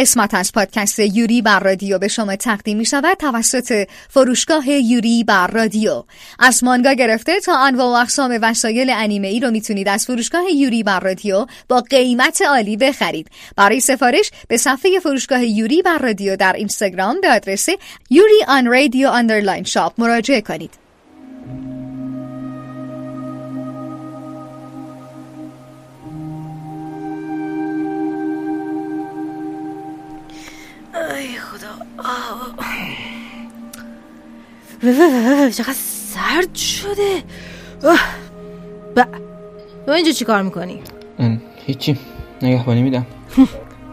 [0.00, 5.46] قسمت از پادکست یوری بر رادیو به شما تقدیم می شود توسط فروشگاه یوری بر
[5.46, 6.04] رادیو.
[6.38, 10.82] از مانگا گرفته تا انواع و اقسام وسایل انیمه ای رو می‌تونید از فروشگاه یوری
[10.82, 13.28] بر رادیو با قیمت عالی بخرید.
[13.56, 17.68] برای سفارش به صفحه فروشگاه یوری بر رادیو در اینستاگرام به آدرس
[18.10, 20.70] Yuri on Radio underline shop مراجعه کنید.
[30.94, 31.68] ای خدا.
[35.50, 37.22] چقدر سرد شده.
[38.96, 39.04] با
[39.86, 40.82] تو اینجا چی کار می‌کنی؟
[41.66, 41.98] هیچی.
[42.42, 43.06] نگهبانی میدم.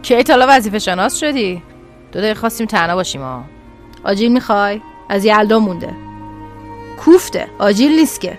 [0.01, 1.63] کی تالا وظیفه شناس شدی؟
[2.11, 3.43] دو دقیقه خواستیم تنها باشیم ها
[4.03, 5.93] آجیل می‌خوای؟ از یلدا مونده.
[6.99, 7.47] کوفته.
[7.59, 8.37] آجیل نیست که.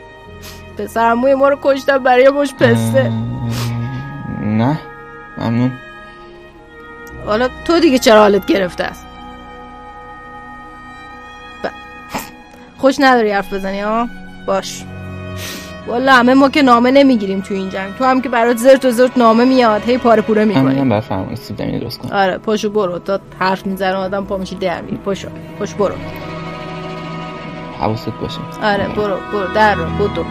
[0.78, 3.12] پسرم موی ما رو کشتم برای مش پسته.
[4.40, 4.78] نه.
[5.38, 5.72] ممنون.
[7.28, 9.06] حالا تو دیگه چرا حالت گرفته است؟
[11.64, 11.68] ب...
[12.78, 14.08] خوش نداری حرف بزنی ها
[14.46, 14.84] باش.
[15.86, 17.94] والا همه ما که نامه نمی‌گیریم تو این جنگ.
[17.96, 20.82] تو هم که برات زرت و زرت نامه میاد هی پاره پوره می‌کنی.
[20.82, 22.12] من فرمانی سیب زمینی درست کن.
[22.12, 22.98] آره پاشو برو.
[22.98, 25.94] تا حرف می‌زنه آدم پا میشی در میری پاشو پاش برو.
[27.80, 28.38] حواست باشه.
[28.62, 29.54] آره برو برو.
[29.54, 30.24] در رو بودو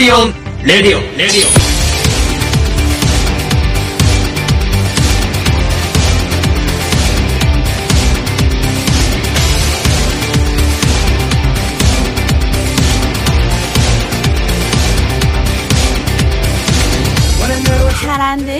[0.00, 0.32] Carrion
[0.64, 0.98] Radio.
[1.18, 1.46] Radio.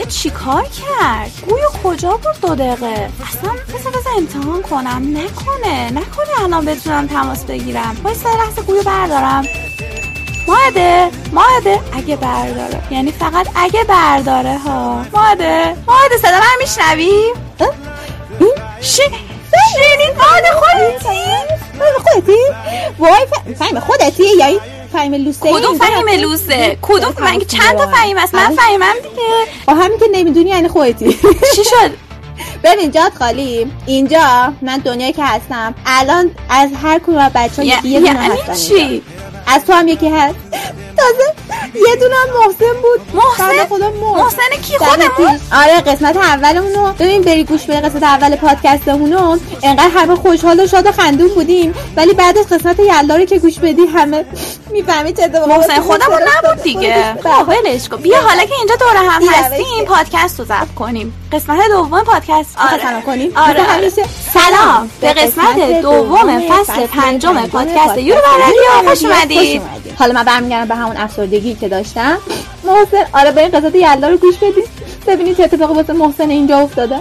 [0.08, 5.16] چیکار کرد؟ گویو کجا بود دو دقیقه؟ اصلا بذار بذار امتحان کنم.
[5.16, 5.90] نکنه.
[5.90, 7.96] نکنه الان بتونم تماس بگیرم.
[8.04, 9.44] وایس لحظه گویو بردارم.
[10.46, 11.80] ماده ماده.
[11.92, 12.82] اگه برداره.
[12.90, 15.04] یعنی فقط اگه برداره ها.
[15.12, 15.76] ماده.
[15.86, 17.32] ماده صدا من میشنوی؟
[18.80, 19.02] شی
[19.72, 21.20] شیرین ماده خودتی؟
[22.04, 22.38] خودتی؟
[22.98, 23.26] وای
[23.58, 24.60] فهم خودتی یعنی
[24.92, 29.82] فهم لوسه؟ کدوم فهیم لوسه؟ کدوم من چند تا فهیم است من فهمم دیگه.
[29.82, 31.12] همین که نمی‌دونی یعنی خودتی.
[31.56, 31.90] چی شد؟
[32.64, 33.72] ببین جات خالی.
[33.86, 35.74] اینجا من دنیایی که هستم.
[35.86, 39.02] الان از هر کدوم بچه یه هستن چی؟
[39.50, 40.34] از تو هم یکی هست.
[40.96, 41.34] تازه
[41.88, 43.00] یه دونه محسن بود.
[43.14, 44.62] محسن؟ خدا محسن.
[44.62, 46.92] کی خودمون؟ آره قسمت اولمونو.
[46.92, 49.38] ببین بری گوش بده قسمت اول پادکستمونو.
[49.62, 51.74] انقدر همه خوشحال و شاد و خندون بودیم.
[51.96, 54.24] ولی بعد از قسمت یلدا که گوش بدی همه
[54.72, 57.14] می‌فهمی چه محسن خودمون نبود دیگه.
[57.48, 57.96] ولش کن.
[57.96, 61.28] بیا حالا که اینجا دور هم هستیم پادکست رو ضبط کنیم.
[61.32, 62.56] قسمت دوم پادکست.
[62.70, 62.82] آره.
[62.82, 63.32] سلام کنیم.
[63.36, 63.62] آره.
[63.62, 64.02] همیشه
[64.34, 64.90] سلام.
[65.00, 69.39] به قسمت دوم فصل پنجم پادکست یورو رادیو خوش اومدید
[69.98, 72.18] حالا من برمیگردم به همون افسردگی که داشتم.
[72.64, 76.58] محسن آره به این قسمت یلدا رو گوش بدید ببینید چه اتفاقی واسه محسن اینجا
[76.58, 76.96] افتاده؟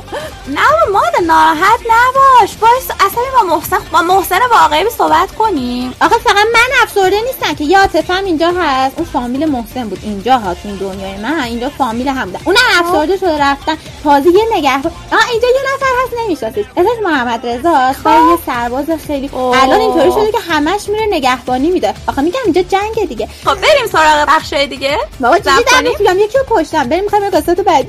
[0.47, 2.55] نه ماد ناراحت نباش.
[2.55, 5.93] باش اصلا با محسن با محسن واقعی صحبت کنیم.
[6.01, 7.63] آخه فقط من افسرده نیستم که.
[7.63, 8.93] یه عاطفم اینجا هست.
[8.97, 9.99] اون فامیل محسن بود.
[10.03, 11.43] اینجا ها تو این دنیای من.
[11.43, 12.39] اینجا فامیل هم بودن.
[12.45, 13.77] اونم افسرده شده رفتن.
[14.03, 16.65] تازه یه نگهبان آ اینجا یه نفر هست نمی‌شناسید.
[16.77, 18.29] اسمش محمد رضا خب.
[18.31, 21.93] یه سرباز خیلی الان اینطوری شده که همش میره نگهبانی میده.
[22.07, 23.27] آخه میگم اینجا جنگ دیگه.
[23.45, 24.97] خب بریم سراغ بخشای دیگه.
[25.19, 25.63] بابا چیزی
[26.05, 26.89] در یکی رو کشتم.
[26.89, 27.88] بریم می‌خوایم قصه بعدی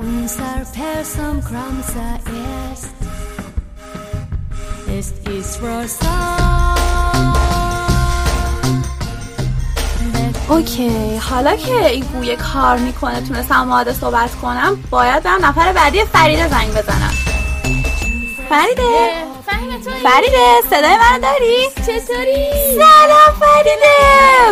[0.00, 2.30] اون سر پرسم کرامسا
[2.72, 2.94] است
[4.98, 5.90] ist Israel
[10.48, 16.04] اوکی حالا که این گوی کار می‌کنه تونستم ماده صحبت کنم باید برم نفر بعدی
[16.04, 17.14] فریده زنگ بزنم.
[18.48, 19.10] فریده
[19.84, 23.96] فریده صدای من داری؟ چطوری؟ سلام فریده!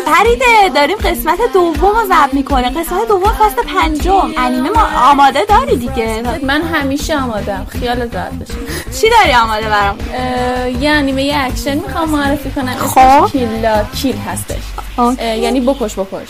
[0.06, 4.34] فریده داریم قسمت دوم رو ضبط می‌کنه قسمت دوم فصل پنجم.
[4.38, 8.54] انیمه ما آماده داری دیگه؟ من همیشه آمادم خیال راحت بشه
[9.00, 9.98] چی داری آماده برام؟
[10.80, 12.74] یه انیمه یه اکشن می‌خوام معرفی کنم.
[12.74, 13.32] خب.
[13.32, 14.62] Kill la Kill هستش.
[15.19, 16.28] یعنی بکش بکش.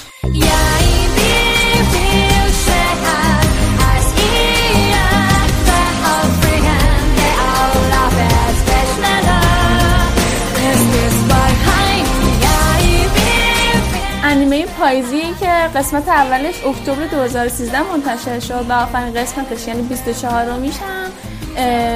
[14.81, 21.11] پاییزی که قسمت اولش اکتبر 2013 منتشر شد و آخرین قسمتش یعنی 24 رو میشم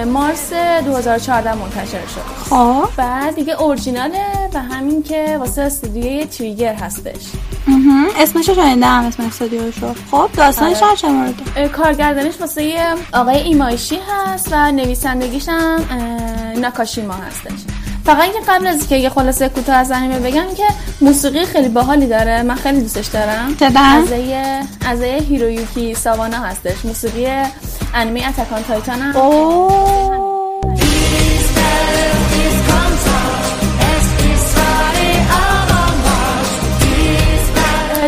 [0.07, 0.53] مارس
[0.85, 4.25] 2014 منتشر شد خب بعد دیگه اورجیناله
[4.55, 7.23] و همین که واسه استودیوی Trigger هستش.
[8.19, 10.97] اسمش رو شنیدم اسم استودیوشو خب داستانش آره.
[10.97, 12.79] چه مورده؟ اه، کارگردانش واسه
[13.13, 15.81] آقای ایمایشی هست و نویسندگیش هم
[16.57, 20.65] ناکاشیما هستش فقط اینکه قبل از که یه خلاصه کوتاه از انیمه بگم که
[21.01, 22.43] موسیقی خیلی باحالی داره.
[22.43, 24.13] من خیلی دوستش دارم؟ از
[24.87, 26.85] از هیرویوکی ساوانا هستش.
[26.85, 27.27] موسیقی
[27.95, 29.17] انیمه اتکان تایتان هم.
[29.17, 30.43] اوه.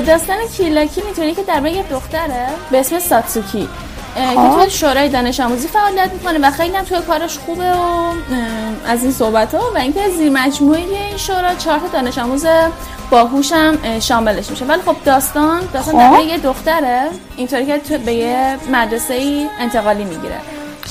[0.07, 3.69] داستان کیلاکی می‌تونی که در یه دختره به اسم ساتسوکی.
[4.15, 8.13] که توی شورای دانش آموزی فعالیت می‌کنه و خیلی هم توی کارش خوبه و
[8.87, 9.61] از این صحبت ها.
[9.75, 12.47] و اینکه زیر مجموعه این شورا چهار دانش آموز
[13.11, 14.65] باهوش هم شاملش میشه.
[14.65, 16.19] ولی خب داستان داستان خب.
[16.19, 17.03] در یه دختره.
[17.37, 20.37] اینطوری که تو به یه مدرسه ای انتقالی می‌گیره.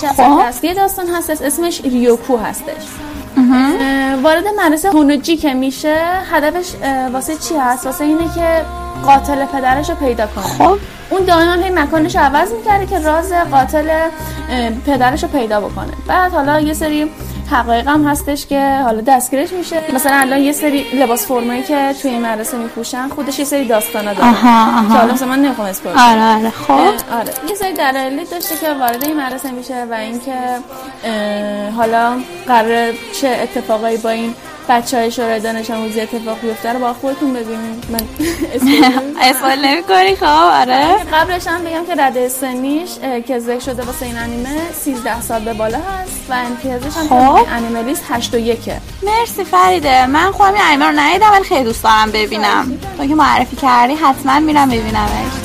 [0.02, 0.40] شخصیت خب.
[0.46, 1.42] اصلی داستان هستش.
[1.42, 2.84] اسمش ریوکو هستش.
[4.24, 6.72] وارد مدرسه هونوجی که میشه هدفش
[7.14, 8.66] واسه چی هست؟ واسه اینه که
[9.06, 10.44] قاتل پدرش رو پیدا کنه.
[10.44, 10.78] خب.
[11.14, 14.10] اون دائما هی مکانش عوض می‌کرده که راز قاتل
[14.86, 15.94] پدرش رو پیدا بکنه.
[16.08, 17.12] بعد حالا یه سری
[17.52, 19.82] حقایق هم هستش که حالا دستگیرش میشه.
[19.94, 24.14] مثلا الان یه سری لباس فرمایی که توی این مدرسه میپوشن خودش یه سری داستانا
[24.14, 24.30] داره.
[24.30, 24.88] آها، آها.
[24.88, 26.50] که حالا مثلا من نمی‌خوام اسپویل آره آره.
[26.50, 26.74] خب.
[26.74, 27.34] آره.
[27.50, 30.36] یه سری دلایلی داشته که وارد این مدرسه میشه و اینکه
[31.78, 34.36] حالا قرار چه اتفاقایی با این
[34.70, 38.00] بچه های شورای دانش آموزی اتفاق بیفته رو با خودتون ببینید من
[38.56, 38.84] اسپویل
[39.22, 40.96] اسپویل نمی کنی خب آره.
[41.14, 42.90] قبلش هم بگم که رده سنیش
[43.28, 47.46] که ذکر شده واسه این انیمه 13 سال به بالا هست و امتیازش هم خب.
[47.46, 48.60] که انیمه لیست 8 و 1
[49.04, 50.06] مرسی فریده.
[50.06, 52.80] من خودم این انیمه رو ندیدم ولی خیلی دوست دارم ببینم.
[52.98, 55.44] تو که معرفی کردی حتما میرم ببینمش.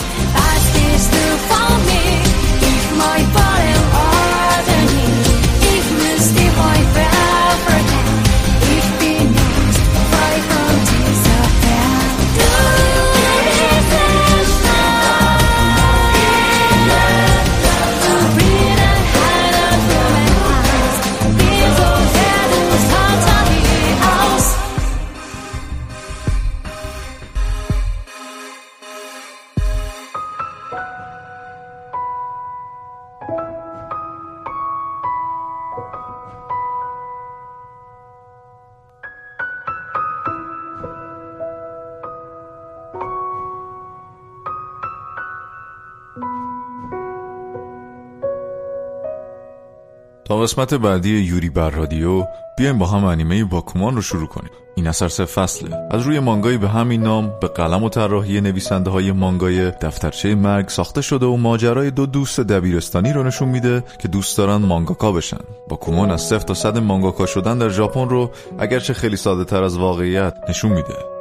[50.43, 52.25] قسمت بعدی یوری بر رادیو
[52.57, 54.51] بیایم با هم انیمه باکومان رو شروع کنیم.
[54.77, 55.77] این اثر سه فصله.
[55.91, 60.69] از روی مانگایی به همین نام به قلم و طراحی نویسنده های مانگای دفترچه مرگ
[60.69, 65.41] ساخته شده و ماجرای دو دوست دبیرستانی رو نشون میده که دوست دارن مانگاکا بشن.
[65.69, 69.77] باکومان از صفر تا صد مانگاکا شدن در ژاپن رو اگرچه خیلی ساده تر از
[69.77, 71.18] واقعیت نشون میده.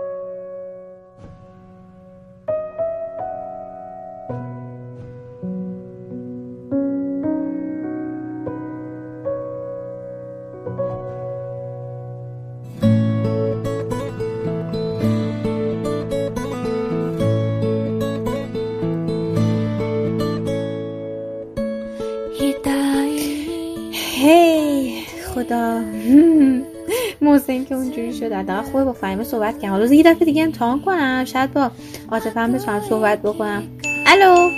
[28.19, 28.31] شد.
[28.33, 31.25] حداقل خوبه با فهیمه صحبت کنم حالا یه دفعه دیگه امتحان کنم.
[31.25, 31.71] شاید با
[32.11, 33.63] عاطفه هم بتونم صحبت بکنم.
[34.07, 34.49] الو.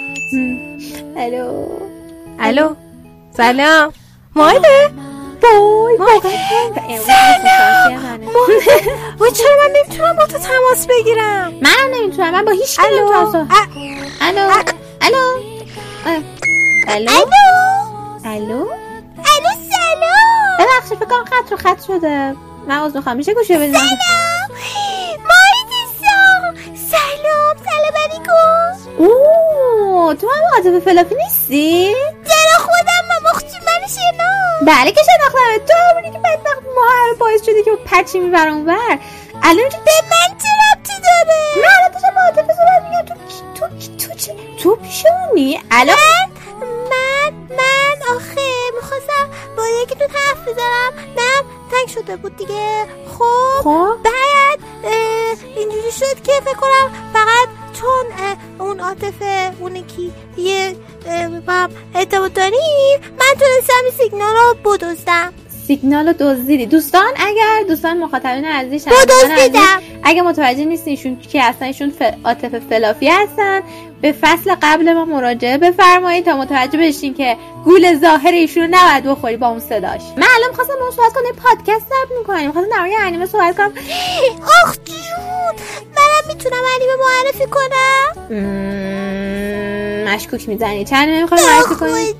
[1.18, 1.68] الو؟
[2.40, 2.76] الو؟
[3.38, 3.94] سلام.
[4.36, 4.92] مایده
[5.42, 5.98] بای
[7.06, 8.20] سلام.
[9.20, 12.32] وای چرا من نمی‌تونم با تو تماس بگیرم؟ منم نمی‌تونم.
[12.32, 13.08] من با هیچ کی الو.
[13.08, 13.46] الو؟
[14.22, 14.52] الو.
[15.02, 15.26] الو؟
[16.88, 17.26] الو؟
[18.26, 18.66] الو
[19.70, 20.30] سلام.
[20.60, 22.36] ببخشید فکر کنم خط رو خط شده.
[22.70, 23.18] من از می‌خوام.
[23.18, 24.50] میشه گوشه بدیم سلام.
[25.30, 26.20] ماریتیسا
[26.92, 27.56] سلام.
[27.66, 28.90] سلام علیکم.
[28.98, 31.96] اوه تو هم قاطب فلافی نیستی؟
[32.28, 34.34] چرا خودم من مختی من شنا.
[34.68, 39.00] بله که شناختم تو همونی که بدبخت ما باعث شده که پچی می‌برم بر
[39.44, 44.08] الان که به من چه ربطی داره؟ نه الان داشتم معاطفه صورت میگم تو تو
[44.08, 46.29] تو چه تو پیشونی؟ الان
[52.10, 54.60] شده بود دیگه خب خب؟ بعد
[55.56, 58.06] اینجوری شد که فکر کنم فقط چون
[58.60, 60.76] اون عاطفه اون کی یه
[61.48, 65.34] با ارتباط داریم من تونستم این سیگنال رو بدزدم.
[65.70, 66.66] سیگنال رو دزدیدی.
[66.66, 69.82] دوستان اگر دوستان مخاطبین عزیز دزدیدم.
[70.04, 72.02] اگر متوجه نیستین ایشون کی هستن ایشون ف...
[72.26, 73.62] عاطفه فلافی هستن.
[74.02, 79.04] به فصل قبل ما مراجعه بفرمایید تا متوجه بشین که گول ظاهر ایشون رو نباید
[79.04, 80.02] بخوری با اون صداش.
[80.18, 83.58] من الان می‌خواستم با اون صحبت کنم پادکست ضبط می‌کنیم می‌خواستم در مورد انیمه صحبت
[83.58, 83.74] کنم.
[84.66, 85.56] آخ جون.
[85.98, 88.99] منم می‌تونم انیمه معرفی کنم؟
[90.10, 90.86] مشکوک می‌زنی.
[90.86, 92.14] چند انیمه می‌خوای به معرفی کنی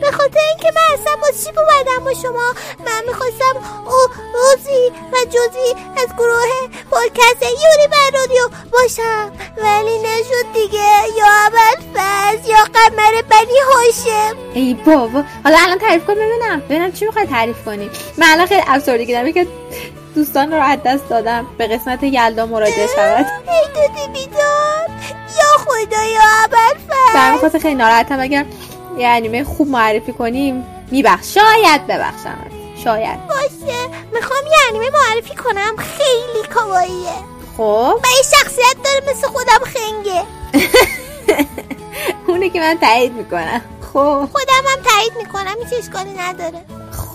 [0.00, 2.54] به خاطر اینکه من اصلا با چیپ اومدم با شما؟
[2.86, 3.54] من می‌خواستم
[3.86, 3.98] او
[4.34, 6.50] روزی و جزی از گروه
[6.90, 9.32] پادکست یوری بر رادیو باشم.
[9.62, 10.88] ولی نشد دیگه.
[11.18, 14.36] یا اول فرز یا قمر بنی هاشم.
[14.54, 15.22] ای بابا.
[15.44, 16.60] حالا الان تعریف کن ببینم.
[16.60, 17.90] ببینم چی می‌خوای تعریف کنی.
[18.18, 19.32] من الان خیلی افسردگی دارم.
[19.32, 19.46] که
[20.14, 21.46] دوستان رو از دست دادم.
[21.58, 23.26] به قسمت یلدا مراجعه شود.
[23.48, 24.88] ای دادی بیدار
[25.68, 26.78] یا خدا یا اول
[27.14, 28.20] برمی خاطر خیلی ناراحتم.
[28.20, 28.46] اگر
[28.98, 31.34] یه انیمه خوب معرفی کنیم میبخش.
[31.34, 32.38] شاید ببخشم.
[32.84, 33.26] شاید.
[33.26, 33.78] باشه.
[34.12, 35.76] می‌خوام یه انیمه معرفی کنم.
[35.76, 37.12] خیلی کاواییه.
[37.56, 38.00] خب.
[38.04, 40.22] و یه شخصیت داره مثل خودم خنگه.
[42.28, 43.60] اونه که من تایید می‌کنم.
[43.92, 44.28] خب.
[44.32, 45.54] خودم هم تایید می‌کنم.
[45.64, 46.64] هیچ اشکالی نداره.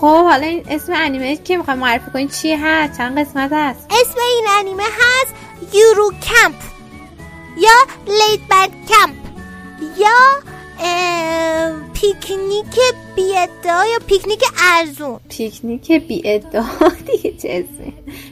[0.00, 4.20] خب حالا این اسم انیمه که می‌خوای معرفی کنی چی هست؟ چند قسمت هست؟ اسم
[4.20, 5.34] این انیمه هست
[5.74, 6.73] یورو کمپ.
[7.56, 7.70] یا
[8.06, 9.14] لید بد کمپ
[9.98, 10.18] یا
[11.94, 12.80] پیکنیک
[13.16, 15.20] بیادا یا پیکنیک ارزون.
[15.28, 17.64] پیکنیک بی ادعا دیگه چه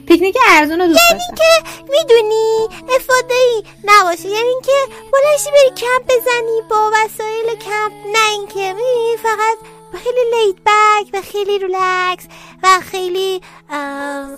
[0.07, 1.35] پیکنیک ارزون رو دوست داشتم.
[1.35, 4.29] که می‌دونی افاده ای نباشه.
[4.29, 4.77] یعنی اینکه
[5.13, 7.91] بلندشی بری کمپ بزنی با وسایل کمپ.
[8.13, 8.75] نه اینکه
[9.23, 9.57] فقط
[10.03, 12.25] خیلی laid back و خیلی ریلکس
[12.63, 14.37] و خیلی ام،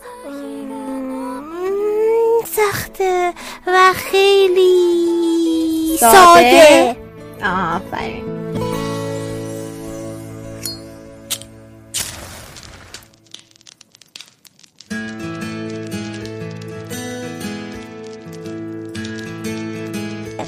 [2.45, 3.33] سخته
[3.67, 6.11] و خیلی ساده.
[6.11, 6.95] ساده.
[7.43, 8.25] آفرین.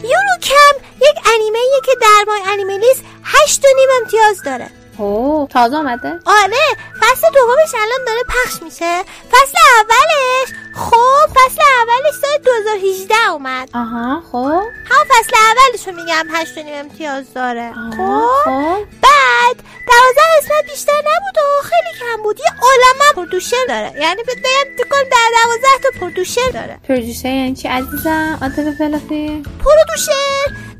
[0.03, 4.76] یورو کم یک انیمه که در مای انیمه لیست هشت و نیم امتیاز داره.
[4.97, 6.65] اوه تازه آمده آره
[7.01, 9.03] فصل دومش الان داره پخش میشه.
[9.31, 13.69] فصل اولش خب فصل اولش سال 2018 اومد.
[13.73, 14.63] آها خب.
[14.89, 17.73] هم فصل اولش رو میگم هشت و نیم امتیاز داره.
[17.73, 18.85] خب؟ خب.
[19.01, 19.55] بعد
[19.87, 22.39] دوازده قسمت بیشتر نبود و خیلی کم بود.
[22.39, 23.93] یه عالم هم پردوشر داره.
[24.01, 26.79] یعنی بگم کنم در دوازده تا پردوشر داره.
[26.87, 29.43] پروژیسر یعنی چی؟ عزیزم عاطفه فلافی؟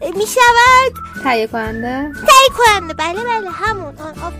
[0.01, 4.33] پرودوشر می‌شود تهیه کننده تهیه کننده بله بله همون آن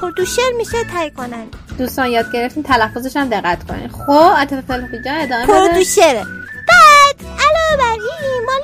[0.00, 5.20] پردوشر میشه تهیه کننده دوستان یاد گرفتین تلفظش هم دقت کنین خب عاطفه فلافی جان
[5.20, 6.24] ادامه بده پرودوشره
[6.68, 8.62] بعد علاوه بر این مال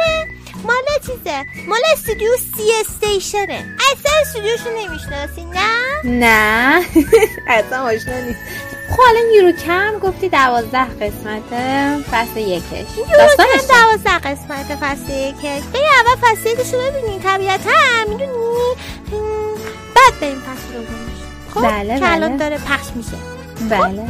[0.64, 6.85] مال چیزه مال استودیو سی استیشنه اصلا استودیوشو نمی‌شناسی نه نه
[7.49, 8.40] اصلا آشنا نیست
[8.90, 12.97] خب الان یورو کم گفتی دوازده قسمته فصل یکش.
[12.97, 15.62] یورو کم؟ دوازده قسمت فصل یکش.
[15.73, 17.71] بریم اول فصل یکش رو ببینیم طبیعتا
[18.09, 18.75] می‌دونی؟
[19.95, 21.18] بعد بریم فصل دومش.
[21.54, 22.38] خب بله، که الان بله.
[22.38, 23.16] داره پخش میشه.
[23.71, 24.02] بله.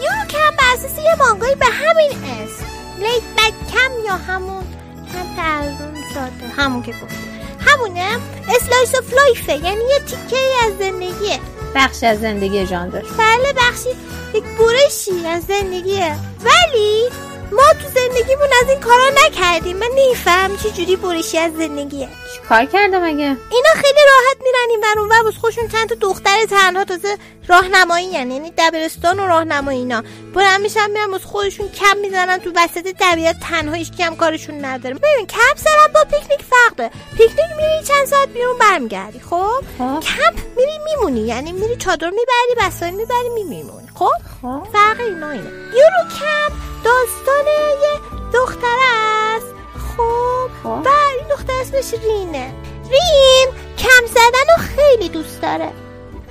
[0.00, 2.64] یورو کمپ بر اساس یه مانگایی به همین اسم.
[2.98, 4.64] Laid-Back Camp یا همون
[5.12, 7.14] کمپ ارزون ساده همون که گفت
[7.66, 8.08] همونه
[8.48, 11.40] slice of life ه یعنی یه تیکه از زندگیه.
[11.74, 13.12] بخشی از زندگی جان داشت.
[13.18, 13.88] بله بخشی.
[14.34, 16.16] یک برشی از زندگیه.
[16.44, 17.08] ولی
[17.52, 19.76] ما تو زندگیمون از این کارا نکردیم.
[19.76, 22.08] من نمیفهم چه جوری برشی از زندگیه.
[22.34, 25.94] چی کار کرده مگه؟ اینا خیلی راحت میرن این ور اونور واسه خودشون چند تا
[25.94, 27.16] دختر تنها تازه
[27.48, 30.02] راهنمایی یعنی یعنی دبیرستان و راهنمایی اینا.
[30.34, 34.94] بلند میشن میرن واسه خودشون کم می‌زنن تو وسط طبیعت تنها هیچ کم کارشون نداره.
[34.94, 40.00] ببین کمپ زدن با پیکنیک فرق داره پیکنیک میری چند ساعت بیرون برمیگردی خب؟ خب.
[40.00, 41.20] کمپ میری میمونی.
[41.20, 44.10] یعنی میری چادر می‌بری وسایل می‌بری میمیمونی خب؟
[44.42, 44.62] خب.
[44.72, 45.50] فرق اینا اینه.
[45.50, 46.52] یورو کمپ
[46.84, 47.46] داستان
[47.82, 48.00] یه
[48.32, 48.78] دختر
[49.36, 49.46] است.
[49.96, 50.68] خب؟ خب.
[50.68, 52.54] و این دختر اسمش رینه.
[52.90, 55.72] رین کم زدن رو خیلی دوست داره.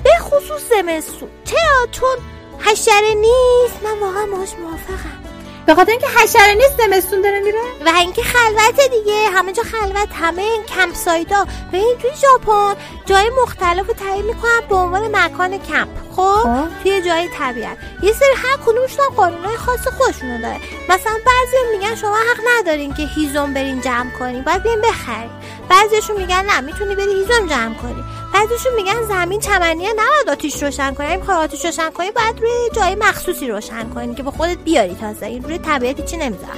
[0.04, 1.30] به خصوص زمستون.
[1.46, 2.18] چرا؟ چون
[2.60, 3.84] حشره نیست.
[3.84, 5.21] من واقعا باهاش موافقم.
[5.66, 9.30] به خاطر اینکه حشره نیست زمستون داره میره؟ و اینکه خلوت دیگه.
[9.34, 11.46] همه جا خلوت همه این کمپ سایدا.
[11.72, 12.76] به این توی ژاپن
[13.06, 15.90] جای مختلف رو تعیین می‌کنن به عنوان مکان کمپ.
[16.16, 16.44] خب؟
[16.84, 17.78] توی جای طبیعت.
[18.04, 20.60] یه سری هر کدومشون قانونای خاص خودشونو داره.
[20.90, 24.44] مثلا بعضی میگن شما حق ندارین که هیزم برین جمع کنین.
[24.44, 25.30] باید بیاین بخرین.
[25.72, 28.04] بعضیشون میگن نه می‌تونی بری هیزم جمع کنی.
[28.34, 31.08] بعضیشون میگن زمین چمنیه نباید آتیش روشن کنی.
[31.08, 35.26] اگه آتیش روشن کنی باید روی جای مخصوصی روشن کنی که به خودت بیاری تازه.
[35.26, 36.58] این روی طبیعت چی نمی‌ذارم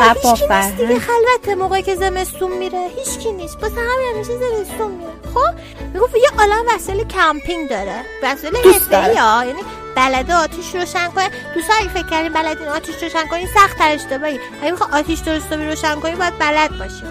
[0.00, 2.90] بعد هیچ نیست دیگه خلوت موقعی که زمستون میره.
[2.96, 3.62] هیچ کی نیست.
[3.62, 5.12] واسه همین همیشه زمستون میره.
[5.34, 5.54] خب؟
[5.94, 8.04] می‌گفت یه عالم وسایل کمپینگ داره.
[8.22, 9.44] وسایل حرفه‌ای ها.
[9.44, 9.60] یعنی
[9.96, 14.40] بلده آتیش روشن کنه دوستان اگه فکر کردین بلدین آتیش روشن کنین سخت تر اشتباهی.
[14.62, 17.04] اگه می‌خوای آتیش درست روشن کنین باید بلد باشی.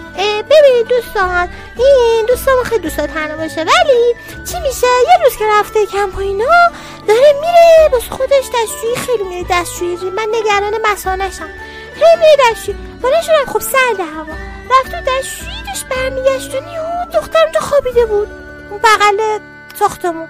[0.50, 3.62] ببینید دوستان این دوستان خیلی دوستا تنها باشه.
[3.62, 6.46] ولی چی میشه؟ یه روز که رفته کمپ اینا
[7.08, 8.96] داره میره باز خودش دستشویی.
[8.96, 11.50] خیلی میره دستشویی من نگران مسانشم.
[11.96, 12.78] هی میره دستشویی.
[13.02, 14.34] بلند خب سرد هوا.
[14.72, 16.60] رفت تو دستشویی داشت برمیگشت و
[17.14, 18.28] دختر اونجا خوابیده بود.
[18.70, 19.40] اون بغل
[19.80, 20.28] ساختمون.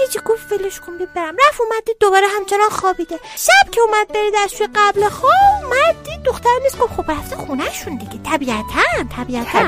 [0.00, 3.20] هیچی گفت ولش کن برم رفت اومد دوباره همچنان خوابیده.
[3.36, 6.78] شب که اومد بره دستشوی قبل خواب اومد دید دختر نیست.
[6.78, 8.30] گفت خب رفته خونهشون دیگه.
[8.30, 8.82] طبیعتا
[9.16, 9.58] طبیعتا.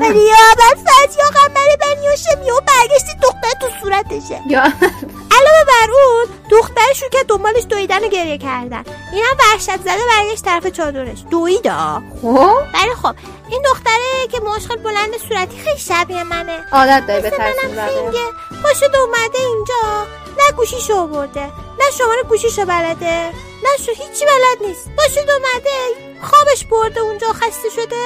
[0.00, 4.42] ولی یا بعد فز یا قمر بنی و شمی و برگشتی دختر تو صورتشه.
[4.46, 4.62] یا.
[5.40, 6.26] علاوه بر اون
[6.56, 8.84] دخترشون که دنبالش دویدن و گریه کردن.
[9.12, 11.18] اینم وحشت زده برگشت طرف چادرش.
[11.30, 13.14] دویدا خب؟ ولی خب.
[13.48, 16.64] این دختره که مشکل بلند صورتی خیلی شبیه منه.
[16.72, 17.30] عادت داره به
[18.62, 20.06] پاشد اومده اینجا.
[20.38, 21.44] نه گوشیشو آورده.
[21.80, 23.32] نه شماره گوشیشو بلده.
[23.64, 24.90] نه شو هیچی بلد نیست.
[24.96, 25.78] پاشد اومده.
[26.22, 28.02] خوابش برده اونجا خسته شده.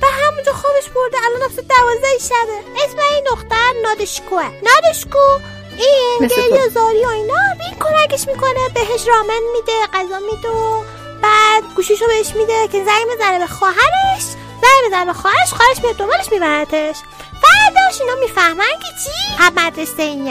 [0.00, 1.16] به همونجا خوابش برده.
[1.26, 2.84] الان افسه دوازده شبه.
[2.84, 4.44] اسم این دختر نادشکوه.
[4.62, 5.38] نادشکو
[5.80, 7.34] این گریه زاری و اینا.
[7.66, 10.82] این کمکش می‌کنه بهش رامن میده غذا میده و
[11.22, 14.22] بعد گوشیشو بهش میده که زنگ بزنه به خواهرش.
[14.62, 16.96] زنگ بزنه به خواهرش خواهرش میاد دنبالش میبردش
[17.42, 20.24] فرداش اینا می‌فهمن که چی؟ هم مدرسه این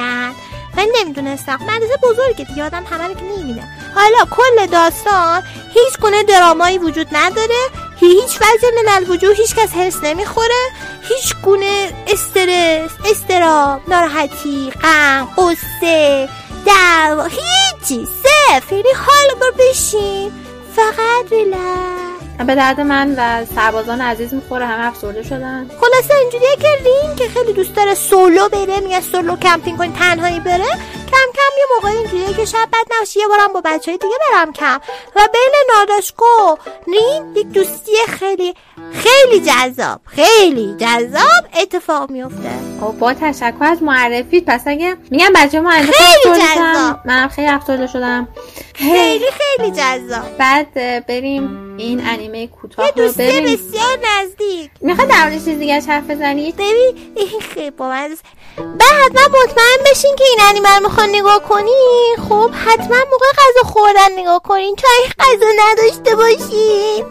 [0.78, 1.60] من نمی‌دونستم.
[1.62, 3.64] مدرسه بزرگه دیگه آدم همه رو که نمیده
[3.96, 5.44] حالا کل داستان
[5.74, 7.70] هیچ گونه درامایی وجود نداره.
[8.00, 10.70] هیچ وضع من وجود هیچ کس حس نمی‌خوره
[11.02, 16.30] هیچ گونه استرس اضطراب ناراحتی غم غصه
[16.66, 18.76] دعوا هیچی صفر.
[18.76, 20.32] یعنی حال بر بشین.
[20.76, 25.70] فقط ریلکس به درد من و سربازان عزیز می‌خوره همه افسرده شدن.
[25.82, 30.40] خلاصه اینجوریه که رین که خیلی دوست داره سولو بره میگه solo camping کنی تنهایی
[30.40, 30.70] بره.
[31.12, 34.16] کم کم یه موقع اینجوریه که شب بد نباشه یه بارم با بچه های دیگه
[34.32, 34.80] برم کمپ.
[35.16, 36.56] و بین نادشیکو
[36.88, 38.54] رین یک دوستی خیلی
[38.94, 42.50] خیلی جذاب خیلی جذاب اتفاق میفته
[42.82, 47.00] خب با تشکر از معرفی پس اگه میگم بچه ما خیلی جذاب.
[47.06, 48.28] منم خیلی افسرده شدم.
[48.76, 50.38] خیلی خیلی جذاب.
[50.38, 50.74] بعد
[51.08, 54.72] بریم این انیمه کوتاه رو ببینیم بسیار نزدیک.
[54.82, 57.16] می‌خواد در چیز دیگه حرف بزنید ببین
[57.54, 58.18] خیلی با من
[58.58, 62.16] بعد حتما مطمئن بشین که این انیمه رو می‌خوان نگاه کنی.
[62.30, 64.66] خب حتما موقع غذا خوردن نگاه کنین.
[64.66, 64.76] این
[65.20, 67.06] غذا نداشته باشین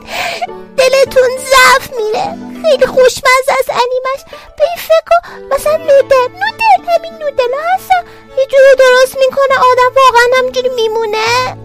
[0.76, 2.38] دلتون ضعف میره.
[2.62, 4.22] خیلی خوشمزه از انیمش
[4.58, 8.02] به این فکر مثلا نودل نودل همین نودل هستن.
[8.38, 11.56] یه جوری درست می‌کنه آدم واقعا همجوری میمونه.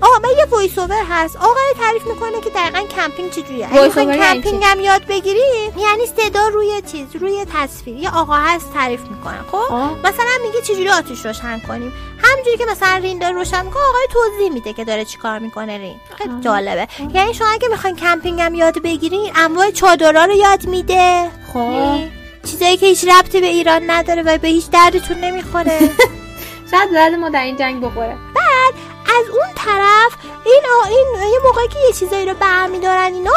[0.00, 1.36] آقا من یه voice over هست.
[1.36, 3.68] آقای تعریف می‌کنه که دقیقا کمپینگ چجوریه.
[3.72, 5.40] اگه یعنی کمپینگ هم یاد بگیری
[5.76, 7.96] یعنی صدا روی چیز روی تصویر.
[7.96, 9.38] یه آقا هست تعریف می‌کنه.
[9.52, 9.72] خب؟
[10.04, 14.52] مثلا میگه چجوری آتیش روشن کنیم؟ همجوری که مثلا رین داره روشن می‌کنه آقای توضیح
[14.52, 16.88] میده که داره چیکار می‌کنه رین خیلی جالبه.
[17.14, 21.30] یعنی شما اگه می‌خواین کمپینگ هم یاد بگیرین انواع چادرها رو یاد میده.
[21.52, 21.58] خب.
[21.58, 22.12] یعنی
[22.50, 25.78] چیزایی که هیچ ربطی به ایران نداره و به هیچ دردتون نمی‌خوره.
[26.70, 28.16] شاید درد ما در این جنگ بخوره.
[28.34, 28.74] بعد
[29.18, 30.12] از اون طرف
[30.44, 33.32] این این یه موقعی که یه چیزایی رو برمیدارن اینا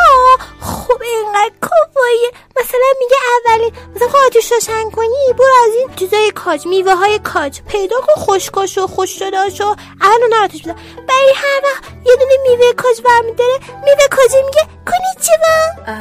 [0.62, 2.28] خب اینقدر کافایی
[2.60, 3.15] مثلا میگه
[3.46, 8.22] اولی مثلا آتیش روشن کنی برو از این چیزای کاج میوه های کاج پیدا کن
[8.22, 10.76] خشکاش و خوش شداش و اول اونا بزن
[11.08, 15.94] برای هر وقت یه دونه میوه کاج برمیداره میوه کاج میگه کنی چی با؟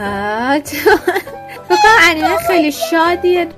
[2.03, 3.49] انیمه خیلی شادیه.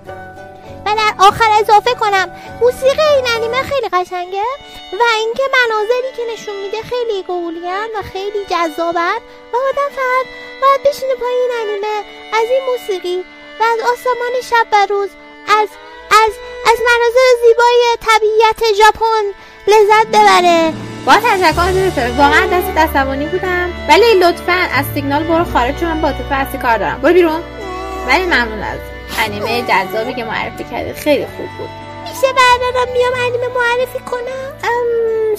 [0.87, 2.31] و در آخر اضافه کنم.
[2.61, 4.45] موسیقی این انیمه خیلی قشنگه
[4.93, 9.21] و اینکه مناظری که نشون میده خیلی گولیان و خیلی جذابن
[9.53, 10.27] و آدم فقط
[10.63, 11.97] باید بشینه پای این انیمه
[12.33, 13.25] از این موسیقی
[13.61, 15.11] و از آسمان شب و روز
[15.49, 15.69] از
[16.11, 16.33] از
[16.67, 19.25] از مناظر زیبای طبیعت ژاپن
[19.67, 20.73] لذت ببره.
[21.07, 26.13] با تشکر واقعا دست دستوانی بودم ولی لطفا از سیگنال برو خارج چون من با
[26.13, 27.01] تو کار دارم.
[27.01, 27.43] برو بیرون.
[28.09, 28.90] ولی ممنون از
[29.25, 31.69] انیمه جذابی که معرفی کرده خیلی خوب بود.
[32.03, 34.51] میشه بعدا میام انیمه معرفی کنم؟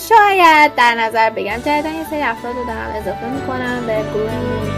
[0.09, 1.57] شاید در نظر بگم.
[1.57, 4.70] جدیدا یه سری افراد رو دارم اضافه می‌کنم به گروهمون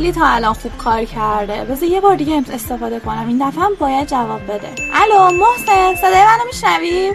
[0.00, 1.64] خیلی تا الان خوب کار کرده.
[1.64, 3.28] بذار یه بار دیگه استفاده کنم.
[3.28, 4.68] این دفعه هم باید جواب بده.
[4.94, 7.12] الو محسن صدای منو میشنوی؟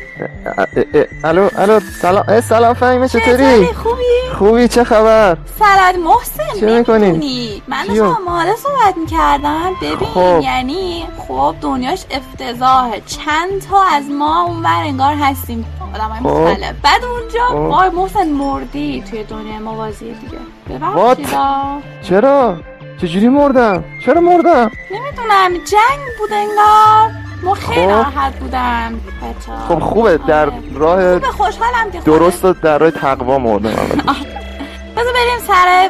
[1.23, 4.03] الو الو سلام سلام فهیمه چطوری؟ خوبی؟
[4.39, 9.71] خوبی چه خبر؟ سلام محسن چه می‌کنی؟ من؟ داشتم ماله صحبت می‌کردم.
[9.81, 10.39] ببین خب.
[10.43, 13.01] یعنی خب دنیاش افتضاحه.
[13.01, 16.27] چند تا از ما اونور انگار هستیم آدم های خب.
[16.27, 16.73] مختلف.
[16.83, 17.55] بعد اونجا خب.
[17.55, 20.37] وای محسن مردی توی دنیای موازی دیگه.
[20.67, 22.57] What؟ ببخشیدا چرا؟
[23.01, 27.11] چجوری مردم؟ چرا مردم؟ نمی‌دونم جنگ بود انگار.
[27.43, 27.89] ما خیلی خب.
[27.91, 33.69] راحت بودم بچه خب خوبه در راه خوبه خوشحالم که درست در راه تقوا مردم.
[34.95, 35.89] بذار بریم سر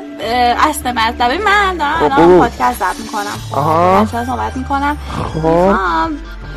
[0.70, 2.40] اصل مطلب من دارم خب، الان.
[2.40, 3.60] پادکست ضبط می‌کنم.
[3.62, 4.04] آها.
[4.04, 4.98] بچه ها صحبت می‌کنم.
[5.34, 5.76] خب.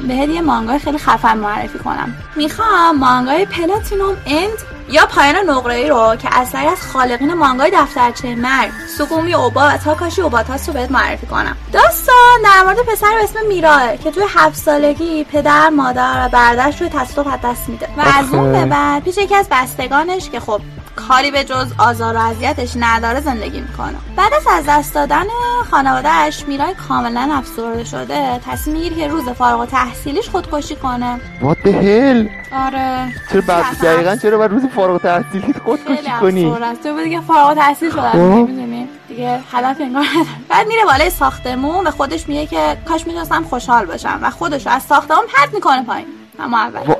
[0.08, 2.14] بهت یه مانگای خیلی خفن معرفی کنم.
[2.36, 4.58] می‌خوام مانگای پلاتینوم اند
[4.90, 9.76] یا پایان نقره ای رو که اثری از خالقین مانگای دفترچه مرگ سوگومی اوبا و
[9.76, 11.56] تاکاشی اوباتاس رو بهت معرفی کنم.
[11.72, 16.80] داستان در مورد پسر به اسم میراه که توی هفت سالگی پدر مادر و برادرش
[16.80, 17.88] روی تصادف از دست میده.
[17.96, 18.52] و از اون.
[18.52, 20.60] به بعد پیش یکی از بستگانش که خب
[21.08, 23.94] کاری به جز آزار و اذیتش نداره زندگی می‌کنه.
[24.16, 25.24] بعد از از دست دادن
[25.70, 28.40] خانوادهش میرای کاملا افسرده شده.
[28.46, 31.20] تصمیم می‌گیره که روز فارغ التحصیلیش خودکشی کنه.
[31.42, 32.28] What the hell?
[32.52, 33.14] آره.
[33.32, 33.64] چرا بعد.
[33.82, 36.56] دقیقا چرا باید روز فارغ التحصیلی خودکشی کنی.
[36.82, 38.10] تو دیگه فارغ التحصیل شدم.
[38.10, 38.18] خب.
[38.18, 38.88] می‌دونی.
[39.08, 40.04] دیگه هدف انگار
[40.48, 44.82] بعد میره بالای ساختمون به خودش میگه که کاش می‌تونستم خوشحال باشم و خودش از
[44.82, 46.06] ساختمون پرت می‌کنه پایین.
[46.38, 46.94] اما اول.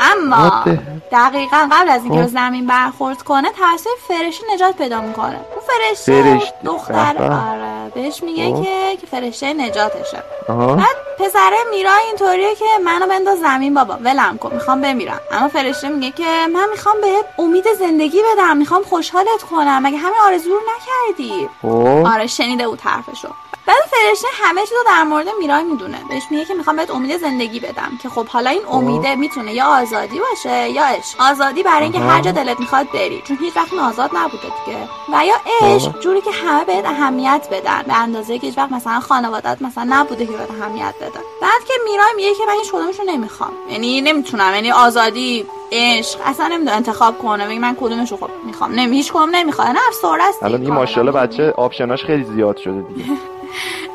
[0.00, 0.64] اما
[1.12, 2.24] دقیقا قبل از اینکه خب.
[2.24, 5.26] به زمین برخورد کنه توسط فرشته نجات پیدا می‌کنه.
[5.26, 6.54] اون فرشته فرشته.
[6.64, 7.34] دختر به به.
[7.34, 8.62] آره بهش میگه خب.
[8.62, 10.22] که که فرشته نجاتشه.
[10.48, 15.20] بعد پسره میرا اینطوریه که منو بنداز زمین بابا ولم کن می‌خوام بمیرم.
[15.32, 19.82] اما فرشته میگه که من می‌خوام بهت امید زندگی بدم می‌خوام خوشحالت کنم.
[19.82, 22.06] مگه همین آرزو رو نکردی؟ خب.
[22.14, 23.28] آره شنیده بود حرفشو.
[23.66, 25.98] بعد فرشته همه چیزو در مورد میرای می‌دونه.
[26.08, 27.98] بهش میگه که می‌خوام بهت امید زندگی بدم.
[28.02, 31.20] که خب حالا این امیده می‌تونه یا آزادی باشه یا عشق.
[31.20, 31.98] آزادی برای اینکه.
[31.98, 33.22] هر جا دلت می‌خواد بری.
[33.28, 34.78] چون هیچ وقت آزاد نبوده دیگه.
[35.12, 36.00] و یا عشق.
[36.00, 37.82] جوری که همه بهت اهمیت بدن.
[37.86, 41.74] به اندازه که هیچ وقت مثلا خانوادت مثلا نبوده که بهت اهمیت بدن بعد که
[41.84, 43.52] میرای میگه که من هیچ کدومش رو نمی‌خوام.
[43.70, 44.54] یعنی نمی‌تونم.
[44.54, 48.72] یعنی آزادی عشق اصلا نمی‌دونه انتخاب کنه بگه من کدومش رو خب می‌خوام.
[48.72, 49.68] نمی هیچ کدوم نمی‌خواد.
[49.68, 51.12] نه افسرده است الان این ماشاءالله.
[51.12, 53.04] بچه آپشناش خیلی زیاد شده دیگه.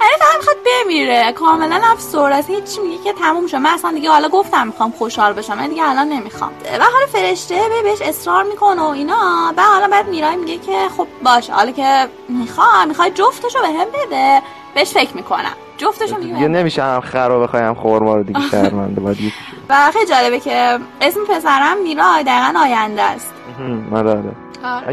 [0.01, 1.33] یعنی فقط می‌خواد بمیره.
[1.33, 2.49] کاملا افسرده است.
[2.49, 3.57] هیچ میگه که تموم شد.
[3.57, 5.57] من اصلا دیگه حالا گفتم می‌خوام خوشحال بشم.
[5.57, 6.51] من دیگه الان نمی‌خوام.
[6.79, 9.53] و حالا فرشته به بهش اصرار می‌کنه و اینا.
[9.57, 11.53] و حالا بعد میرای میگه که خب باشه.
[11.53, 14.41] حالا که می‌خوام می‌خواد جفتشو به هم بده.
[14.75, 15.53] بهش فکر می‌کنم.
[15.77, 16.51] جفتشو میگه دیگه بهم.
[16.51, 19.17] نمیشه هم خرا بخوای هم خورما رو دیگه شرمنده باید.
[19.69, 23.33] و خیلی جالبه که اسم پسرم میرای دقیقا آینده است.
[23.59, 24.33] هم، آره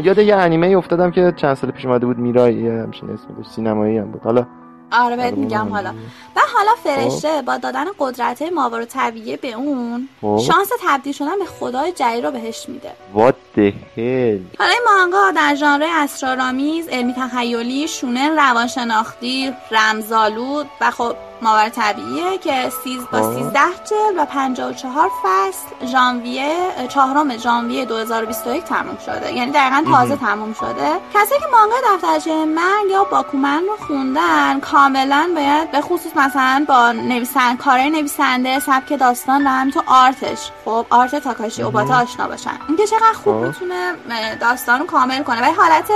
[0.03, 2.17] یاد یه انیمه افتادم که چند سال پیش اومده بود.
[2.17, 3.49] میرای همچین اسمی داشت.
[3.49, 4.21] سینمایی هم بود.
[4.23, 4.45] حالا
[4.91, 5.93] آره بهت میگم حالا.
[6.35, 10.39] و حالا فرشته با دادن قدرت ماورا طبیعیه به اون خب.
[10.47, 12.91] شانس تبدیل شدن به خدای جدید رو بهش میده.
[13.15, 14.57] What the hell?
[14.59, 22.37] حالا این مانگا در ژانر اسرارآمیز علمی تخیلی شونن روانشناختی رمزآلود و خب ماور طبیعیه
[22.37, 23.33] که سیز با آه.
[23.33, 26.55] 13 جلد و 54 فصل ژانویه
[26.89, 29.33] چهارم ژانویه 2021 تموم شده.
[29.33, 30.91] یعنی دقیقا تازه تموم شده.
[31.13, 36.91] کسایی که مانگا دفترچه مرگ یا باکومن رو خوندن کاملا باید به خصوص مثلا با
[36.91, 40.51] نویسند کارهای نویسنده سبک داستان و همینطور آرتش.
[40.65, 42.57] خب آرت تاکاشی اوباتا آشنا باشن.
[42.67, 43.47] اینکه چقدر خوب آه.
[43.47, 43.95] می‌تونه
[44.41, 45.41] داستان رو کامل کنه.
[45.41, 45.91] ولی حالت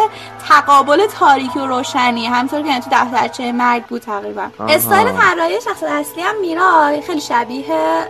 [0.49, 4.47] تقابل تاریکی و روشنی همطور که تو دفترچه مرگ بود تقریبا.
[4.69, 7.65] استایل طراحی شخص اصلی هم میرای خیلی شبیه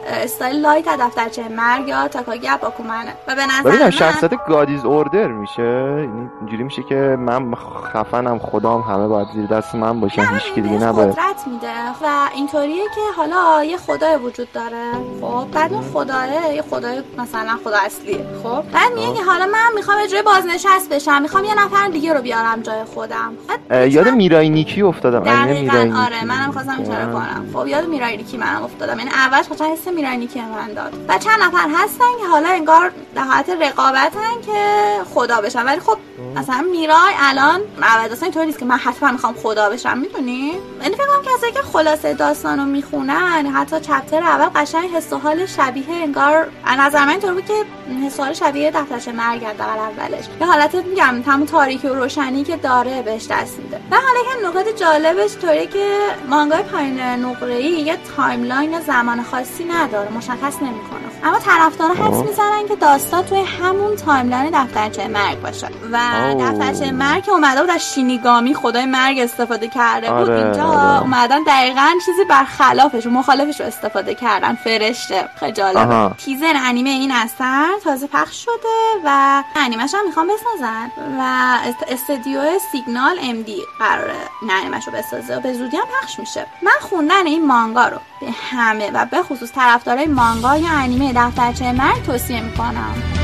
[0.07, 3.13] استایل لایت دفترچه مرگ یا تاکاگی باکومنه.
[3.27, 5.61] و به نظر ببینم من شخصیت God's order میشه.
[5.61, 7.55] یعنی اینجوری میشه که من
[7.93, 11.11] خفنم خدام همه باید زیر دست من باشن نه، هیچ کی دیگه نباید.
[11.11, 11.67] قدرت میده.
[12.03, 14.91] و اینطوریه که حالا یه خدای وجود داره.
[15.21, 18.25] خب بعد اون خداه یه خدای مثلا خدا اصلیه.
[18.43, 21.21] خب بعد میگه که حالا من می‌خوام اجرای بازنشست بشم.
[21.21, 23.33] می‌خوام یه نفر دیگه رو بیارم جای خودم.
[23.71, 25.19] یاد میرای نیکی افتادم.
[25.19, 28.99] دقیقا آره منم خواستم این کنم خب یاد میرای نیکی منم افتادم.
[28.99, 32.91] یعنی اولش خواستم حس میرای نیکی من داد؟ و چند نفر هستن که حالا انگار
[33.15, 34.81] در حالت رقابتن که
[35.13, 35.65] خدا بشن.
[35.65, 35.97] ولی خب
[36.35, 39.97] مثلا میرای الان معبد اینطوری نیست که من حتما می‌خوام خدا بشم.
[39.97, 45.17] می‌دونی؟ یعنی فکر کنم کسایی که خلاصه داستانو می‌خونن حتی چپتر اول قشنگ حس و
[45.17, 47.53] حال شبیه انگار از نظر من اینطور بود که
[48.05, 50.25] حس و حال شبیه دفترچه مرگ در اولش.
[50.41, 53.79] یه حالت میگم همون تاریکی و روشنی که داره بهش دست میده.
[53.91, 55.97] و حالا که نکات جالبش طوری که
[56.29, 61.01] مانگای پایان نقره ای یه timeline زمان خاصی نداره مشخص نمی‌کنه.
[61.23, 65.67] اما طرفدارا حدس می‌زنن که داستان توی همون timeline دفترچه مرگ باشه.
[65.91, 65.99] و
[66.39, 70.29] دفترچه مرگ که اومده بود از شینیگامی خدای مرگ استفاده کرده بود.
[70.29, 71.01] آره، اینجا آره.
[71.01, 75.29] اومدن دقیقا چیزی برخلافش و مخالفش رو استفاده کردن فرشته.
[75.39, 76.15] خیلی جالبه.
[76.15, 83.17] تیزر انیمه این اثر تازه پخش شده و انیمش هم می‌خوام بسازن و استدیو سیگنال
[83.21, 84.15] ام دی قراره
[84.49, 86.45] انیمش رو بسازه و به زودی هم پخش میشه.
[86.61, 87.97] من خوندن این مانگا رو.
[88.21, 93.20] به همه و به خصوص طرفدارای مانگا یا انیمه دفترچه مرگ توصیه می‌کنم.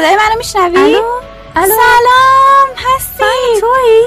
[0.00, 1.02] صدای منو میشنوی؟ الو؟
[1.56, 4.04] الو؟ سلام هستی توی؟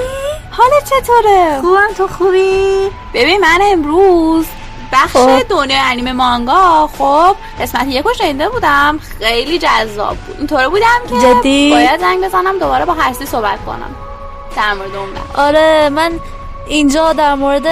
[0.51, 4.45] حالت چطوره؟ خوبم تو خوبی؟ ببین من امروز
[4.93, 5.47] بخش خب.
[5.49, 11.71] دنیای انیمه مانگا خب قسمت یکو شنیده بودم خیلی جذاب بود اینطوره بودم که جدی؟
[11.71, 13.95] باید زنگ بزنم دوباره با هستی صحبت کنم
[14.55, 16.11] در مورد اون آره من
[16.67, 17.67] اینجا در مورد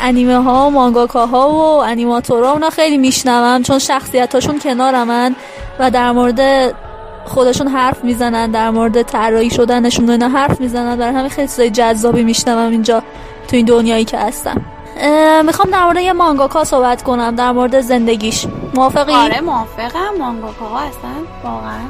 [0.00, 5.36] انیمه ها و مانگاکا ها و انیماتورا اونا خیلی میشنوم چون شخصیت هاشون کنارمن
[5.78, 6.74] و در مورد
[7.24, 10.96] خودشون حرف می‌زنن در مورد طراحی شدنشون اینا حرف می‌زنن.
[10.96, 13.02] برای همین خیلی چیزای جذابی میشنوم اینجا
[13.48, 14.60] تو این دنیایی که هستم.
[15.46, 18.46] می‌خوام در مورد یه مانگاکا صحبت کنم در مورد زندگیش.
[18.74, 20.18] موافقی؟ آره موافقم.
[20.18, 21.80] مانگاکا هستن واقعا.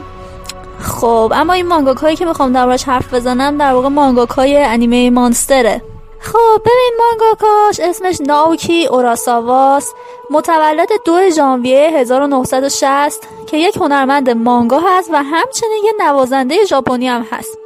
[0.80, 5.82] خب اما این مانگاکایی که می‌خوام در حرف بزنم در واقع مانگاکای انیمه مانستره.
[6.20, 9.92] خب ببین مانگاکاش اسمش ناوکی اوراساواس.
[10.30, 17.26] متولد دو ژانویه 1960 که یک هنرمند مانگا هست و همچنین یه نوازنده ژاپنی هم
[17.30, 17.58] هست.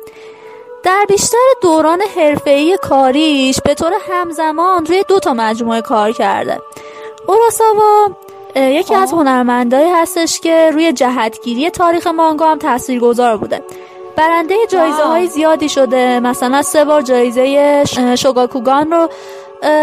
[0.82, 6.60] در بیشتر دوران حرفه‌ای کاریش به طور همزمان روی دو تا مجموعه کار کرده.
[7.26, 8.10] اوراساوا
[8.56, 13.62] یکی از هنرمندایی هستش که روی جهتگیری تاریخ مانگا هم تاثیرگذار بوده.
[14.20, 16.20] برنده جایزه های زیادی شده.
[16.20, 17.84] مثلا سه بار جایزه
[18.18, 19.08] شوگاکوگان رو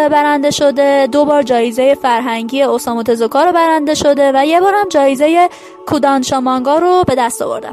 [0.10, 1.08] برنده شده.
[1.12, 5.50] دو بار جایزه فرهنگی اوسامو تزوکا رو برنده شده و یه بار هم جایزه
[5.86, 7.69] کودانشا مانگا رو به دست آورده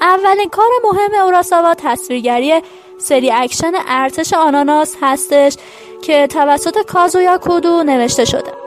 [0.00, 2.62] اولین کار مهم اوراساوا تصویرگری
[2.98, 5.56] سری اکشن ارتش آناناس هستش
[6.02, 8.61] که توسط کازویا کودو نوشته شده.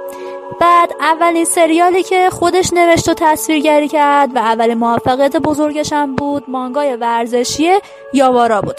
[0.60, 6.44] بعد اولین سریالی که خودش نوشت و تصویرگری کرد و اولین موفقیت بزرگش هم بود
[6.48, 7.72] مانگای ورزشی
[8.14, 8.76] یاوارا بود.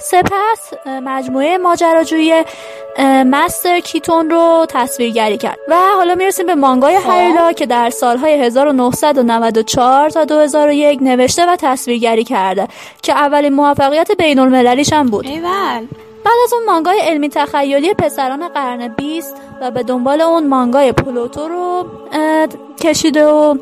[0.00, 2.32] سپس مجموعه ماجراجویی
[3.26, 5.58] مستر کیتون رو تصویرگری کرد.
[5.68, 7.10] و حالا می‌رسیم به مانگای خب.
[7.10, 12.68] هریلا که در سالهای 1994 تا 2001 نوشته و تصویرگری کرده
[13.02, 15.26] که اولین موفقیت بین المللیش هم بود.
[15.26, 15.86] ایول.
[16.24, 21.48] بعد از اون مانگای علمی تخیلی پسران قرن 20 و به دنبال اون مانگای پلوتو
[21.48, 21.86] رو
[22.80, 23.54] کشیده و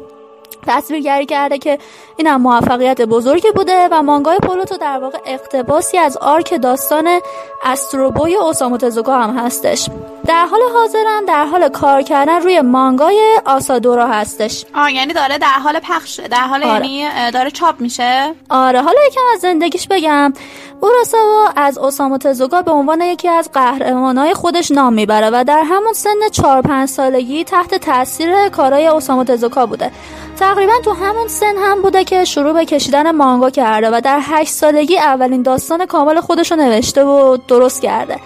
[0.66, 1.78] تصویرگری کرده که
[2.16, 7.20] این هم موفقیت بزرگی بوده و مانگای پلوتو در واقع اقتباسی از آرک داستان
[7.64, 9.88] استروبوی اوسامو تزوکا هم هستش.
[10.26, 14.64] در حال حاضرم در حال کار کردن روی مانگای آسادورا هستش.
[14.74, 16.88] آه یعنی داره در حال پخش در حال آره.
[16.88, 20.32] یعنی داره چاپ میشه؟ آره حالا یکم از زندگیش بگم.
[20.80, 25.92] اوراساوا از اوسامو تزوکا به عنوان یکی از قهرمانای خودش نام می‌بره و در همون
[25.92, 29.90] سن 4 5 سالگی تحت تاثیر کارهای اوسامو تزوکا بوده.
[30.36, 34.52] تقریبا تو همون سن هم بوده که شروع به کشیدن مانگا کرده و در هشت
[34.52, 38.20] سالگی اولین داستان کامل خودش رو نوشته و درست کرده.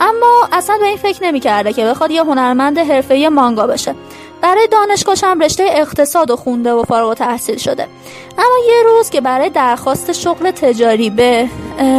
[0.00, 3.94] اما اصلا به این فکر نمی‌کرده که بخواد یه هنرمند حرفه‌ای مانگا بشه.
[4.42, 7.88] برای دانشگاهش هم رشته اقتصاد و خونده و فارغ تحصیل شده.
[8.38, 11.48] اما یه روز که برای درخواست شغل تجاری به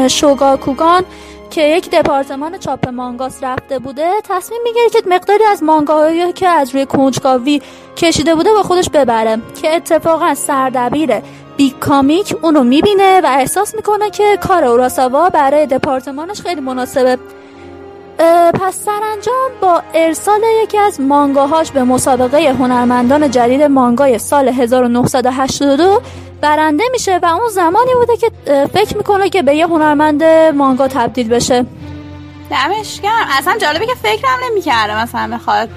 [0.07, 1.05] شوگاکوگان
[1.53, 6.75] که یک دپارتمان چاپ مانگاس رفته بوده تصمیم می‌گیره که مقداری از مانگاهایی که از
[6.75, 7.61] روی کنجکاوی
[7.97, 11.11] کشیده بوده با خودش ببره که اتفاقا سردبیر
[11.57, 17.17] Big Comic اونو می‌بینه و احساس می‌کنه که کار اوراساوا برای دپارتمانش خیلی مناسبه.
[18.53, 26.01] پس سرانجام با ارسال یکی از مانگاهاش به مسابقه هنرمندان جدید مانگای سال 1982
[26.41, 28.31] برنده میشه و اون زمانی بوده که
[28.73, 30.23] فکر می‌کنه که به یه هنرمند
[30.55, 31.65] مانگا تبدیل بشه.
[32.51, 33.27] دمش گرم.
[33.39, 35.69] اصلا جالبه که فکرم نمی‌کرده مثلا بخواد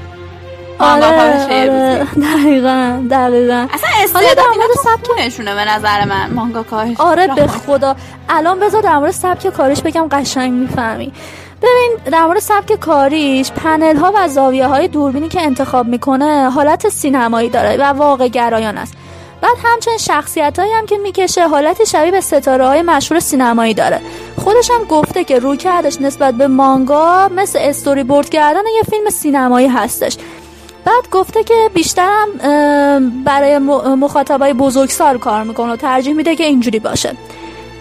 [0.78, 2.04] آره, آره.
[2.04, 3.66] دقیقا دقیقا.
[3.74, 7.96] اصلا استعداد اینا تو سبکونشونه به نظر من مانگا کارش آره به خدا.
[8.28, 11.12] الان بذار در مورد سبک کارش بگم قشنگ می‌فهمی.
[11.62, 16.88] ببین در مورد سبک کاریش پنل ها و زاویه های دوربینی که انتخاب می‌کنه حالت
[16.88, 18.94] سینمایی داره و واقع گرایان است.
[19.40, 24.00] بعد همچنین شخصیت هایی هم که می‌کشه حالتی شبیه به ستاره های مشهور سینمایی داره.
[24.44, 29.10] خودش هم گفته که روی کردش نسبت به مانگا مثل استوری بورد کردن یه فیلم
[29.10, 30.16] سینمایی هستش.
[30.84, 32.28] بعد گفته که بیشترم
[33.24, 37.12] برای مخاطبای بزرگسال کار می‌کنه و ترجیح میده که اینجوری باشه.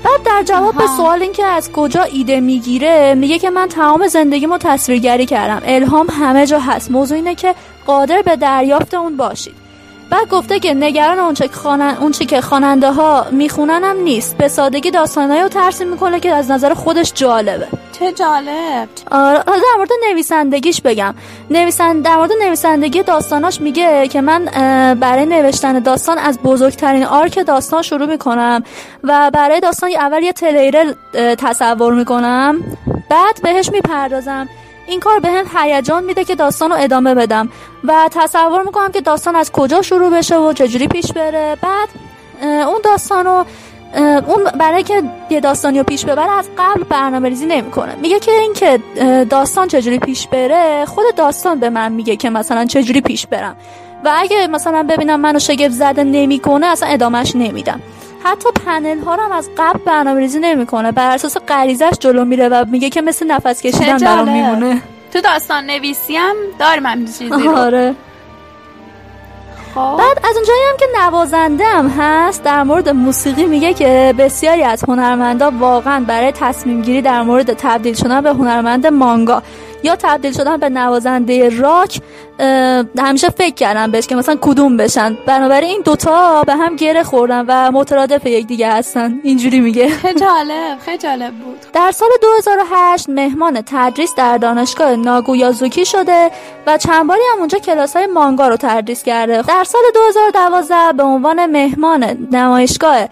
[0.05, 4.57] بعد در جواب به سوال اینکه از کجا ایده می‌گیره میگه که من تمام زندگیمو
[4.57, 5.61] تصویرگری کردم.
[5.65, 6.91] الهام همه جا هست.
[6.91, 9.64] موضوع اینه که قادر به دریافت اون باشید.
[10.09, 11.97] بعد گفته که نگران اون چه خانن...
[12.01, 14.37] اون که خواننده ها می‌خونن هم نیست.
[14.37, 17.67] به سادگی داستانایی رو ترسیم می‌کنه که از نظر خودش جالبه.
[17.99, 18.89] چه جالب.
[19.11, 21.15] آره در مورد نویسندگیش بگم.
[21.49, 24.45] نویسند در مورد نویسندگی داستاناش میگه که من
[24.99, 28.63] برای نوشتن داستان از بزرگترین آرک داستان شروع می‌کنم
[29.03, 32.63] و برای داستان اول یه تلیرل تصور می‌کنم.
[33.09, 34.49] بعد بهش می‌پردازم.
[34.87, 37.49] این کار به هم هیجان میده که داستان رو ادامه بدم
[37.83, 41.57] و تصور می‌کنم که داستان از کجا شروع بشه و چجوری پیش بره.
[41.61, 41.89] بعد
[42.43, 43.45] اون داستان رو
[44.27, 47.95] اون برای که یه داستانی رو پیش ببره از قبل برنامه ریزی نمی‌کنه.
[47.95, 48.79] میگه که این که
[49.29, 53.55] داستان چجوری پیش بره خود داستان به من میگه که مثلا چجوری پیش برم.
[54.05, 57.81] و اگه مثلا ببینم منو شگفت زده نمی‌کنه اصلا ادامهش نمیدم.
[58.25, 60.91] حتی پنل ها هم از قبل برنامه ریزی نمی‌کنه.
[60.91, 64.81] بر اساس غریزش جلو میره و میگه که مثل نفس کشیدن برام میمونه.
[65.13, 67.57] تو داستان نویسی هم داریم همین چیزی رو.
[67.57, 67.95] آره.
[69.75, 69.95] خب.
[69.97, 74.83] بعد از اونجایی هم که نوازنده هم هست در مورد موسیقی میگه که بسیاری از
[74.87, 79.43] هنرمندا واقعا برای تصمیم گیری در مورد تبدیل شدن به هنرمند مانگا
[79.83, 82.01] یا تبدیل شدن به نوازنده راک
[82.97, 85.17] همیشه فکر کردم بهش که مثلا کدوم بشن.
[85.25, 89.19] بنابراین این دوتا به هم گره خوردن و مترادف دیگه هستن.
[89.23, 89.89] اینجوری میگه.
[89.89, 91.59] خیلی جالب خیلی جالب بود.
[91.73, 96.31] در سال 2008 مهمان تدریس در دانشگاه ناگویازوکی شده
[96.67, 99.41] و چند باری هم اونجا کلاس های مانگا رو تدریس کرده.
[99.41, 103.07] در سال 2012 به عنوان مهمان نمایشگاه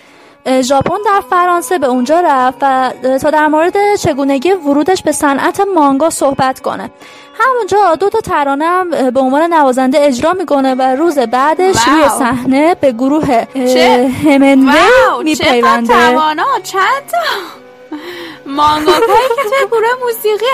[0.61, 6.09] ژاپن در فرانسه به اونجا رفت و تا در مورد چگونگی ورودش به صنعت مانگا
[6.09, 6.89] صحبت کنه.
[7.39, 12.75] همونجا دو تا ترانه هم به عنوان نوازنده اجرا می‌کنه و روز بعدش روی صحنه
[12.75, 13.45] به گروه
[14.25, 14.79] همنده
[15.23, 15.93] میپیونده.
[16.63, 17.17] چند تا؟
[18.45, 20.45] مانگا که چه گروه موسیقی.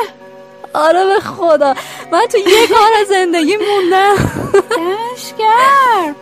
[0.73, 1.75] آره به خدا.
[2.12, 4.15] من تو یه کار زندگی موندم.
[5.15, 6.13] دشگر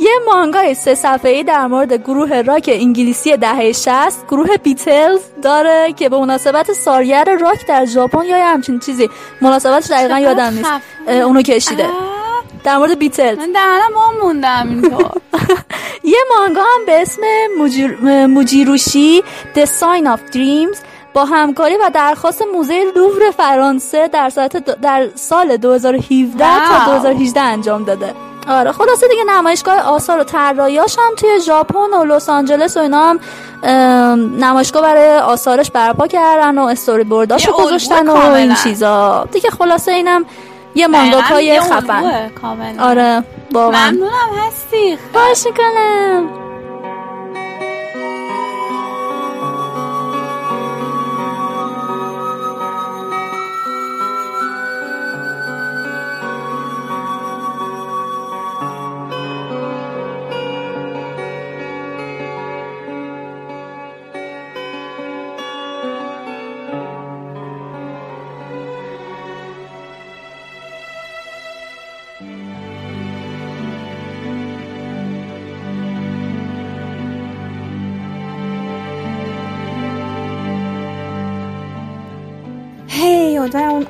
[0.00, 6.08] یه مانگای سه صفحه‌ای در مورد گروه راک انگلیسی دهه 60 گروه بیتلز داره که
[6.08, 9.10] به مناسبت سالگرد راک در ژاپن یا همچین چیزی.
[9.40, 10.70] مناسبتش دقیقا یادم نیست.
[11.08, 11.88] اونو کشیده.
[12.64, 13.38] در مورد بیتلز.
[13.38, 15.10] من دهنم ما موندم اینطور
[16.04, 17.22] یه مانگا هم به اسم
[18.26, 19.22] موجیروشی
[19.54, 20.78] The Sign of Dreams
[21.14, 24.32] با همکاری و درخواست موزه لوور فرانسه در
[24.82, 28.14] در سال 2017 تا 2018 انجام داده.
[28.48, 33.00] آره خلاصه دیگه نمایشگاه آثار و طراحیاش هم توی ژاپن و لس آنجلس و اینا
[33.00, 33.20] هم
[34.44, 39.26] نمایشگاه برای آثارش برپا کردن و استوری بورداشو گذاشتن و این چیزا.
[39.32, 40.24] دیگه خلاصه اینم
[40.74, 42.22] یه مانگاکای خفن.
[42.80, 43.90] آره واقعا.
[43.90, 44.98] ممنونم هستی.
[45.14, 46.28] باشه کنم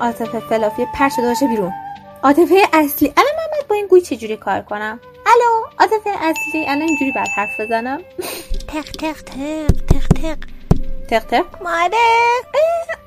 [0.03, 1.73] عاطفه فلافی پر شده باشه بیرون.
[2.23, 6.83] عاطفه اصلی الان من باید با این گوی چجوری کار کنم؟ الو عاطفه اصلی الان
[6.83, 8.03] اینجوری بعد حرف بزنم؟
[8.69, 10.39] تق تق تق تق تق.
[11.11, 11.63] تق تق.
[11.63, 11.97] ماده.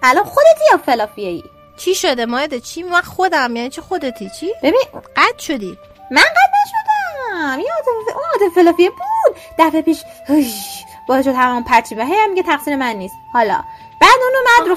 [0.03, 1.43] الان خودتی یا فلافیه ای
[1.77, 4.83] چی شده مایده چی؟ من خودم یعنی چه خودتی؟ چی؟ ببین
[5.17, 5.77] قد شدی.
[6.11, 7.59] من قد نشدم.
[7.59, 9.35] یه عاطفه اون عاطفه فلافیه بود.
[9.59, 13.15] دفعه پیش هش، با شد همون پرچی به هم میگه تقصیر من نیست.
[13.33, 13.63] حالا
[14.01, 14.75] بعد اون اومد رو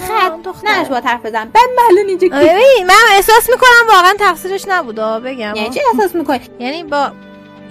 [0.53, 0.65] خط.
[0.65, 1.45] نش با حرف بزن.
[1.45, 2.29] بعد معلوم اینجا
[2.87, 5.55] من احساس می‌کنم واقعا تقصیرش نبوده بگم.
[5.57, 7.11] یعنی چی احساس می‌کنی؟ یعنی با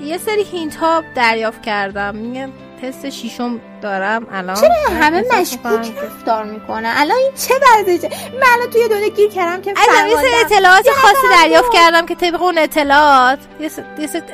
[0.03, 2.15] یه سری هینت ها دریافت کردم.
[2.15, 2.49] میگه
[2.81, 4.55] تست شیشم دارم الان.
[4.55, 4.69] چرا
[5.01, 9.71] همه مشکوک رفتار می‌کنه؟ الان این چه وضعشه من الان توی دنیا گیر کردم که
[9.71, 10.35] از یه سری.
[10.45, 13.83] اطلاعات خاصی دریافت کردم که طبق اون اطلاعات یه سری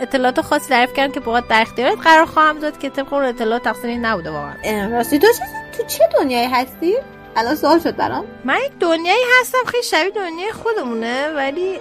[0.01, 3.63] اطلاعات خاصی دریافت کردم که باید در اختیارت قرار خواهم داد که طبق اون اطلاعات
[3.63, 4.89] تقصیری نبوده واقعا.
[4.91, 6.95] راستی تو چه تو چه دنیایی هستی؟
[7.35, 8.25] الان سوال شد برام.
[8.45, 11.79] من یک دنیایی هستم خیلی شبیه دنیای خودمونه ولی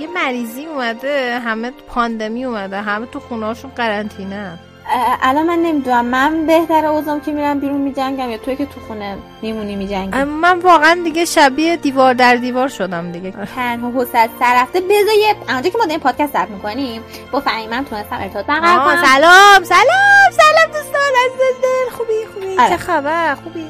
[0.00, 4.58] یه مریضی اومده همه پاندمی اومده همه تو خونهاشون قرنطینه.
[5.22, 6.04] الان من نمی‌دونم.
[6.04, 10.58] من بهتره اوزم که میرم بیرون میجنگم یا توی که تو خونه میمونی میجنگی؟ من
[10.58, 13.34] واقعا دیگه شبیه دیوار در دیوار شدم دیگه.
[13.56, 14.80] تنها حسد سر رفته.
[14.80, 19.04] بذار یه اونجا که ما داریم پادکست ضبط می‌کنیم با فهیمم تونستم ارتباط برقرار کنم.
[19.04, 21.96] سلام سلام سلام دوستان عزیز دل.
[21.96, 22.70] خوبی خوبی؟ آره.
[22.70, 23.66] چه خبر؟ خوبی؟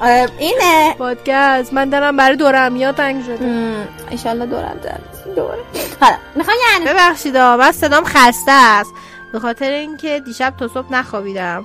[0.00, 0.94] آره، اینه.
[0.98, 1.72] پادکست.
[1.72, 3.74] من دارم برای دورم تنگ شده.
[4.10, 4.98] ایشالله دورم در
[5.34, 5.58] دوره
[6.00, 8.92] حالا می‌خوام یعنی؟ ببخشید من صدام خسته است.
[9.36, 11.64] به خاطر اینکه دیشب تا صبح نخوابیدم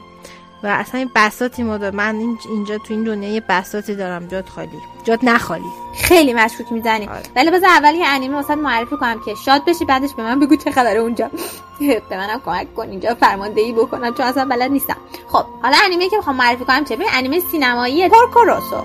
[0.64, 4.28] و اصلا این بساتی ماده من این- اینجا تو این دنیا یه بساتی دارم.
[4.28, 4.70] جات خالی.
[5.04, 5.64] جات نخالی.
[5.96, 7.08] خیلی مشکوک می‌زنی.
[7.08, 7.22] آره.
[7.36, 10.56] ولی بذار اول یه انیمه واسه معرفی کنم که شاد بشی بعدش به من بگو
[10.56, 11.30] چه خبره اونجا.
[12.10, 14.98] به منم کمک کن اینجا فرماندهی بکنم چون اصلا بلد نیستم.
[15.28, 18.84] خب حالا انیمه که می‌خوام معرفی کنم چه؟ ببین انیمه سینمایی پورکوروسو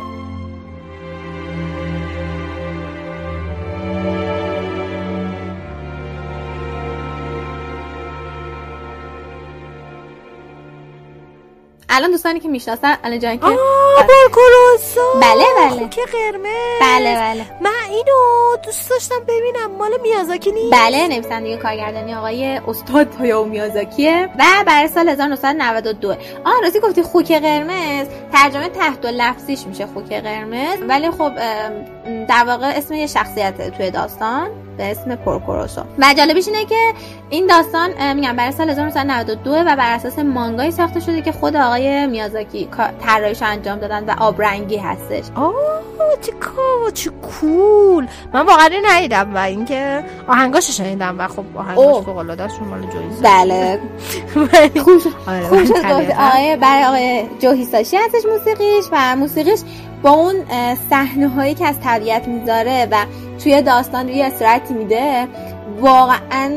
[11.88, 13.44] الان دوستانی که می‌شناسن الان جایی که
[15.20, 15.88] بله بله.
[15.88, 16.80] که قرمز.
[16.80, 17.46] بله بله.
[17.60, 19.70] من اینو دوست داشتم ببینم.
[19.78, 24.28] مال میازاکی نیست؟ بله نویسنده کارگردانی آقای استاد هایاو میازاکیه.
[24.38, 26.14] و برای سال 1992
[26.44, 28.06] آن راستی گفتی خوک قرمز.
[28.32, 30.78] ترجمه تحت و لفظیش میشه خوک قرمز.
[30.88, 31.32] ولی خب
[32.28, 34.50] در واقع اسم یه شخصیت توی داستان.
[34.78, 36.92] به اسم پورکوروسو و جالبیش اینه که
[37.30, 42.06] این داستان میگم برای سال 1992 و بر اساس مانگایی ساخته شده که خود آقای
[42.06, 42.68] میازاکی
[43.06, 45.24] طراحیش انجام دادن و آبرنگی هستش.
[45.34, 45.54] آه
[46.20, 48.06] چه کو چه کول.
[48.32, 52.04] من واقعا ندیدم و اینکه آهنگاشو شنیدم و خب آهنگاش.
[52.04, 53.80] فوق العاده است مال جویز بله.
[54.84, 56.28] خوب شد آره،.
[56.28, 59.60] آقای برای آقای جو هیساشی هستش موسیقیش و موسیقیش
[60.02, 60.34] با اون
[60.90, 62.96] صحنه هایی که از طبیعت می‌ذاره و
[63.44, 65.28] توی داستان روی استراحتی میده.
[65.80, 66.50] واقعا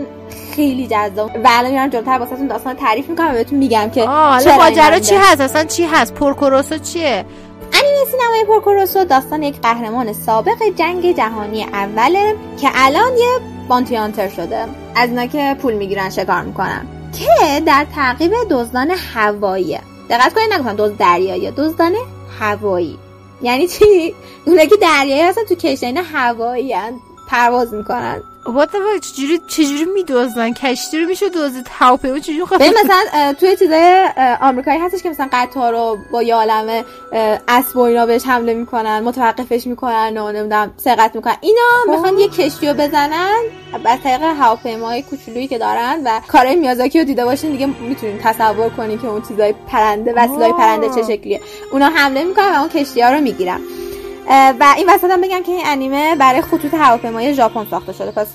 [0.55, 1.31] خیلی جذاب.
[1.43, 4.99] و الان میرم جلوتر واسهتون داستان تعریف می‌کنم و بهتون میگم که حالا چرا ماجرا
[4.99, 5.15] چی.
[5.15, 7.25] هست؟ اصلا چی هست؟ پورکوروسو چیه؟
[7.73, 13.27] انیمه سینمای پورکوروسو داستان یک قهرمان سابق جنگ جهانی اوله که الان یه
[13.67, 14.65] بانتی هانتر شده.
[14.95, 16.85] از اینا که پول می‌گیرن شکار می‌کنن.
[17.19, 21.93] که در تعقیب دزدان هواییه دقت کنید نگفتم دزد دریایی دزدان
[22.39, 22.97] هوایی.
[23.41, 24.15] یعنی چی؟
[24.45, 26.75] اونا که دریایی هستن تو کشتین هوایی
[27.27, 28.23] پرواز می‌کنن.
[28.45, 28.69] وات
[29.01, 34.05] چجوری چجوری میدوزن کشتی رو میشه دوزید هواپیما چجوری ببین مثلا توی چیزای
[34.41, 36.85] آمریکایی هستش که مثلا قطار رو با یه عالمه
[37.47, 41.35] اسب و اینا بهش حمله می‌کنن متوقفش می‌کنن و نمی‌دونم سرقت می‌کنن.
[41.41, 43.39] اینا می‌خوان یه کشتی رو بزنن
[43.85, 48.69] از طریق هواپیمای کوچولویی که دارن و کارهای میازاکی رو دیده باشین دیگه می‌تونین تصور
[48.69, 50.53] کنین که اون چیزای پرنده وسیلای.
[50.53, 51.41] پرنده چه شکلیه.
[51.71, 53.59] اونا حمله می‌کنن و اون کشتی ها رو می‌گیرن.
[54.27, 58.11] و این وسط هم بگم که این انیمه برای خطوط هواپیمای ژاپن ساخته شده.
[58.11, 58.27] پس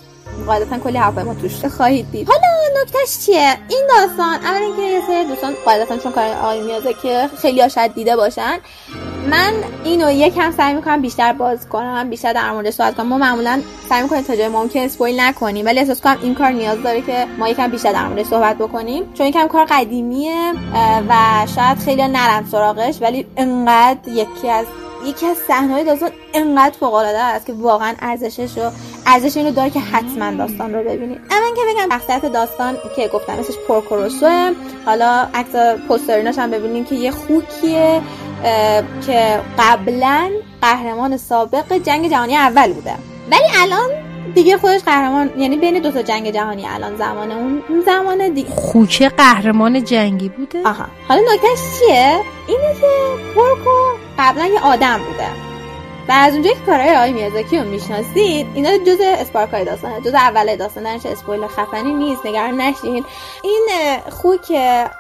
[0.47, 2.29] قاعدتا کلی هواپیما توش خواهید دید.
[2.29, 7.09] حالا نکتهش چیه؟ این داستان اول اینکه یه سری دوستان قاعدتا چون کار آقای میازاکی
[7.43, 8.59] خیلی ها شاید دیده باشن
[9.31, 9.53] من
[9.85, 13.07] اینو یکم سعی می‌کنم بیشتر باز کنم بیشتر در موردش صحبت کنم.
[13.07, 16.83] ما معمولا سعی می‌کنیم تا جای ممکن اسپویل نکنیم ولی احساس کنم این کار نیاز
[16.83, 19.13] داره که ما یکم بیشتر در موردش صحبت بکنیم.
[19.15, 20.53] چون یکم کار قدیمیه
[21.09, 21.15] و
[21.55, 24.67] شاید خیلی نرم سراغش ولی انقدر یکی از
[25.07, 28.71] یکی از صحنه‌های داستان انقدر فوق العاده است که واقعا ارزشش رو
[29.07, 33.33] ارزش اینو داره که حتما داستان رو ببینید اما که بگم شخصیت داستان که گفتم
[33.33, 34.55] اسمش پورکوروسو
[34.87, 38.03] حالا عکس پوستریناش هم ببینید که یه خوکیه
[39.07, 40.31] که قبلا
[40.63, 42.95] قهرمان سابق جنگ جهانی اول بوده.
[43.31, 43.91] ولی الان
[44.35, 49.09] دیگه خودش قهرمان یعنی بین دو تا جنگ جهانی الان زمان اون زمان دیگه خوکه
[49.09, 50.87] قهرمان جنگی بوده؟ آها.
[51.09, 52.87] حالا نکتهش چیه؟ اینه که
[53.35, 53.71] پورکو
[54.19, 55.54] قبلا یه آدم بوده.
[56.09, 60.57] و از اونجایی که کارهای آقای میازاکی رو می‌شناسید اینا جز اسپارکای داستانه جز اول
[60.57, 63.05] داستان چه اسپویل خفنی نیست نگران نشین.
[63.43, 63.69] این
[64.11, 64.53] خوک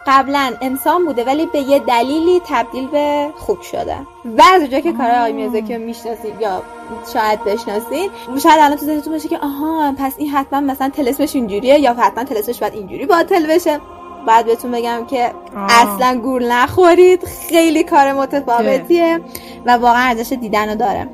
[0.06, 3.96] قبلا انسان بوده ولی به یه دلیلی تبدیل به خوک شده.
[4.24, 6.62] و از اونجایی که کارهای آقای میازاکی رو می‌شناسید یا
[7.12, 8.10] شاید بشناسید
[8.42, 12.24] شاید الان تو ذهنتون باشه که آها پس این حتما مثلا تلسمش اینجوریه یا حتما
[12.24, 13.80] تلسمش باید اینجوری باطل بشه.
[14.26, 15.32] بعد بهتون بگم که
[15.68, 17.24] اصلا گول نخورید.
[17.48, 19.20] خیلی کار متفاوتیه
[19.66, 21.08] و واقعا ارزش دیدن رو داره.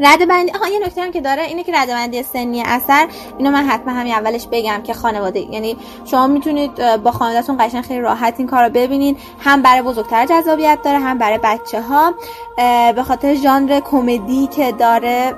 [0.00, 3.50] رده بندی آها یه نکته هم که داره اینه که رده بندی سنی اثر اینو
[3.50, 8.34] من حتما همین اولش بگم که خانواده یعنی شما می‌تونید با خانوادهتون قشنگ خیلی راحت
[8.38, 12.14] این کار رو ببینید هم برای بزرگتر جذابیت داره هم برای بچه ها
[12.96, 15.34] به خاطر ژانر کمدی که داره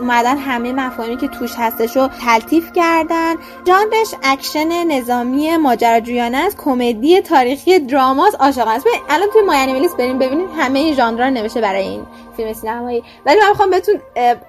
[0.00, 3.34] اومدن همه مفاهیمی که توش هستش رو تلطیف کردن.
[3.66, 6.56] ژانرش اکشن نظامی ماجراجویانه است.
[6.56, 8.36] کمدی تاریخی دراماست.
[8.40, 8.86] عاشقانه است.
[9.08, 12.06] الان توی MyAnimeList بریم ببینید همه ژانرها نوشته برای این
[12.36, 13.04] فیلم سینمایی.
[13.26, 13.94] ولی من می‌خوام بهتون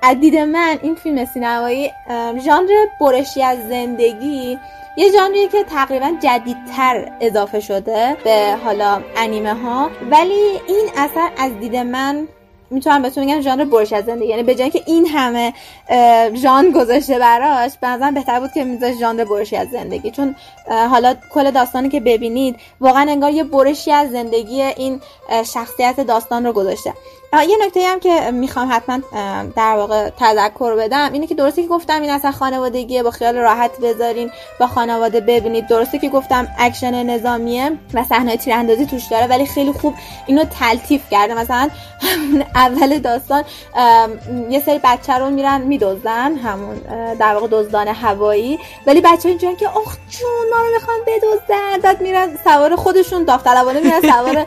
[0.01, 1.91] از دید من این فیلم سینمایی
[2.45, 4.59] ژانر برشی از زندگی
[4.97, 11.59] یه ژانری که تقریبا جدیدتر اضافه شده به حالا انیمه ها ولی این اثر از
[11.59, 12.27] دید من
[12.69, 14.27] می‌تونم بهتون بگم ژانر برش از زندگی.
[14.27, 15.53] یعنی به جای که این همه
[16.33, 20.11] ژان گذاشته براش به بهتر بود که میذاش ژانر برشی از زندگی.
[20.11, 20.35] چون
[20.67, 25.01] حالا کل داستانی که ببینید واقعا انگار یه برشی از زندگی این
[25.53, 26.93] شخصیت داستان رو گذاشته.
[27.43, 28.99] یه نکته هم که می‌خوام حتما
[29.55, 33.71] در واقع تذکر بدم اینه که درسته که گفتم این اصلا خانوادگیه با خیال راحت
[33.79, 35.67] بذارین با خانواده ببینید.
[35.67, 39.93] درسته که گفتم اکشن نظامیه و صحنه تیراندازی توش داره ولی خیلی خوب
[40.25, 41.33] اینو تلطیف کرده.
[41.33, 41.69] مثلا
[42.55, 43.43] اول داستان
[44.49, 46.75] یه سری بچه رو میرن میدزدن همون
[47.19, 48.59] در واقع دزدان هوایی.
[48.87, 51.77] ولی بچه اینجوری که اخ جون ما رو می‌خوان بدزدن.
[51.83, 54.37] بعد میرن سوار خودشون داوطلبانه میرن سوار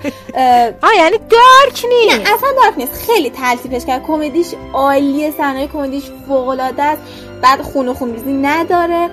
[0.88, 2.92] آ یعنی دارک نه اصلا دارک نیست.
[2.92, 4.02] خیلی تلطیفش کرد.
[4.06, 5.30] کمدیش عالیه.
[5.30, 7.02] صحنه کمدیش فوق العاده است.
[7.42, 7.94] بعد خون و
[8.32, 9.10] نداره.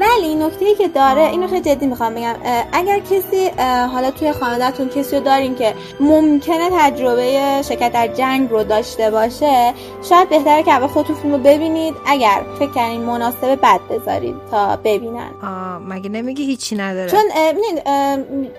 [0.00, 2.34] ولی نکته ای که داره اینو خیلی جدی می‌خوام بگم
[2.72, 3.48] اگر کسی
[3.92, 9.74] حالا توی خانوادهتون کسی رو دارین که ممکنه تجربه شرکت در جنگ رو داشته باشه
[10.08, 14.76] شاید بهتره که اول خودتون فیلم رو ببینید اگر فکر کنین مناسبه بد بذارید تا
[14.84, 15.30] ببینن.
[15.42, 17.24] آه مگه نمیگی هیچی نداره؟ چون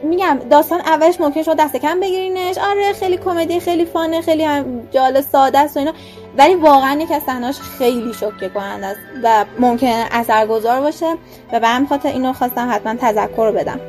[0.04, 2.58] میگم داستان اولش ممکن شد دست کم بگیرینش.
[2.58, 5.94] آره خیلی کمدی خیلی فانه خیلی هم جالب ساده است و اینا.
[6.38, 11.16] ولی واقعا یک از صحنه‌اش خیلی شوکه کننده است و ممکنه اثرگذار باشه
[11.54, 13.80] و به همین خاطر اینو خواستم حتما تذکر بدم.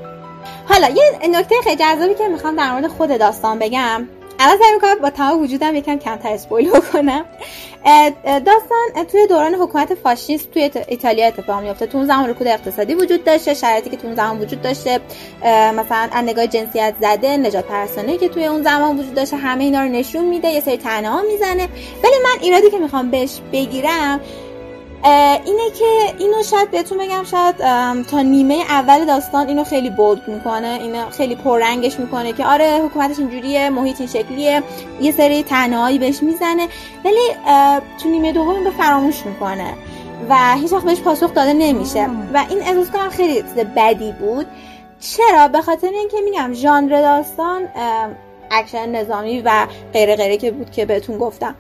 [0.69, 4.09] حالا یه نکته خیلی جذابی که می‌خوام در مورد خود داستان بگم.
[4.39, 7.25] الان سعی می‌کنم با تمام وجودم یکم کمتر اسپویل کنم
[8.25, 13.25] داستان توی دوران حکومت فاشیست توی ایتالیا اتفاق میفته تو اون زمان رکود اقتصادی وجود
[13.25, 15.01] داشته شرایطی که تو اون زمان وجود داشته
[15.75, 19.83] مثلا از نگاه جنسیت زده نجات پرستانه که توی اون زمان وجود داشته همه اینا
[19.83, 21.69] رو نشون میده یه سری تنها می‌زنه.
[22.05, 24.21] ولی من ایرادی که می‌خوام بهش بگیرم
[25.05, 27.57] اینه که اینو شاید بهتون بگم شاید
[28.05, 33.19] تا نیمه اول داستان اینو خیلی بولد می‌کنه اینو خیلی پررنگش می‌کنه که آره حکومتش
[33.19, 34.63] اینجوریه محیط این شکلیه
[35.01, 36.69] یه سری تنهایی بهش می‌زنه
[37.05, 37.29] ولی
[38.03, 39.75] تو نیمه دوم به فراموش می‌کنه
[40.29, 42.09] و هیچ وقت بهش پاسخ داده نمیشه.
[42.35, 43.43] و این احساس کنم خیلی
[43.77, 44.47] بدی بود.
[45.01, 47.69] چرا؟ به خاطر اینکه میگم ژانر داستان
[48.51, 51.55] اکشن نظامی و غیره غیره که بود که بهتون گفتم.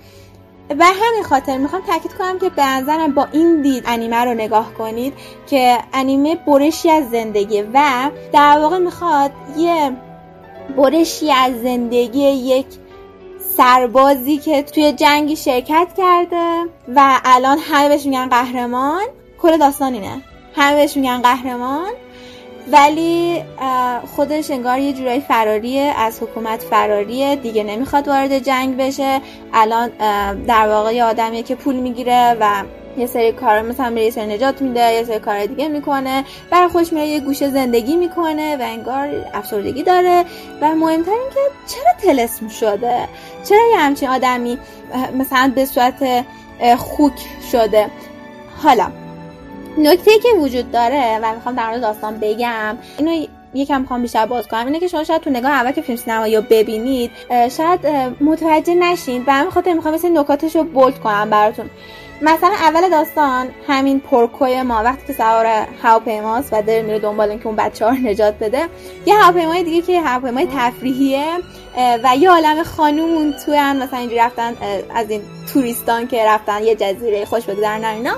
[0.70, 4.74] و همین خاطر می‌خوام تاکید کنم که به نظرم با این دید انیمه رو نگاه
[4.74, 5.14] کنید
[5.46, 9.92] که انیمه برشی از زندگی و در واقع می‌خواد یه
[10.76, 12.66] برشی از زندگی یک
[13.56, 16.62] سربازی که توی جنگی شرکت کرده
[16.94, 19.02] و الان همه بهش میگن قهرمان.
[19.42, 20.22] کل داستان اینه.
[20.56, 21.90] همه بهش میگن قهرمان.
[22.72, 23.42] ولی
[24.16, 29.20] خودش انگار یه جورایی فراریه از حکومت فراریه دیگه نمی‌خواد وارد جنگ بشه.
[29.52, 29.88] الان
[30.46, 32.62] در واقع یه آدمیه که پول می‌گیره و
[32.98, 36.24] یه سری کار مثلا به سری نجات میده یه سری کار دیگه می‌کنه.
[36.50, 40.24] برای خوش میره یه گوشه زندگی می‌کنه و انگار افسردگی داره.
[40.60, 43.08] و مهمتر این که چرا تلسم شده؟
[43.48, 44.58] چرا یه همچین آدمی
[45.18, 46.24] مثلا به صورت
[46.76, 47.12] خوک
[47.52, 47.90] شده؟
[48.62, 48.86] حالا
[49.79, 54.49] نکته که وجود داره و می‌خوام در مورد داستان بگم اینو یکم می‌خوام بیشتر باز
[54.49, 57.11] کنم اینه که شما شاید تو نگاه اول که فیلم سینمایی رو ببینید
[57.57, 57.87] شاید
[58.20, 59.24] متوجه نشین.
[59.26, 61.70] و همین خاطر می‌خوام مثل نکاتش رو بولد کنم براتون.
[62.22, 65.47] مثلا اول داستان همین پرکوی ما وقتی که سوار
[65.83, 68.68] هواپیماست و داره میره دنبال اینکه اون بچه ها نجات بده.
[69.07, 71.26] یه هواپیمای دیگه که هواپیمای تفریحیه
[72.05, 74.57] و یه عالم خانوم تو مثلا اینجوری رفتن
[74.95, 75.22] از این
[75.53, 78.12] توریستان که رفتن یه جزیره خوش بگذرن اینا.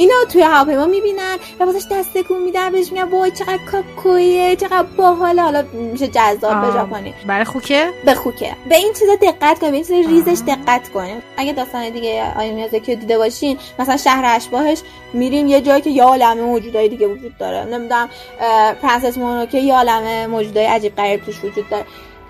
[0.00, 4.82] اینا توی هواپیما می‌بینن و واسش دست تکون میدن بهش میگن وای چقدر کاکویه چقدر
[4.82, 5.42] باحاله.
[5.42, 7.14] حالا میشه جذاب به ژاپنی.
[7.26, 8.56] برای خوکه؟ به خوکه.
[8.68, 12.54] به این چیزا دقت کنید به این چیزا ریزش دقت کنید اگه داستان دیگه آیا
[12.54, 14.82] میازاکی دیده باشین مثلا شهر اشباهش
[15.12, 17.64] میریم یه جایی که یه عالمه موجودای دیگه وجود داره.
[17.64, 18.08] نمی‌دونم
[18.82, 21.84] پرنسس مونوکه یه عالمه موجودای عجیب غریب توش وجود داره.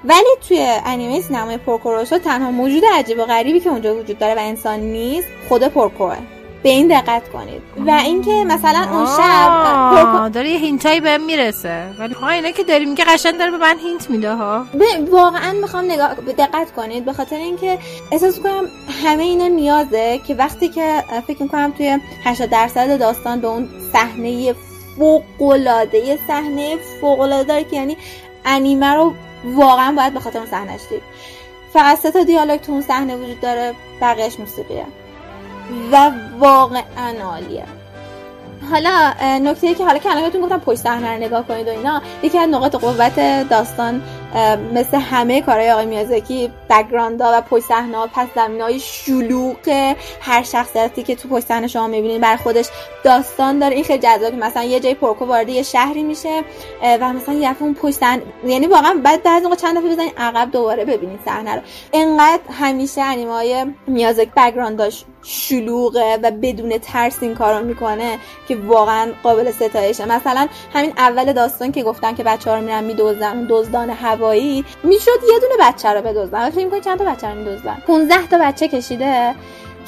[0.04, 4.34] ولی توی انیمه سینمای پورکو روسو تنها موجود عجیب و غریبی که اونجا وجود داره
[4.34, 6.16] و انسان نیست خود پورکوه
[6.62, 7.62] به این دقت کنید.
[7.86, 11.86] و اینکه مثلا اون شب داره یه hint هایی بهم می‌رسه.
[11.98, 14.66] ولی ها اینا که داریم که قشنگ داره به من hint میده ها.
[15.10, 17.04] واقعا می‌خوام نگاه دقت کنید.
[17.04, 17.78] به خاطر اینکه
[18.12, 18.64] احساس کنم
[19.04, 24.54] همه اینا نیازه که وقتی که فکر می‌کنم توی 80 درصد داستان به اون صحنه
[24.98, 27.96] فوق العاده صحنه فوق العاده که یعنی
[28.44, 31.02] انیمه رو واقعا باید به خاطر اون صحنهش دید.
[31.72, 34.86] فقط سه تا دیالوگ تو اون صحنه وجود داره بقیهش موسیقیه.
[35.92, 36.82] و واقعا
[37.24, 37.64] عالیه
[38.70, 42.48] حالا نکته که حالا که الان گفتم پشت صحنه نگاه کنید و اینا یکی از
[42.48, 44.02] نقاط قوت داستان
[44.74, 51.14] مثل همه کارهای آقای میازاکی بک‌گراندها و پشت صحنه پس زمینه‌های شلوغ هر شخصیتی که
[51.14, 52.68] تو پشت صحنه شما می‌بینید بر خودش
[53.04, 53.74] داستان داره.
[53.74, 54.36] این خیلی جذابه.
[54.36, 56.42] مثلا یه جای پرکو وارد یه شهری میشه
[56.82, 60.50] و مثلا یه اون پشت صحنه یعنی واقعا بعد بعضی موقع چند دفعه بزنید عقب
[60.50, 61.60] دوباره ببینید صحنه رو.
[61.92, 68.18] انقدر همیشه انیمه‌های میازاکی بک‌گرانداش شلوغه و بدون ترس این کارو می‌کنه
[68.48, 70.06] که واقعا قابل ستایشه.
[70.06, 75.20] مثلا همین اول داستان که گفتن که بچه ها رو میرن میدوزن دزدان هوایی می‌شد
[75.32, 76.50] یه دونه بچه رو بدزدن.
[76.50, 79.34] فکر می‌کنی چند تا بچه رو میدزدن؟ 15 تا بچه کشیده.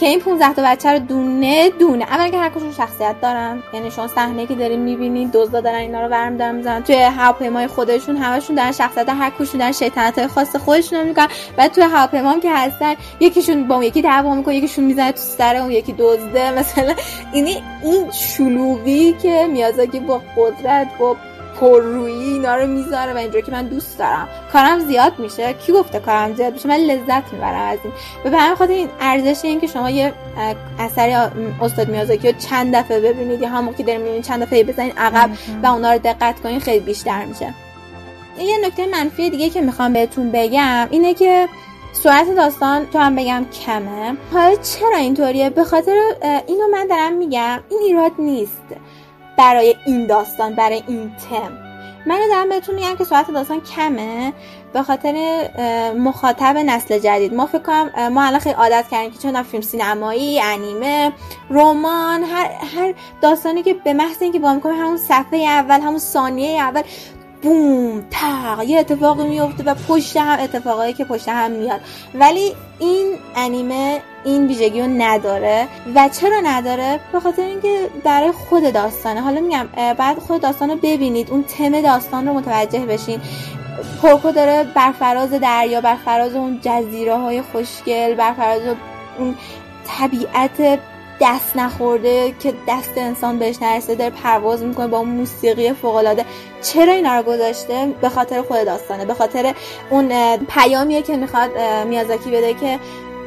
[0.01, 3.91] که این 15 تا بچه رو دونه دونه اول که هر کدوم شخصیت دارن یعنی
[3.91, 6.83] شما صحنه که دارین می‌بینید دزدا دارن اینا رو برم دارن می‌زنن.
[6.83, 11.29] توی هواپیمای خودشون همشون دارن شخصیت هر کدومشون دارن شیطنت های خاص خودشون رو می‌کنن.
[11.57, 15.57] بعد توی هواپیما که هستن یکیشون با اون یکی دعوا می‌کنه یکیشون می‌زنه تو سر
[15.57, 16.51] اون یکی دزده.
[16.59, 16.95] مثلا
[17.33, 21.17] اینی این شلوغی که میازاکی با قدرت با
[21.61, 24.29] پررویی اینا رو می‌ذاره و اینجوری که من دوست دارم.
[24.53, 25.53] کارم زیاد میشه.
[25.53, 27.93] کی گفته کارم زیاد میشه؟ من لذت می‌برم از این.
[28.25, 30.13] و به همین خاطر این ارزش این که شما یه
[30.79, 31.13] اثری
[31.61, 35.31] استاد میازاکی رو چند دفعه ببینید یا همون که می‌بینید چند دفعه بزنید عقب
[35.63, 37.55] و اونا رو دقت کنید خیلی بیشتر میشه.
[38.39, 41.49] یه نکته منفی دیگه که می‌خوام بهتون بگم اینه که
[41.93, 44.17] سرعت داستان تو هم بگم کمه.
[44.33, 45.97] حالا چرا اینطوریه؟ به خاطر
[46.47, 47.61] اینو من دارم میگم.
[47.71, 48.63] این ایراد نیست.
[49.37, 51.53] برای این داستان برای این تم.
[52.07, 54.33] من دارم بهتون میگم که سرعت داستان کمه
[54.73, 55.15] به خاطر
[55.99, 57.35] مخاطب نسل جدید.
[57.35, 61.13] ما فکر کنم ما الان خیلی عادت کردیم که چون فیلم سینمایی انیمه
[61.51, 66.61] رمان هر هر داستانی که به محض اینکه با می‌کنیم همون صفحه اول همون ثانیه
[66.61, 66.83] اول.
[67.43, 71.81] بوم تق یه اتفاقی میفته و پشت هم اتفاقایی که پشت هم میاد.
[72.15, 75.69] ولی این انیمه این ویژگی رو نداره.
[75.95, 79.21] و چرا نداره؟ به خاطر اینکه برای خود داستانه.
[79.21, 79.67] حالا میگم
[79.99, 81.31] بعد خود داستان رو ببینید.
[81.31, 83.21] اون تم داستان رو متوجه بشین.
[84.03, 88.63] پورکو داره بر فراز دریا بر فراز اون جزیره های خوشگل بر فراز
[89.19, 89.35] اون
[89.87, 90.79] طبیعت
[91.21, 96.25] دست نخورده که دست انسان بهش نرسه داره پرواز می‌کنه با موسیقی فوق العاده
[96.63, 99.55] چرا اینا رو گذاشته؟ به خاطر خود داستانه به خاطر
[99.91, 101.51] اون پیامیه که می‌خواد
[101.87, 102.79] میازاکی بده که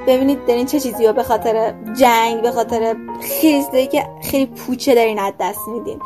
[0.07, 5.19] ببینید دارین چه چیزی رو به خاطر جنگ به خاطر خیلی که خیلی پوچه دارین
[5.19, 5.99] از دست میدین.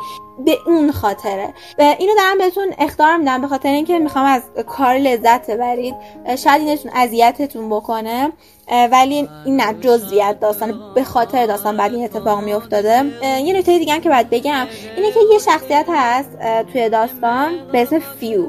[0.44, 1.54] به اون خاطره.
[1.78, 5.94] و اینو دارم بهتون اخطار میدم به خاطر اینکه می‌خوام از کار لذت ببرید.
[6.38, 8.32] شاید اینتون اذیتتون بکنه
[8.92, 13.04] ولی این نه جزئیات داستان به خاطر داستان بعد این اتفاق میافتاده.
[13.44, 14.66] یه نکته دیگه هم که باید بگم
[14.96, 16.30] اینه که یه شخصیت هست
[16.72, 18.46] توی داستان به اسم فیو.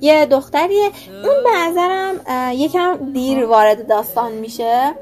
[0.00, 0.90] یه دختریه.
[1.24, 2.20] اون به نظرم
[2.54, 4.94] یکم دیر وارد داستان میشه.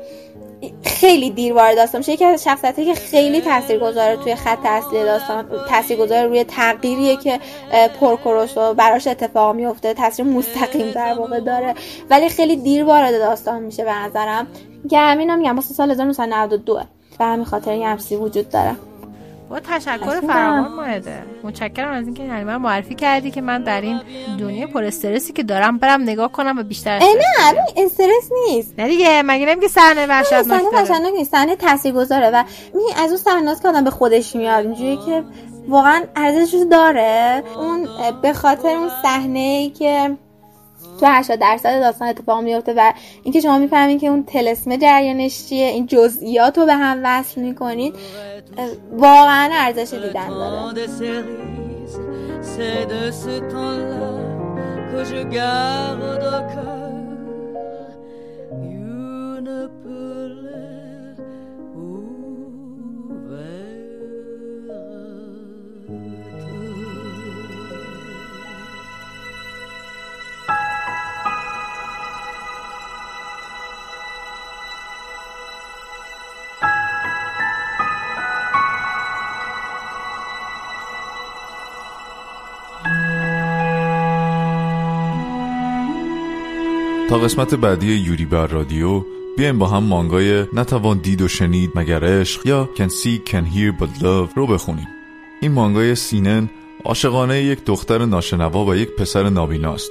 [0.85, 2.13] خیلی دیر وارد داستان میشه.
[2.13, 7.41] یکی از شخصیتی که خیلی تاثیرگذاره توی خط اصلی داستان تاثیرگذاره روی تغییریه که
[8.01, 11.75] پرکروسو براش اتفاق میفته تاثیر مستقیم در واقع داره.
[12.11, 14.47] ولی خیلی دیر وارد داستان میشه به نظرم.
[14.91, 16.81] که همین میگم واسه سال 1992
[17.19, 18.77] به همین خاطر یه وجود داره.
[19.51, 24.01] با تشکر فراوان مایده متشکرم از اینکه یعنی من معرفی کردی که من در این
[24.41, 27.05] دنیا پر استرسی که دارم برم نگاه کنم و بیشتر نه
[27.77, 28.75] استرس نیست.
[28.79, 33.17] نه دیگه مگه نمیگه صحنه وحشتناک صحنه وحشتناک نیست صحنه تاثیرگذاره و می از اون
[33.17, 35.25] صحنه‌است که آدم به خودش میاد اینجوری که
[35.69, 37.43] واقعا ارزشش داره.
[37.57, 37.89] اون
[38.23, 40.17] به خاطر اون صحنه ای که
[41.01, 42.93] تو 80 درصد داستان اتفاق میفته و
[43.23, 47.95] اینکه شما می‌فهمید که اون تلسمه جریانش چیه این جزئیات رو به هم وصل می‌کنید.
[48.93, 50.51] واقعا ارزش دیدن داره.
[87.15, 89.05] تا قسمت بعدی یوری بر رادیو
[89.37, 93.83] بیایم با هم مانگای نتوان دید و شنید مگر عشق یا Can See Can Hear
[93.83, 94.89] But Love رو بخونیم.
[95.41, 96.51] این مانگای سینن
[96.85, 99.91] عاشقانه یک دختر ناشنوا و یک پسر نابیناست.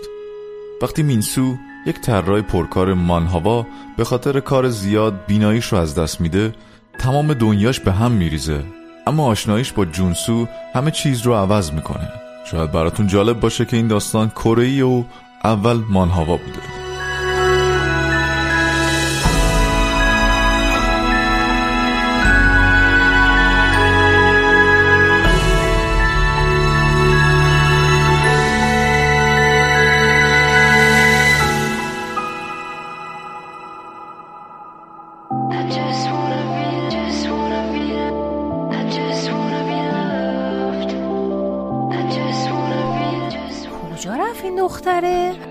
[0.81, 1.55] وقتی مینسو
[1.87, 3.67] یک طراح پرکار مانهاوا
[3.97, 6.55] به خاطر کار زیاد بیناییش رو از دست میده
[6.99, 8.63] تمام دنیاش به هم میریزه.
[9.07, 12.11] اما آشناییش با جونسو همه چیز رو عوض می‌کنه.
[12.51, 15.03] شاید براتون جالب باشه که این داستان کره و
[15.43, 16.82] اول مانهاوا بوده.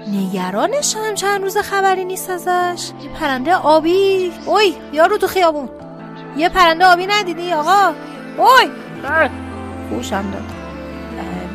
[0.07, 2.91] نگرانشم چند روز خبری نیست ازش.
[3.21, 4.33] پرنده آبی.
[4.47, 5.69] اوی یارو تو خیابون.
[6.37, 7.93] یه پرنده آبی ندیدی آقا؟
[8.39, 8.71] اوی!
[9.91, 10.43] خوشم داد.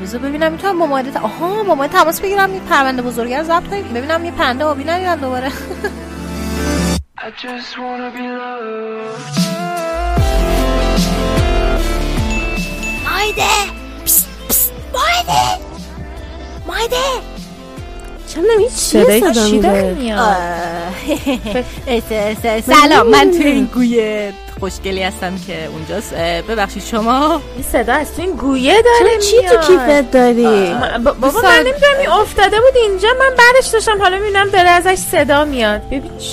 [0.01, 2.51] بذار ببینم می‌تونم با ماده آها با ماده تماس بگیرم.
[2.51, 5.51] این پرنده بزرگه رو ضبط کنیم ببینم یه پرنده آبی ندیدن دوباره.
[13.05, 13.47] مایده
[14.93, 15.59] مایده
[16.67, 17.26] مایده
[18.37, 19.21] چرا هیچ صدایی
[22.61, 26.13] سلام من تو این گویه خوشگلی هستم که اونجاست.
[26.49, 27.41] ببخشید شما.
[27.55, 30.75] این صدا از تو این گویه داره چی تو کیفت داری؟
[31.21, 35.45] بابا من نمی‌دونم این افتاده بود اینجا من بعدش داشتم حالا می‌بینم داره ازش صدا
[35.45, 35.81] میاد.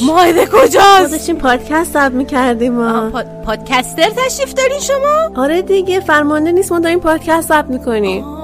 [0.03, 3.11] مایده کجاست؟ داشتیم پادکست ضبط می‌کردیم
[3.45, 8.44] پادکستر تشریف دارین شما؟ آره دیگه فرمانده نیست ما داریم پادکست ضبط می‌کنیم.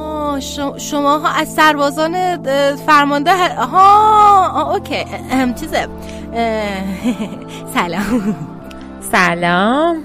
[0.78, 2.43] شما ها از سربازان
[2.76, 5.05] فرمانده ها اوکی.
[5.61, 5.88] چیزه.
[7.74, 8.36] سلام.
[9.12, 9.97] سلام.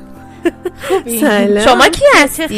[1.22, 1.60] سلام.
[1.66, 2.56] شما کی هستی؟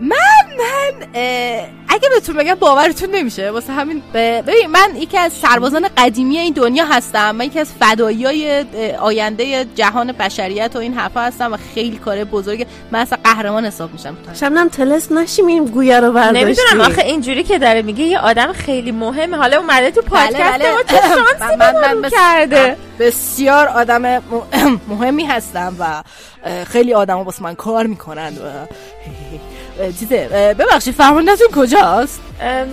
[0.00, 0.16] من
[0.50, 3.50] من اگه بهتون بگم باورتون نمیشه.
[3.50, 7.30] واسه همین ببین من یکی از سربازان قدیمی این دنیا هستم.
[7.30, 8.64] من یکی از فدایی های
[9.00, 12.66] آینده جهان بشریت و این حرفا هستم و خیلی کار بزرگ.
[12.90, 14.16] من اصلا قهرمان حساب میشم.
[14.34, 18.52] شبنم تلس نشیم این گویا رو برداشتی نمی‌دونم آخه اینجوری که داره میگه یه آدم
[18.52, 19.36] خیلی مهمه.
[19.36, 20.72] حالا اومده تو بله، پادکست بله.
[20.72, 24.22] ما چه شانسی من, من, من کرده؟ بسیار آدم
[24.88, 26.02] مهمی هستم و
[26.64, 28.66] خیلی آدم ها من کار می‌کنن و
[30.00, 32.20] چیزه ببخشید فرماندهتون کجاست؟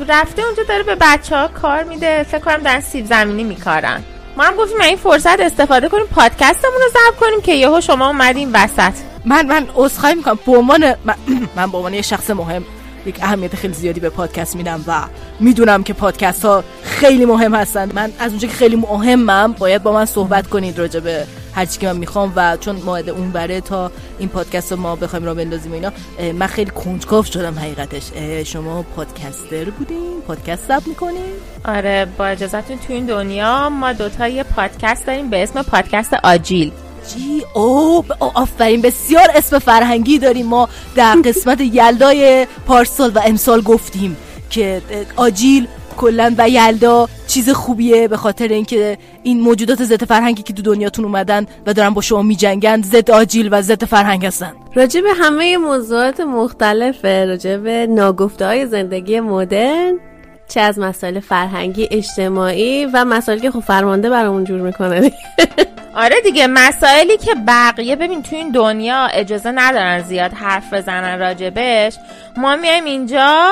[0.09, 4.03] رفته اونجا داره به بچه ها کار میده فکر کنم در سیب زمینی میکارن.
[4.37, 8.51] ما هم گفتیم این فرصت استفاده کنیم پادکستمون رو ضبط کنیم که یهو شما اومدین
[8.53, 8.93] وسط.
[9.25, 10.39] من من عذرخواهی می‌کنم.
[10.45, 11.15] به عنوان من,
[11.55, 12.65] من به عنوان یه شخص مهم
[13.07, 15.01] یک اهمیت خیلی زیادی به پادکست میدم و
[15.39, 17.91] می‌دونم که پادکست ها خیلی مهم هستن.
[17.93, 21.79] من از اونجا که خیلی مهمم باید با من صحبت کنید راجع به هر چی
[21.79, 25.33] که من می‌خوام و چون ماده اون بره تا این پادکست رو ما بخوایم را
[25.33, 25.91] بندازیم اینا
[26.33, 28.03] من خیلی کنجکاو شدم حقیقتش.
[28.45, 31.33] شما پادکستر بودین؟ پادکست ضبط می‌کنین؟
[31.65, 36.71] آره با اجازهتون تو این دنیا ما دوتا یه پادکست داریم به اسم پادکست آجیل.
[37.07, 40.45] جی او آفرین بسیار اسم فرهنگی داریم.
[40.45, 44.17] ما در قسمت یلدای پارسال و امسال گفتیم
[44.49, 44.81] که
[45.15, 50.61] آجیل کلا و یلدا چیز خوبیه به خاطر اینکه این موجودات ضد فرهنگی که تو
[50.61, 54.53] دنیاتون اومدن و دارن با شما میجنگن ضد آجیل و ضد فرهنگ هستن.
[54.75, 59.99] راجع به همه موضوعات مختلفه راجع به ناگفته های زندگی مدرن.
[60.49, 65.11] چه از مسائل فرهنگی اجتماعی و مسائلی که خب فرمانده برامون جور می‌کنه.
[65.95, 71.97] آره دیگه مسائلی که بقیه ببین تو این دنیا اجازه ندارن زیاد حرف بزنن راجبش
[72.37, 73.49] ما میایم اینجا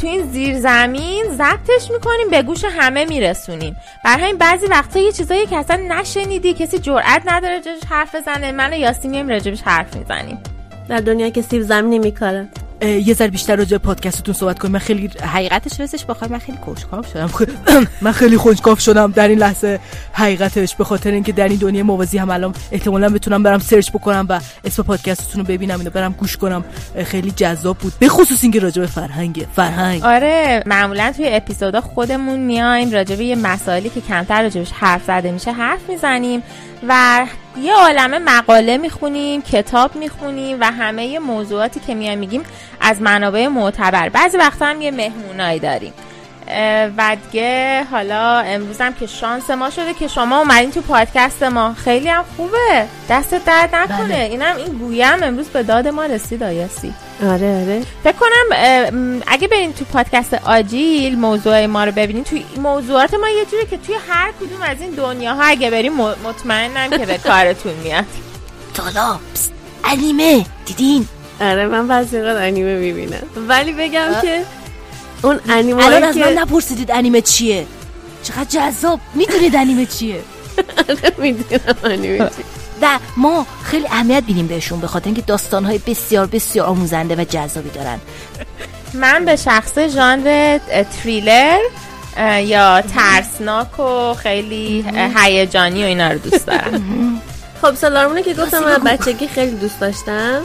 [0.00, 3.76] تو این زیر زمین ضبطش می‌کنیم به گوش همه میرسونیم.
[4.04, 8.52] برای همین بعضی وقتا یه چیزایی که اصلا نشنیدی کسی جرئت نداره راجبش حرف بزنه
[8.52, 10.38] من و یاسی میایم راجبش حرف می‌زنیم.
[10.88, 12.48] در دنیا که سیب زمینی میکاره
[12.80, 14.72] یه ذره بیشتر راجع پادکستتون صحبت کنیم.
[14.72, 17.30] من خیلی حقیقتش رسش بخوام من خیلی کنجکاو شدم.
[18.02, 19.80] من خیلی کنجکاو شدم در این لحظه.
[20.12, 24.26] حقیقتش به خاطر اینکه در این دنیا موازی هم الان احتمالا بتونم برم سرچ بکنم
[24.28, 26.64] و اسم پادکستتون رو ببینم اینو برم گوش کنم.
[27.04, 27.92] خیلی جذاب بود.
[27.98, 29.46] به خصوص اینکه راجع به فرهنگ.
[29.56, 30.02] فرهنگ.
[30.04, 35.32] آره معمولا توی اپیزودا خودمون میایم راجع به یه مسائلی که کمتر راجبش حرف زده
[35.32, 36.42] میشه حرف می‌زنیم
[36.88, 37.26] و
[37.62, 42.42] یه عالمه مقاله می‌خونیم کتاب می‌خونیم و همه موضوعاتی که میایم میگیم
[42.80, 44.08] از منابع معتبر.
[44.08, 45.92] بعضی وقتا هم یه مهمونایی داریم.
[46.96, 51.74] و دیگه حالا امروزم که شانس ما شده که شما اومدین تو پادکست ما.
[51.74, 52.86] خیلی هم خوبه.
[53.10, 54.06] دست درد نکنه.
[54.06, 54.28] بله.
[54.30, 56.94] اینم این گویم امروز به داد ما رسید آیاسی.
[57.22, 57.82] آره آره.
[58.04, 63.44] فکر کنم اگه برین تو پادکست آجیل موضوع ما رو ببینین توی موضوعات ما یه
[63.44, 68.04] جوری که توی هر کدوم از این دنیاها اگه بریم مطمئنم که به کارتون میاد.
[68.74, 69.18] تالا
[69.84, 71.08] انیمه دیدین؟
[71.40, 73.22] آره من بعضی انیمه می‌بینم.
[73.48, 74.20] ولی بگم.
[74.22, 74.42] که
[75.22, 77.66] اون انیمه الان از من نپرسیدید انیمه چیه؟
[78.22, 80.20] چقدر جذاب می‌دونید انیمه چیه؟
[81.18, 82.44] می‌دونم انیمه چیه.
[82.82, 87.70] و ما خیلی اهمیت بیدیم بهشون به خاطر اینکه داستانهای بسیار بسیار آموزنده و جذابی
[87.70, 88.00] دارن.
[88.94, 90.58] من به شخص ژانر
[91.02, 91.58] تریلر
[92.40, 94.84] یا ترسناک و خیلی
[95.16, 97.22] هیجانی و اینا رو دوست دارم.
[97.62, 98.78] خب سالارمونه که گفتم من.
[98.78, 100.42] بچگی خیلی دوست داشتم.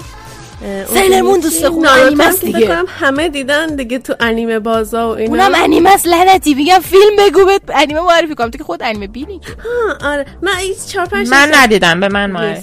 [0.63, 2.75] اه، اون سیلر مون فیلم دوست؟ خوب انیمه است دیگه.
[2.87, 7.45] همه دیدن دیگه تو انیمه بازا و اینا اونم انیمه است لعنتی میگم فیلم بگو
[7.45, 11.05] بهت انیمه معرفی کنم تو که خود انیمه بینی که آه، آره من این چهار
[11.05, 12.61] پنج من تا- ندیدم به من معرفی.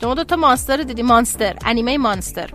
[0.00, 2.50] شما دو تا مانستر رو دیدی مانستر انیمه مانستر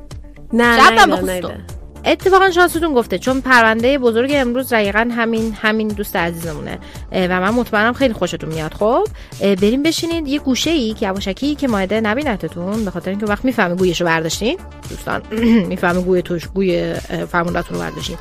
[0.54, 1.06] نه نه.
[1.06, 1.58] نه
[2.06, 6.80] اتفاقا شانستون گفته چون پرونده بزرگ امروز دقیقا همین همین دوست عزیزمونه.
[7.12, 8.74] و من مطمئنم خیلی خوشتون میاد.
[8.74, 9.04] خب
[9.40, 13.76] بریم بشینید یه گوشه ای که یواشکی که مایده نبینتتون به خاطر اینکه وقت می‌فهمه
[13.76, 14.58] گویشو برداشتین.
[14.90, 15.22] دوستان
[15.70, 18.18] می‌فهمه گوی توش گوی اه، فرموندهتون رو برداشتین.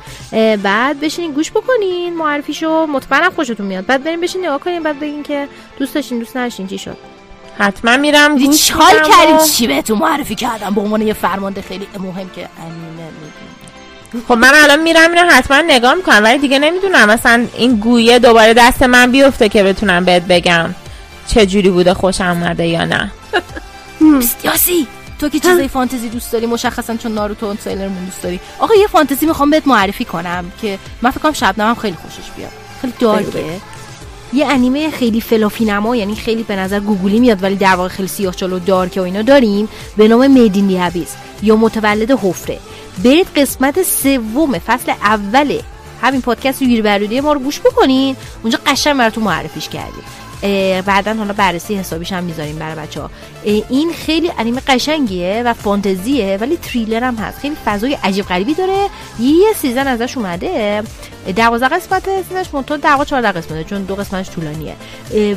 [0.55, 2.85] بعد بشینین گوش بکنین معرفیشو.
[2.85, 3.85] مطمئنم خوشتون میاد.
[3.85, 5.47] بعد بریم بشین نگاه کنین بعد بگین که
[5.79, 6.97] دوست داشتین دوست نداشتین چی شد؟
[7.57, 9.35] حتما میرم گوش میدم کردیم.
[9.35, 13.22] و- چی بهتون معرفی کردم؟ به عنوان یه فرمانده خیلی مهم که می‌دونی
[14.27, 17.09] خب من الان میرم اینو حتما نگاه می‌کنم ولی دیگه نمی‌دونم.
[17.09, 20.75] مثلا این گویه دوباره دست من بیفته که بتونم بهت بگم
[21.27, 23.11] چه جوری بوده خوشم اومده یا نه.
[24.43, 24.87] یاسی
[25.19, 28.39] تو که چیزای فانتزی دوست داری مشخصا چون ناروتو و سیلر مون دوست داری.
[28.59, 32.29] آقا یه فانتزی می‌خوام بهت معرفی کنم که من فکر کنم شبنم هم خیلی خوشش
[32.37, 32.51] بیاد.
[32.81, 33.61] خیلی دارکه
[34.33, 38.07] یه انیمه خیلی فلافی نما یعنی خیلی به نظر گوگلی میاد ولی در واقع خیلی
[38.07, 42.59] سیاه چالو دارکه و اینا داریم به نام Made in Abyss یا متولد حفره.
[43.03, 45.59] برید قسمت سوم فصل اول
[46.01, 48.15] همین پادکست یوری برودی ما رو گوش بکنین.
[48.41, 50.03] اونجا قشنگ براتون معرفیش کردیم.
[50.85, 53.09] بعدا حالا بررسی حسابیش هم می‌ذاریم برای بچه ها
[53.43, 57.39] این خیلی انیمه قشنگیه و فانتزیه ولی تریلر هم هست.
[57.39, 58.87] خیلی فضای عجیب غریبی داره.
[59.19, 60.83] یه season ازش اومده.
[61.35, 62.47] دوازده قسمت season ش
[62.81, 64.75] در واقع 14 قسمته چون دو قسمتش طولانیه.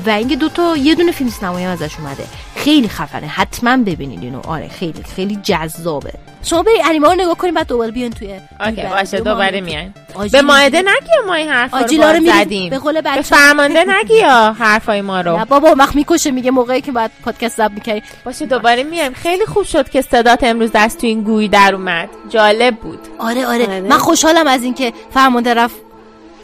[0.07, 2.25] و اینکه دو تا یه دونه فیلم سینمایی ازش اومده.
[2.57, 3.27] خیلی خفنه.
[3.27, 4.41] حتما ببینید اینو.
[4.47, 6.13] آره خیلی خیلی جذابه.
[6.47, 9.95] شما برید انیمه رو نگاه کنید بعد دوباره بیان توی اوکی باشه دوباره میایم.
[10.15, 12.71] آجیل- به ماعده نگی ما این حرفا رو آجیلا رو باز می‌رید زدیم.
[12.71, 15.37] به قول به بچه فرمانده نگی یا حرفای ما رو.
[15.39, 19.13] نه بابا وقت می‌کشه میگه موقعی که بعد پادکست ضبط می‌کنی باشه دوباره میایم.
[19.13, 22.09] خیلی خوب شد که صدات امروز دست تو این گوی در اومد.
[22.29, 22.99] جالب بود.
[23.19, 23.65] آره آره.
[23.67, 23.81] آره.
[23.81, 25.77] من خوشحالم از اینکه فرمانده رفت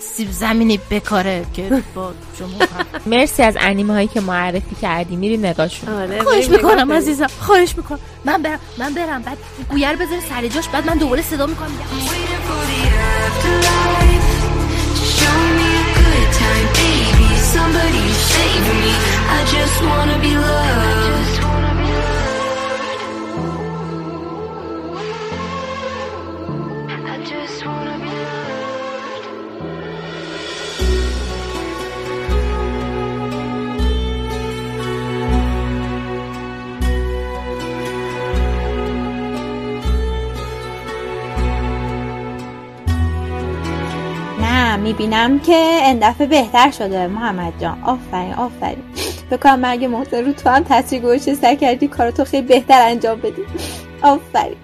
[0.03, 2.49] سیب زمینی بکاره که با شما.
[3.07, 5.17] مرسی از انیمه هایی که معرفی کردی.
[5.17, 6.93] میری نگاهشون آره خواهش می‌کنم.
[6.93, 7.27] عزیزم.
[7.41, 7.99] خواهش می‌کنم.
[8.25, 9.23] من برم من برم.
[9.23, 9.39] بعد
[9.71, 11.71] گویر رو بذاری سر جاش بعد من دوباره صدا می‌کنم.
[11.71, 11.85] میگم
[44.73, 47.07] نه می‌بینم که این دفعه بهتر شده.
[47.07, 48.83] محمد جان آفرین آفرین.
[49.31, 53.21] بکنم من اگه محسن رو تو هم تاثیر گوشه سر کردی کارتو خیلی بهتر انجام
[53.21, 53.43] بدی.
[54.03, 54.57] آفرین.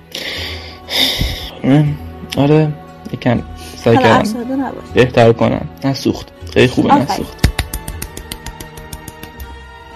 [2.38, 2.72] آره
[3.12, 3.42] یکم
[3.84, 4.74] سعی حالا کردم.
[4.94, 5.68] بهتر کنم.
[5.84, 6.28] نسوخت.
[6.54, 6.94] خیلی خوبه.
[6.94, 7.48] نسوخت.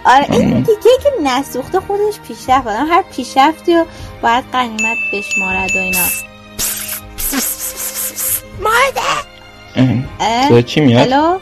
[0.05, 0.65] آره این.
[0.65, 2.67] تیکه که نسوخته خودش پیشرفت.
[2.67, 3.85] آدم هر پیشرفتی رو
[4.23, 5.99] باید قنیمت بشمارد و اینا.
[8.97, 9.12] اه.
[10.49, 11.39] صدا چی میاد؟ الو؟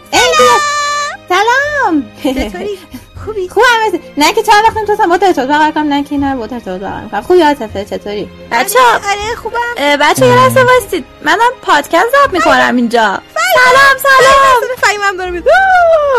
[1.29, 2.05] سلام!
[2.25, 2.79] چطوری؟
[3.25, 6.37] خوبی؟ خوب هم نه که چند وقت تو با ارتباط برقرار کنم نه که نه
[6.37, 9.97] با ارتباط برقرار کنم خوب یادته چطوری؟ بچه آره خوبم.
[10.01, 13.19] بچه یه لحظه وایستید منم پادکست ضبط می‌کنم اینجا.
[13.35, 14.77] سلام سلام.
[14.81, 15.51] فهیمم داره میده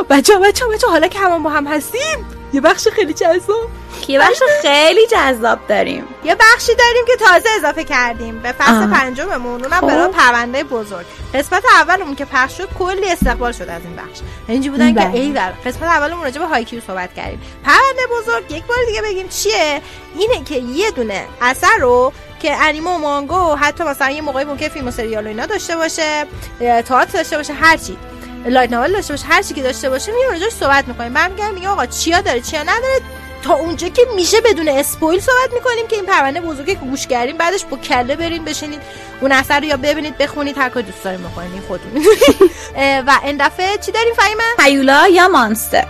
[0.10, 3.70] بچه بچه بچه حالا که همون با هم هستیم یه بخش خیلی جذاب.
[4.12, 6.08] یه بخش خیلی جذاب داریم.
[6.24, 8.40] یه بخشی داریم که تازه اضافه کردیم.
[8.40, 8.88] به فصل.
[8.88, 9.88] پنجممون اونم خب.
[9.88, 11.06] برای پرونده بزرگ.
[11.34, 14.20] قسمت اولمون که پخش شد کلی استقبال شد از این بخش.
[14.48, 15.12] اینجوری بودن بله.
[15.12, 17.42] که ای در قسمت اولمون راجع به هایکیو صحبت کردیم.
[17.64, 19.82] پرونده بزرگ یک بار دیگه بگیم چیه؟
[20.16, 24.46] اینه که یه دونه اثر رو که انیمه و مانگا و حتی مثلا یه موقعی
[24.46, 26.26] ممکن فیلم و سریال و اینا داشته باشه
[26.60, 27.98] تئاتر داشته باشه هر چی.
[28.46, 31.12] light novel داشته باشه هر چی که داشته باشه میام راجعش صحبت می‌کنیم.
[31.12, 33.02] من میگم میگه آقا چیا داره چیا نداره؟
[33.42, 37.38] تا اونجا که میشه بدون spoil صحبت می‌کنیم که این پرونده بزرگی که گوش کردیم
[37.38, 38.82] بعدش با کله برین بشینید
[39.22, 42.52] اون اثر رو یا ببینید بخونید هر کاری دوست دارین بکنید این خودتون می‌دونید.
[43.08, 45.88] و این دفعه چی داریم فهیمه؟ هیولا یا مانستر؟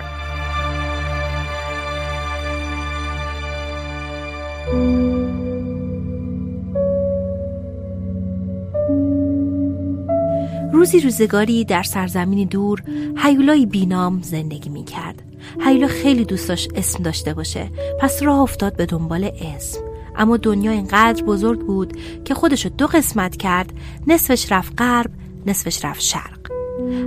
[10.74, 12.84] روزی روزگاری در سرزمینی دور
[13.18, 15.31] هیولای بینام زندگی می کرد.
[15.60, 17.70] هیولا خیلی دوست داشت اسم داشته باشه.
[18.00, 19.80] پس راه افتاد به دنبال اسم.
[20.16, 23.74] اما دنیا اینقدر بزرگ بود که خودشو دو قسمت کرد.
[24.08, 25.12] نصفش رفت غرب
[25.46, 26.40] نصفش رفت شرق.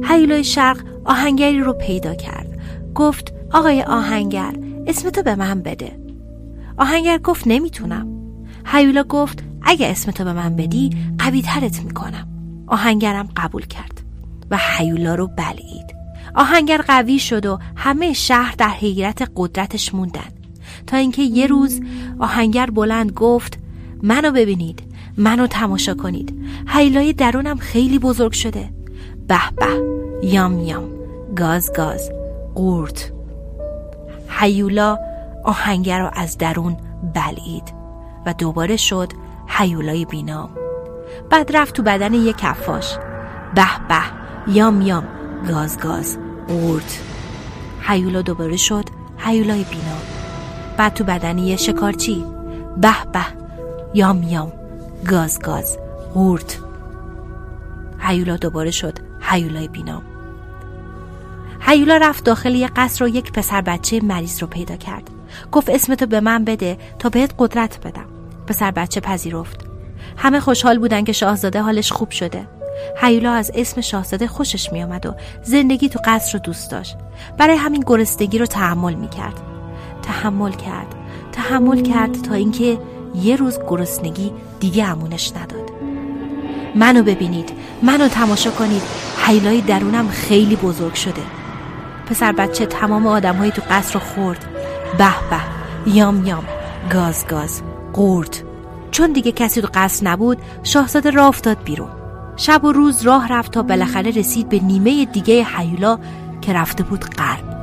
[0.05, 2.61] هیولای شرق آهنگری رو پیدا کرد.
[2.95, 4.55] گفت آقای آهنگر
[4.87, 5.99] اسمتو به من بده.
[6.77, 8.09] آهنگر گفت نمی‌تونم.
[8.67, 12.29] هیولا گفت اگه اسمتو به من بدی قوی ترت می‌کنم.
[12.67, 14.01] آهنگرم قبول کرد
[14.51, 15.94] و هیولا رو بلعید.
[16.35, 20.31] آهنگر قوی شد و همه شهر در حیرت قدرتش موندن.
[20.87, 21.81] تا اینکه یه روز
[22.19, 23.59] آهنگر بلند گفت
[24.03, 24.83] منو ببینید
[25.17, 26.35] منو تماشا کنید.
[26.69, 28.71] هیلای درونم خیلی بزرگ شده.
[29.29, 29.67] به به
[30.27, 30.89] یام یام
[31.37, 32.11] گاز گاز
[32.55, 33.13] قورت.
[34.29, 34.99] هیولا
[35.45, 36.77] آهنگر رو از درون
[37.15, 37.75] بلعید
[38.27, 39.13] و دوباره شد
[39.49, 40.51] هیولای بینام.
[41.31, 42.97] بعد رفت تو بدن یک کفاش
[43.55, 44.03] به به
[44.53, 45.05] یام یام
[45.49, 46.19] گاز گاز
[46.49, 47.01] قورت
[47.81, 48.85] هیولا دوباره شد.
[49.19, 50.03] هیولای بینام
[50.77, 52.25] بعد تو بدن یه شکارچی.
[52.77, 53.25] به به.
[53.95, 54.53] یام یام.
[55.11, 55.79] گاز گاز.
[56.15, 56.59] قورت
[57.99, 58.99] هیولا دوباره شد.
[59.21, 60.03] هیولای بینام
[61.61, 65.11] هیولا رفت داخل یه قصر و یک پسر بچه مریض رو پیدا کرد.
[65.53, 68.07] گفت اسمتو به من بده تا بهت قدرت بدم.
[68.47, 69.61] پسر بچه پذیرفت.
[70.17, 72.47] همه خوشحال بودن که شاهزاده حالش خوب شده.
[73.01, 76.97] هیولا از اسم شاهزاده خوشش میآمد و زندگی تو قصر رو دوست داشت.
[77.39, 79.41] برای همین گرسنگی رو تحمل می‌کرد.
[80.03, 80.95] تحمل کرد.
[81.33, 82.79] تحمل کرد تا اینکه
[83.15, 85.71] یه روز گرسنگی دیگه امونش نداد.
[86.75, 87.53] منو ببینید.
[87.83, 88.83] منو تماشا کنید.
[89.27, 91.23] حیلای درونم خیلی بزرگ شده.
[92.07, 94.47] پسر بچه تمام آدمهایی تو قصر رو خورد.
[94.99, 95.41] به به.
[95.93, 96.45] یام یام.
[96.93, 97.63] گاز گاز.
[97.93, 98.43] قورت.
[98.91, 101.89] چون دیگه کسی تو قصر نبود شاهزاده راه افتاد بیرون.
[102.37, 105.99] شب و روز راه رفت تا بالاخره رسید به نیمه دیگه حیولا
[106.41, 107.55] که رفته بود غرب.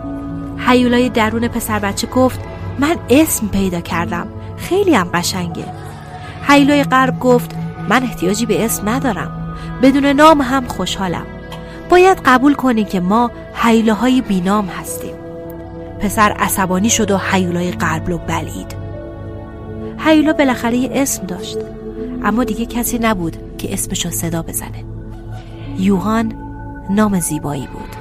[0.58, 2.40] حیولای درون پسر بچه گفت
[2.80, 4.28] من اسم پیدا کردم.
[4.58, 5.66] خیلی هم قشنگه.
[6.48, 7.52] حیولای غرب گفت
[7.90, 9.56] من احتیاجی به اسم ندارم.
[9.82, 11.26] بدون نام هم خوشحالم.
[11.90, 15.16] باید قبول کنی که ما حیولاهای بینام هستیم.
[16.00, 18.76] پسر عصبانی شد و حیولای غرب رو بلید.
[19.98, 21.58] حیولا بالاخره اسم داشت.
[22.24, 24.84] اما دیگه کسی نبود که اسمشو صدا بزنه
[25.78, 26.34] یوهان
[26.90, 27.96] نام زیبایی بود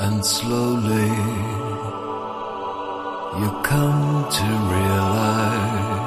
[0.00, 1.10] And slowly
[3.40, 4.04] you come
[4.38, 5.98] to realize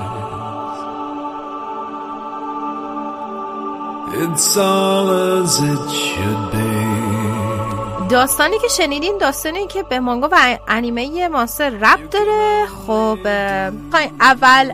[4.23, 7.30] it's all as it should be.
[8.11, 12.65] داستانی که شنیدین داستانی که به مانگا و انیمه مانستر رب داره.
[12.87, 13.19] خب
[14.21, 14.73] اول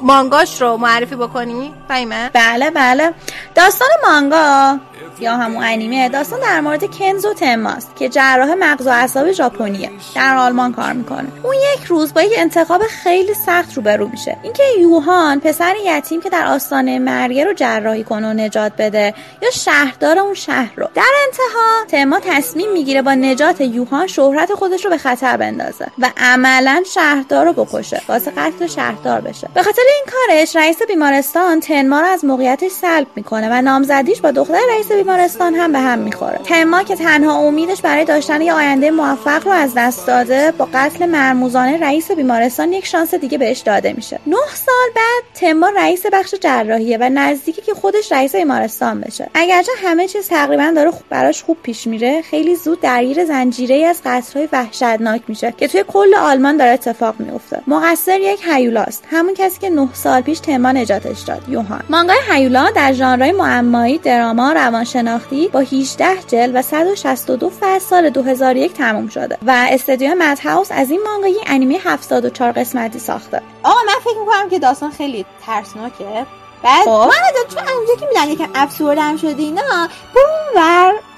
[0.00, 3.14] مانگاش رو معرفی بکنی؟ فهیمه؟ بله بله.
[3.54, 4.78] داستان مانگا
[5.20, 9.90] یا همون انیمه داستان در مورد کنزو تماست که جراح مغز و اعصاب ژاپنیه.
[10.14, 11.28] در آلمان کار می‌کنه.
[11.42, 14.36] اون یک روز با یک انتخاب خیلی سخت روبرو میشه.
[14.42, 19.50] اینکه یوهان پسر یتیم که در آستانه مرگه رو جراحی کنه و نجات بده یا
[19.50, 20.88] شهردار اون شهر رو.
[20.94, 26.10] در انتها تما تصمیم می‌گیره با نجات یوهان شهرت خودش رو به خطر بندازه و
[26.16, 28.02] عملا شهردار رو بکشه.
[28.08, 29.48] واسه قتل شهردار بشه.
[29.54, 34.30] به خاطر این کارش رئیس بیمارستان تنما رو از موقعیتش سلب می‌کنه و نامزدیش با
[34.30, 36.40] دختر رئیس بیمارستان هم به هم می‌خوره.
[36.44, 41.06] تما که تنها امیدش برای داشتن یه آینده موفق رو از دست داده با قتل
[41.06, 44.20] مرموزانه رئیس بیمارستان یک شانس دیگه بهش داده میشه.
[44.26, 49.30] نه سال بعد تما رئیس بخش جراحیه و نزدیکی که خودش رئیس بیمارستان بشه.
[49.34, 53.84] اگرچه همه چیز تقریبا داره خوب براش خوب پیش میره خیلی زود درگیر زنجیره ای
[53.84, 59.34] از قتل‌های وحشتناک میشه که توی کل آلمان داره اتفاق میفته مقصر یک هیولاست همون
[59.34, 61.82] کسی که نه سال پیش تما نجاتش داد یوهان.
[61.88, 64.52] مانگای هیولا در ژانرهای معمایی دراما
[64.98, 70.68] روانشناختی با 18 جلد و 162 فصل سال 2001 تموم شده و استودیو مد هاوس
[70.70, 73.42] از این مانگا یه انیمه 74 قسمتی ساخته.
[73.62, 76.26] آقا من فکر می‌کنم که داستان خیلی ترسناکه.
[76.62, 76.90] بعد خب.
[76.90, 79.88] من چون اونجا که میدن یکم افسردم شدی اینا.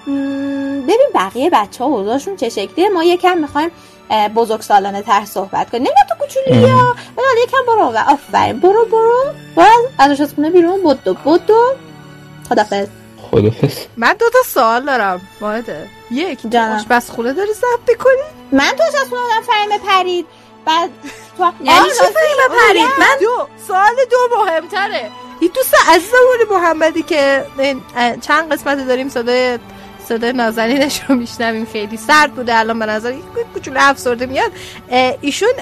[0.06, 2.88] م، ببین بقیه بچه ها اوضاعشون چه شکلیه.
[2.88, 3.70] ما یکم می‌خوایم
[4.10, 6.76] اه، بزرگسالانه تر صحبت کنی نمی‌دونم تو کوچولی یا؟
[7.16, 8.60] ولی حالا یکم برو و آفرین.
[8.60, 9.24] برو برو.
[9.56, 10.82] برو از آشپزخونه بیرون.
[10.82, 11.74] بدو بدو.
[12.48, 12.86] خدافظ.
[13.30, 16.76] خدافز من دو تا سوال دارم ماهده یک جانم.
[16.76, 18.22] آشپزخونه داری ضبط کنی
[18.52, 20.26] من تو آشپزخونه بودم فهیمه پرید
[20.66, 20.90] بعد
[21.38, 22.88] تو یعنی چی فهیمه اون پرید.
[22.98, 25.10] من دو سوال دو مهمتره.
[25.40, 27.44] این دوست عزیزمون محمدی که
[28.20, 29.58] چند قسمت داریم صدای
[30.08, 31.66] صدای نازنینش رو میشنویم.
[31.66, 32.58] خیلی سرد بوده.
[32.58, 33.14] الان به نظر
[33.54, 34.52] کوچولو افسرده میاد.
[35.20, 35.52] ایشون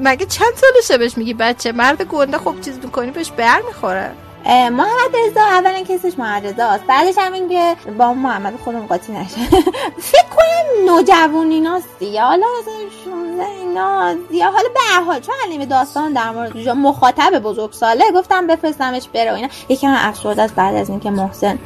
[0.00, 4.10] مگه چند سالشه بهش میگی بچه؟ مرد گنده خب چیز می‌کنی بهش بر می‌خوره.
[4.46, 9.12] محمد رضا اولا کسش محمد رضا است بعدش هم این که با محمد خودم قاطی
[9.12, 9.40] نشه.
[10.10, 12.74] فکر کنم نوجوانیناست یا حالا مثلا
[13.04, 18.46] 16 اینا یا حالا به هر حال چون علیم داستان در مورد مخاطب بزرگساله گفتم
[18.46, 19.48] بفرستمش بره و اینا.
[19.68, 21.58] یکم افسرده است بعد از اینکه محسن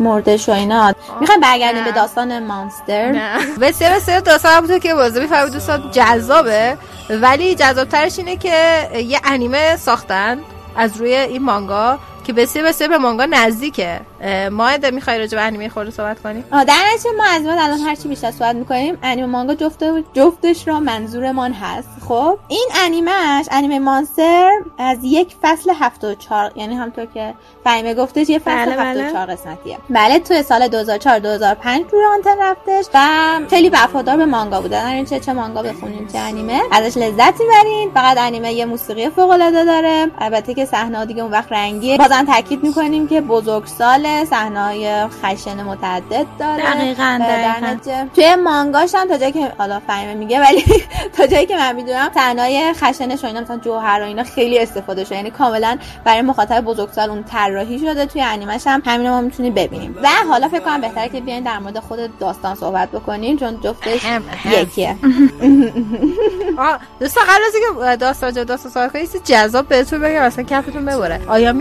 [0.00, 0.94] مردش و اینا.
[1.20, 3.12] می‌خوایم برگردیم به داستان مانستر.
[3.60, 6.76] بسیار بسیار داستان هم بوده که بازه می‌فهمید دوستان جذابه.
[7.10, 10.38] ولی جذابترش اینه که یه انیمه ساختن.
[10.76, 14.00] از روی این مانگا که بسیار بسیار به مانگا نزدیکه.
[14.20, 17.58] اه، ماهده می‌خوای راجع به انیمه خورده صحبت کنیم آه، در نتیجه ما از بعد
[17.58, 21.88] الان هرچی بیشتر صحبت می‌کنیم انیمه مانگا جفت جفتش را منظورمان هست.
[22.08, 28.38] خب این انیمهش انیمه مانستر از یک فصل 74 یعنی همطور که فهیمه گفتش یه
[28.38, 29.02] فصل بله، بله.
[29.02, 29.78] 74 قسمتیه.
[29.90, 33.08] بله توی سال 2004 2005 روی آنتن رفتش و
[33.50, 34.84] خیلی وفادار به مانگا بوده.
[34.84, 39.10] در این چه چه مانگا بخونیم چه انیمه ازش لذت می‌برین فقط انیمه یه موسیقی
[39.10, 40.10] فوق العاده داره.
[40.18, 41.96] البته که صحنه دیگه اون وقت رنگیه.
[42.14, 46.62] بازم تاکید می‌کنیم که بزرگسال صحنه خشن متعدد داره.
[46.62, 48.06] دقیقاً، دقیقاً.
[48.14, 50.64] توی مانگاش هم تا جایی که حالا فهمه میگه ولی
[51.16, 55.04] تا جایی که من می‌دونم صحنه خشنش و اینا مثلا جوهر و اینا خیلی استفاده
[55.04, 55.16] شده.
[55.16, 58.06] یعنی کاملا برای مخاطب بزرگسال اون طراحی شده.
[58.06, 59.96] توی انیمش هم همین ما می‌تونید ببینیم.
[60.02, 64.04] و حالا فکر کنم بهتره که بیاین در مورد خود داستان صحبت بکنیم چون جفتش.
[64.52, 64.96] یکیه.
[66.58, 70.84] آه دوستان قبل از اینکه داستان داستان صحبت کنیم چیز جذاب بهتون بگم اصلا کفتون
[70.84, 71.20] ببره.
[71.28, 71.52] آیا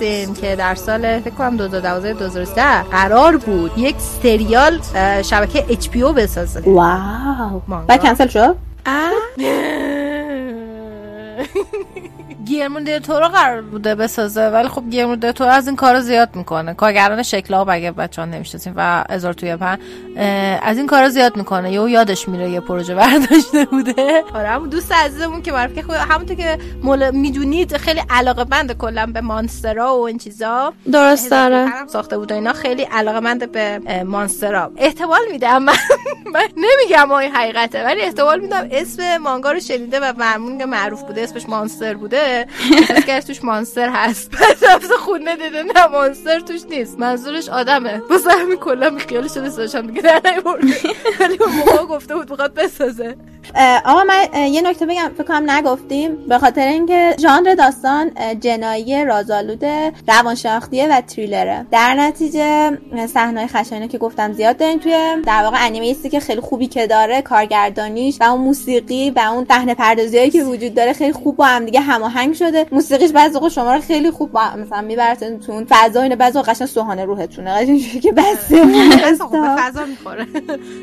[0.00, 4.80] می‌دونستین که در سال فکر کنم 2012 2013 قرار بود یک سریال
[5.22, 6.62] شبکه اچ پی او بسازه.
[6.66, 7.62] واو.
[7.88, 8.56] و کنسل شد؟
[12.44, 16.36] گیرمون دل تورو قرار بوده بسازه ولی خب گیرمون دل تورو از این کارو زیاد
[16.36, 16.74] می‌کنه.
[16.74, 19.78] کارگران شکلاب اگه بچه ها نمی‌شناسین و ازار توی پن
[20.62, 21.72] از این کارو زیاد می‌کنه.
[21.72, 24.24] یهو یادش میره یه پروژه برداشته بوده.
[24.34, 28.78] آره همون دوست عزیزمون که معرف که خود همونطور که مول می‌دونید خیلی علاقه مند
[28.78, 30.72] کلا به مانسترا و این چیزا.
[30.92, 32.52] درست داره ساخته بود و اینا.
[32.52, 34.72] خیلی علاقه مند به مانسترا.
[34.76, 35.72] احتمال میدم من,
[36.34, 41.02] من نمیگم این حقیقته ولی احتمال میدم اسم مانگا رو شنیده و معمول که معروف
[41.02, 42.33] بوده اسمش مانستر بوده.
[43.06, 44.30] کرد توش مانستر هست.
[44.62, 46.98] بعد خونه دیده نه مانستر توش نیست.
[46.98, 48.02] منظورش آدمه.
[48.10, 50.66] واسه همین کلا می خیالش رو داشتم دیگه در نیورده.
[51.20, 53.16] ولی اون موقع گفته بود بخواد بسازه.
[53.84, 55.10] آقا من یه نکته بگم.
[55.14, 56.16] فکر کنم نگفتیم.
[56.28, 58.10] به خاطر اینکه ژانر داستان
[58.40, 59.64] جنایی رازآلود
[60.08, 61.66] روانشناختیه و تریلره.
[61.70, 64.92] در نتیجه صحنه خشنه که گفتم زیاد داریم توی
[65.26, 69.46] در واقع انیمه ایستی که خیلی خوبی که داره کارگردانیش و اون موسیقی و اون
[69.48, 72.66] صحنه پردازیایی که وجود داره خیلی خوب با هم دیگه هماهنگ شده.
[72.72, 76.38] موسیقیش بعضی وقت شما رو خیلی خوب با مثلا میبرتون تو اون فضا اینه بعضی
[76.38, 77.50] وقت قشنگ سوهانه روحتونه.
[77.50, 78.12] قشنگ اینجوری که
[79.20, 80.26] خوب به فضا می‌خوره.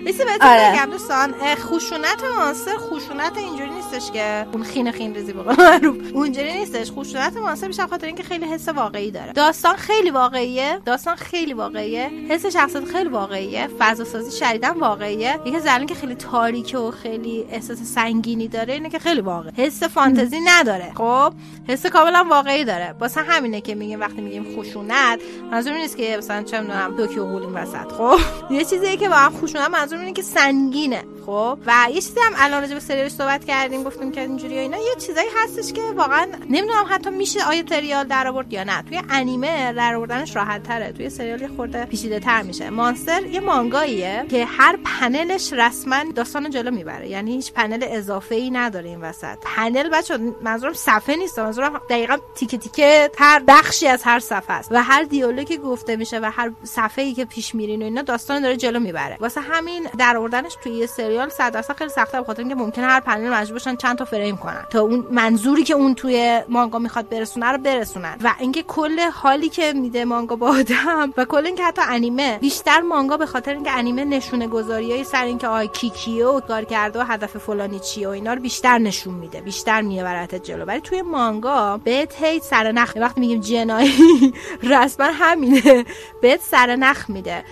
[0.05, 0.71] نیستی بهتون آره.
[0.73, 4.45] بگم دوستان اه، خشونت مانستر خشونت اینجوری نیستش که.
[4.53, 6.91] اون خین خین ریزی به معروف اونجوری نیستش.
[6.91, 9.31] خشونت مانستر بیشتر خاطر اینکه خیلی حس واقعی داره.
[9.33, 10.79] داستان خیلی واقعیه.
[10.85, 12.09] داستان خیلی واقعیه.
[12.29, 13.67] حس شخصیت خیلی واقعیه.
[13.79, 15.39] فضا سازی شدیداً واقعیه.
[15.45, 19.53] یکی از که خیلی تاریکه و خیلی احساس سنگینی داره اینه که خیلی واقعه.
[19.57, 20.91] حس فانتزی نداره.
[20.95, 21.33] خب؟
[21.67, 22.95] حس کاملا واقعی داره.
[22.99, 25.19] واسه همینه که میگیم وقتی میگیم خشونت
[25.51, 27.91] منظور نیست که مثلا چه می‌دونم دوکیو قول این وسط.
[27.91, 31.03] خب؟ یه چیزیه که واقعا خشونت منظور اینه که سنگینه.
[31.25, 31.57] خب.
[31.65, 34.77] و یه چیزی هم الان راجع به سریالش صحبت کردیم گفتیم که اینجوری اینا.
[34.77, 38.81] یه چیزایی هستش که واقعا نمی‌دونم حتی میشه آیا تریال در آورد یا نه.
[38.81, 42.69] توی انیمه در آوردنش راحت تره توی سریال خورده پیچیده تر میشه.
[42.69, 47.09] مانستر یه مانگاییه که هر پنلش رسما داستان جلو می‌بره.
[47.09, 49.37] یعنی هیچ پنل اضافه ای نداره این وسط.
[49.41, 51.39] پنل بچه منظورم صفحه نیست.
[51.39, 54.71] منظورم دقیقا تیکه تیکه هر بخشی از هر صفحه است.
[54.71, 58.41] و هر دیالوگی گفته میشه و هر صفحه ای که پیش میرین و اینا داستان
[58.41, 59.17] داره جلو می‌بره.
[59.19, 62.85] واسه همین در آوردنش توی یه سریال 100 درصد خیلی سخته به خاطر اینکه ممکنه
[62.85, 64.65] هر پنل مجبور باشن چند تا فریم کنن.
[64.69, 68.17] تا اون منظوری که اون توی مانگا می‌خواد برسونه رو برسونن.
[68.23, 72.81] و اینکه کل حالی که میده مانگا با آدم و کل اینکه حتی انیمه بیشتر
[72.81, 76.99] مانگا به خاطر اینکه انیمه نشونه گذاریای سر اینکه آی کی کیه و کار کرده
[76.99, 80.65] و هدف فلانی چیه و اینا رو بیشتر نشون میده بیشتر میبرت جلو.
[80.65, 84.33] ولی توی مانگا بهت هی سر نخ وقتی میگیم جنایی
[84.71, 85.85] رسما همینه.
[86.21, 87.43] بهت سر نخ میده.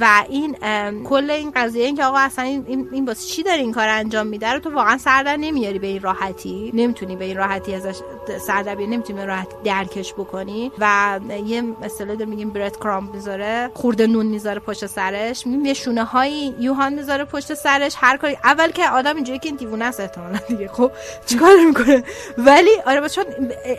[0.00, 0.56] و این
[1.04, 4.52] کل این قضیه این که آقا اصلا این واسه چی داره این کار انجام میده
[4.52, 7.98] رو تو واقعا سر در نمیاری به این راحتی؟ نمی‌تونی به این راحتی ازش
[8.46, 14.26] سر نمی‌تونی به درکش بکنی و یه اصطلاح داره میگیم برد کرامپ می‌ذاره خورده نون
[14.26, 15.46] می‌ذاره پشت سرش.
[15.46, 17.94] میگیم شونه هایی یوهان می‌ذاره پشت سرش.
[17.96, 20.90] هر کاری اول که آدم اینجوری که این دیوونه است احتمالاً دیگه خب؟
[21.26, 22.04] چیکار می‌کنه؟
[22.38, 23.24] ولی آره چون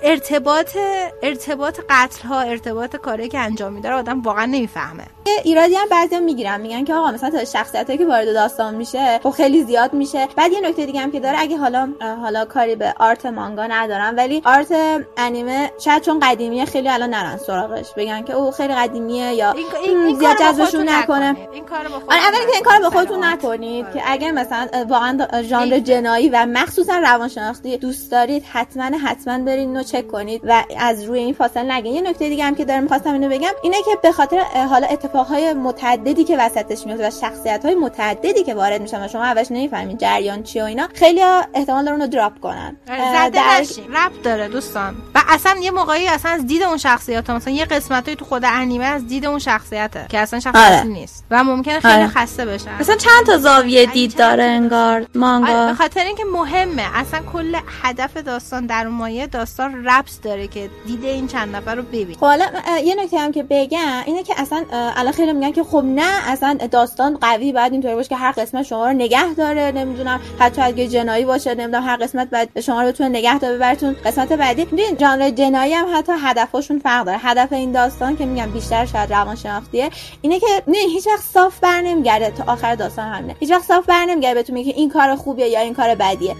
[0.04, 0.78] ارتباط
[1.24, 5.04] ارتباط قتل ها ارتباط کاری که انجام میده آدم واقعا نمی‌فهمه.
[5.44, 9.64] ایرادی هم بعضیا می‌گیرن میگن که آقا مثلا شخصیتایی که وارد داستان میشه خب خیلی
[9.64, 10.28] زیاد میشه.
[10.36, 11.90] بعد یه نکته دیگه هم که داره اگه حالا
[12.22, 14.74] حالا کاری به آرت مانگا ندارم ولی آرت
[15.18, 17.94] انیمه شاید چون قدیمیه خیلی الان نرن سراغش.
[17.98, 21.36] بگن که او خیلی قدیمیه یا این, این, این زیاد کارو جذبشون نکنه.
[21.54, 22.90] این کارو با آره اولی که این کار به.
[22.90, 29.38] خودتون نکنید که اگر مثلا واقعا ژانر جنایی و مخصوصا روانشناختی دوست دارید حتما حتما
[29.38, 31.96] برید اینو چک کنید و از روی این فاصله نگین.
[31.96, 34.40] یه نکته دیگه هم که دارم می‌خواستم اینو بگم اینه که به خاطر
[34.70, 39.48] حالا اتفاقهای متعددی که وسطش میاد و شخصیت های متعددی که وارد میشن شما اولش
[39.52, 40.88] نمی‌فهمید جریان چیه و اینا.
[40.94, 41.22] خیلی
[41.54, 42.76] احتمال داره اونو دراپ کنن.
[42.88, 43.64] زده در-
[43.96, 44.96] ربط داره دوستان.
[45.16, 48.46] و اصلا یه موقعی اصلا از دید اون شخصیت ها مثلا یه قسمتایی تو خود
[48.46, 50.84] انیمه از دید اون شخصیته که اصلا شخصیتی آره.
[50.84, 51.26] نیست.
[51.32, 52.08] و ممکنه خیلی آره.
[52.08, 56.84] خسته بشن مثلا چند تا زاویه دید داره انگار آره، مانگا به خاطر اینکه مهمه.
[56.98, 61.82] اصلا کل هدف داستان در مایه داستان ربط داره که دیده این چند نفر رو
[61.84, 62.14] ببین.
[62.14, 62.46] خب حالا
[62.84, 66.58] یه نکته هم که بگم اینه که اصلا الان خیلی میگن که خب نه اصلا
[66.72, 70.88] داستان قوی باید اینطوری باشه که هر قسمت شما رو نگه داره نمی‌دونم حتی اگه
[70.88, 74.66] جنایی باشه نمی‌دونم هر قسمت بعد شما رو بتونه نگه داره ببرتون قسمت بعدی.
[74.66, 77.18] ببین ژانر جنایی هم حتی هدفشون فرق داره.
[77.18, 79.90] هدف این داستان که میگم بیشتر شاید روانشناختیه
[80.22, 82.32] اینه که نه هیچ وقت صاف بر نمیگرده.
[82.32, 83.36] تا آخر داستان همینه.
[83.40, 86.36] هیچ وقت صاف بر نمیگرده بهتون میگه این کار خوبیه یا این کار بدیه.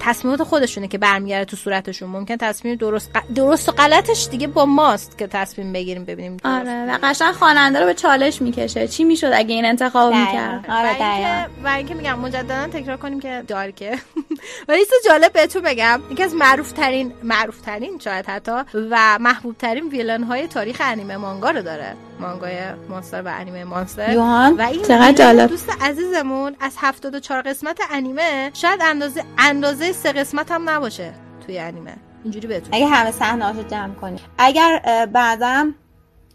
[0.00, 4.66] تصمیمات خودشونه که برمیگرده تو صورتشون ممکن تصمیم درست ق- درست و غلطش دیگه با
[4.66, 6.54] ماست که تصمیم بگیریم ببینیم درست.
[6.68, 10.14] آره و قشنگ خواننده رو به چالش می‌کشه چی می‌شد اگه این انتخاب.
[10.14, 11.44] می‌کرد آره و اینکه دقیقاً.
[11.64, 13.98] و اینکه میگم مجددا تکرار کنیم که دارکه
[14.68, 18.52] و یه جالب بهتون بگم یکی از معروف ترین معروف ترین شاید حتی
[18.90, 22.58] و محبوب ترین ویلن های تاریخ انیمه مانگا رو داره مانگای
[22.88, 25.50] مانستر و انیمه مانستر یوهان و این چقدر جالب.
[25.50, 31.12] دوست عزیزمون از 74 قسمت انیمه شاید اندازه اندازه سه قسمت هم نباشه
[31.46, 31.94] توی انیمه.
[32.24, 35.74] اینجوری بهتون اگه همه صحنه رو جمع کنید اگر بعدم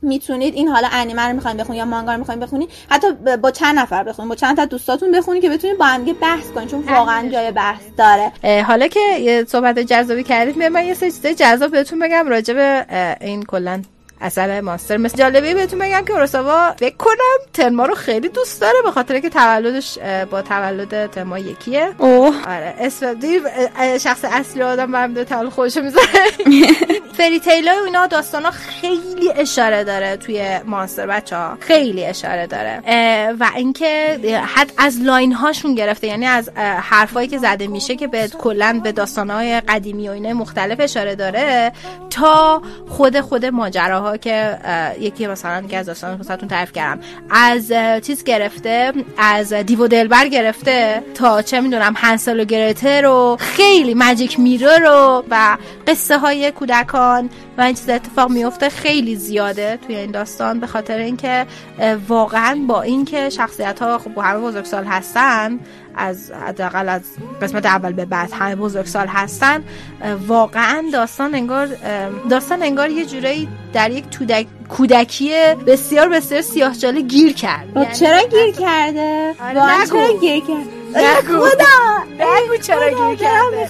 [0.02, 3.08] می‌تونید این حالا انیمه رو می‌خواین بخونید یا مانگا رو می‌خواین بخونید حتی
[3.42, 6.70] با چند نفر بخونید با چند تا دوستاتون بخونید که بتونید با هم بحث کنید
[6.70, 8.32] چون واقعا جای بحث داره.
[8.62, 12.86] حالا که یه صحبت جذابی کردید من یه سری چیزای جذاب بهتون بگم راجع به
[13.22, 13.82] این کلا
[14.22, 14.98] اثر ماستر.
[14.98, 19.20] مثل جالبی بهتون بگم که اوراساوا فکر کنم تنما رو خیلی دوست داره به خاطر
[19.20, 19.98] که تولدش
[20.32, 21.90] با تولد تنما یکیه.
[21.98, 22.36] اوه.
[22.48, 22.76] آره.
[22.80, 23.16] اسم
[23.98, 26.08] شخص اصلی آدم برم به تولد خودشو می‌ذاره.
[27.18, 32.82] فری تیلا و اینا داستانا خیلی اشاره داره توی مانستر بچه ها خیلی اشاره داره.
[33.40, 34.20] و اینکه
[34.56, 36.50] حد از لاین هاشون گرفته یعنی از
[36.82, 41.72] حرفایی که زده میشه که به کلا به داستانهای قدیمی و اینا مختلف اشاره داره
[42.10, 44.58] تا خود خود ماجراها که
[45.00, 47.02] یکی مثلا که از داستان خودتون تعریف کردم.
[47.30, 47.72] از
[48.02, 54.40] چیز گرفته از دیو دلبر گرفته تا چه می‌دونم هنسل و گرته رو خیلی ماجیک
[54.40, 55.58] میرر رو و
[55.88, 60.98] قصه های کودکان و این چیز اتفاق میفته خیلی زیاده توی این داستان به خاطر
[60.98, 61.46] اینکه
[62.08, 65.60] واقعا با اینکه شخصیت ها خب همه بزرگسال هستن
[65.96, 67.02] از حداقل از
[67.42, 69.64] قسمت اول به بعد همه بزرگسال هستن.
[70.28, 71.70] واقعا داستان انگار
[72.30, 75.32] داستان انگار یه جورایی در یک تودک- کودکی
[75.68, 77.68] بسیار بسیار سیاهچاله گیر کرد.
[77.74, 79.54] خب چرا گیر کرده؟ آره،.
[79.90, 80.54] چرا گیر کرده؟
[80.96, 81.46] نگو.
[82.20, 83.70] نگو چرا گیر کرده.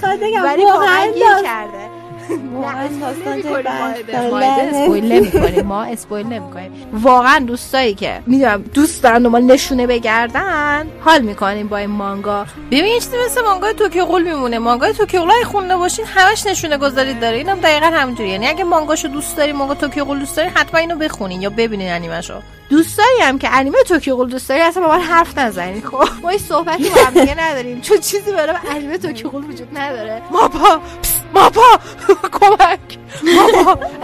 [0.65, 1.83] واقعا گیر کرده.
[2.53, 4.45] مایده داره.
[4.45, 5.65] اسپویل نمی‌کنیم.
[5.65, 11.77] ما اسپویل نمی‌کنیم واقعا دوستایی که می‌دونم دوست دارن دنبال نشونه بگردن حال می‌کنیم با
[11.77, 12.45] این مانگا.
[12.71, 14.59] ببین چیزی مثل مانگای توکیو غول میمونه.
[14.59, 17.37] مانگای توکیو اگه خونده باشین همش نشونه گذاری داره.
[17.37, 20.95] اینم دقیقا همونجوری یعنی اگه مانگاشو دوست داری مانگا توکیو غول دوست داری حتما اینو
[20.95, 22.41] بخونین یا ببینین انیمهشو.
[22.69, 26.03] دوستایی هم که انیمه توکیو غول دوست داری اصلا با من حرف نزنین خب.
[26.23, 27.81] ما این صحبتی با هم دیگه نداریم.
[27.81, 30.21] چون چیزی برای انیمه توکیو غول وجود نداره.
[30.29, 30.81] کمک MAPPA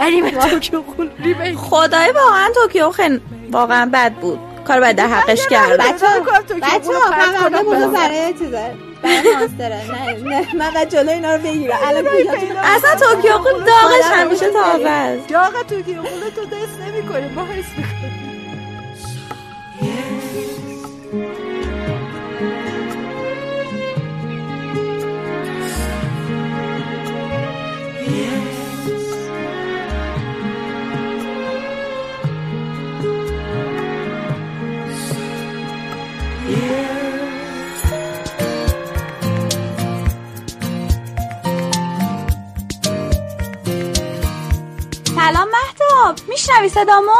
[0.00, 0.82] انیمه توکیو
[1.56, 3.20] خدای واقعا توکیو خیلی
[3.50, 4.38] واقعا بد بود.
[4.64, 5.80] کار باید در حقش کرد.
[5.80, 6.06] بچه
[6.62, 7.92] بچه بوده بزن.
[7.92, 8.74] برای چیزه
[10.54, 11.78] من باید جلو اینا رو بگیرم.
[11.84, 17.32] الان کجا اصلا توکیو خود داغش همیشه تازه است داغ توکیو غول تو دست نمی‌کنیم
[17.34, 18.30] ما حس می‌کنیم
[46.00, 47.12] ایناب میشنوی صدامو؟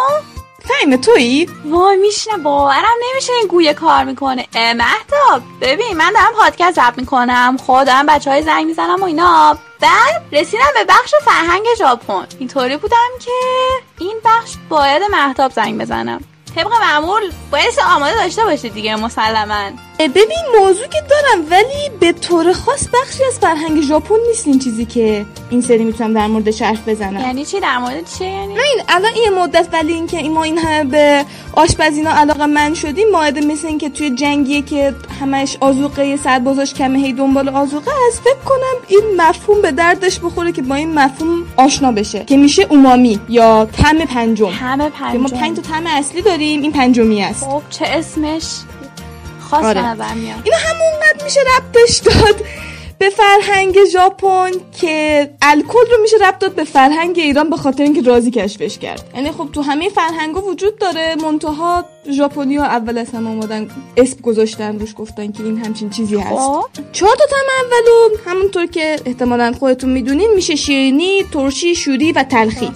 [0.68, 4.46] فهمه تویی؟ وای میشنه باورم نمیشه این گویه کار می‌کنه.
[4.54, 7.56] اه، مهتاب ببین من دارم پادکست ضبط می‌کنم.
[7.66, 9.58] خب دارم بچه های زنگ می‌زنم و اینا.
[9.80, 12.26] بعد رسیدم به بخش فرهنگ ژاپن.
[12.38, 13.30] اینطوری بودم که
[13.98, 16.24] این بخش باید مهتاب زنگ بزنم.
[16.56, 19.70] طبق معمول باید آماده داشته باشید دیگه مسلما.
[20.08, 24.84] ببین موضوع که دارم ولی به طور خاص بخشی از فرهنگ ژاپن نیست این چیزی
[24.84, 27.20] که این سری می‌تونم در موردش حرف بزنم.
[27.20, 30.58] یعنی چی؟ در مورد چیه یعنی؟ این الان این مدت ولی اینکه این ما این
[30.58, 36.74] همه به آشپزینا علاقه من شدیم ماهده مثل اینکه توی جنگیه که همش آزوقه سربازاش
[36.74, 38.20] کمه هی دنبال آزوقه است.
[38.20, 42.66] فکر کنم این مفهوم به دردش بخوره که با این مفهوم آشنا بشه که میشه
[42.70, 44.46] اومامی یا تم پنجم.
[44.48, 45.36] همه که ما پنجم.
[45.36, 47.44] پنج تا تم اصلی داریم این پنجمی است.
[47.44, 48.44] خب چه اسمش؟
[49.50, 49.82] خاص آره.
[49.82, 52.44] به نظر میاد اینو همونقدر میشه ربطش داد
[52.98, 54.50] به فرهنگ ژاپن
[54.80, 59.10] که الکل رو میشه ربط داد به فرهنگ ایران به خاطر اینکه رازی کشفش کرد.
[59.14, 61.16] یعنی خب تو همه فرهنگا وجود داره.
[61.22, 66.16] منتها ژاپنی ها اول از همه اومدن اسم گذاشتن روش گفتن که این همچین چیزی
[66.16, 66.38] هست.
[66.38, 72.22] خب چهار تا تم اولو همونطور که احتمالا خودتون می‌دونین میشه شیرینی ترشی شوری و
[72.22, 72.72] تلخی.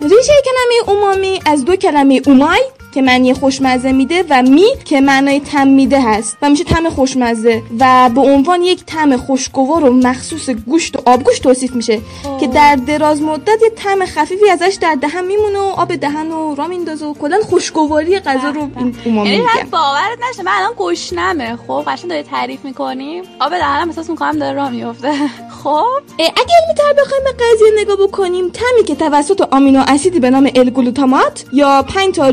[0.00, 2.60] ریشه کلمه اومامی از دو کلمه اومای
[2.94, 7.62] که معنی خوشمزه میده و می که معنای تم میده هست و میشه تم خوشمزه
[7.80, 12.00] و به عنوان یک تم خوشگوار و مخصوص گوشت و آبگوشت توصیف میشه
[12.40, 16.54] که در دراز مدت یه تم خفیفی ازش در دهن میمونه و آب دهن و
[16.54, 19.52] را میندازه و کلا خوشگواری غذا رو این اومامی یعنی میگن.
[19.54, 24.38] شاید باورت نشه من الان گشنمه خب؟ قشنگ داری تعریف می‌کنیم آب دهنم احساس می‌کنم
[24.38, 25.12] داره راه میفته
[25.62, 30.50] خب؟ اگه علمی‌تر بخوایم به قضیه نگاه بکنیم طعمی که توسط آمینو اسیدی به نام
[30.54, 32.30] ال گلوتامات یا 5 تا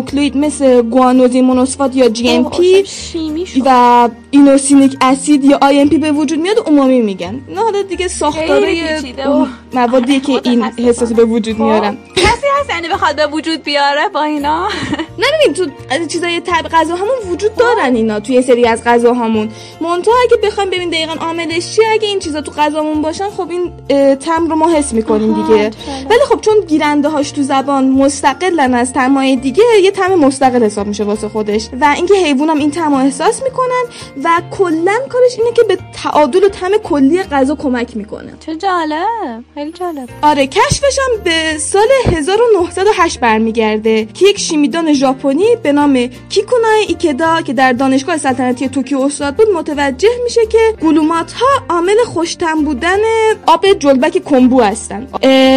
[0.00, 2.84] ریبونوکلئوتید مثل گوانوزین مونوسفات یا GMP
[3.64, 7.40] و اینوسینیک اسید یا IMP به وجود میاد اومامی میگن.
[7.48, 9.02] نه حالا دیگه ساختاره
[9.72, 11.98] موادی که این حساسی به وجود میارن.
[12.16, 14.68] کسی هست یعنی بخواد به وجود بیاره با اینا؟
[15.18, 18.84] نه ببین تو از چیزای تب غذا همون وجود دارن اینا توی یه سری از
[18.84, 19.48] غذاهامون.
[19.80, 23.72] منتها اگه بخوایم ببین دقیقا عاملش چیه اگه این چیزا تو غذامون باشن خب این
[24.16, 25.70] طعم رو ما حس می‌کنیم دیگه.
[26.10, 30.86] ولی خب چون گیرنده هاش تو زبان مستقلن از طعمای دیگه یه طعم مستقل حساب
[30.86, 31.68] میشه واسه خودش.
[31.80, 33.84] و اینکه حیوانام این رو احساس می‌کنن
[34.24, 38.32] و کلا کارش اینه که به تعادل و طعم کلی غذا کمک می‌کنه.
[38.46, 40.08] چه جالب خیلی جالب.
[40.22, 47.40] آره کشفش هم به سال 1908 برمیگرده که یک شیمیدان ژاپنی به نام کیکونائه ایکدا
[47.42, 52.64] که در دانشگاه سلطنتی توکیو استاد بود متوجه میشه که گلوتامات ها عامل خوش طعم
[52.64, 52.98] بودن
[53.46, 55.06] آب جلبک کمبو هستن.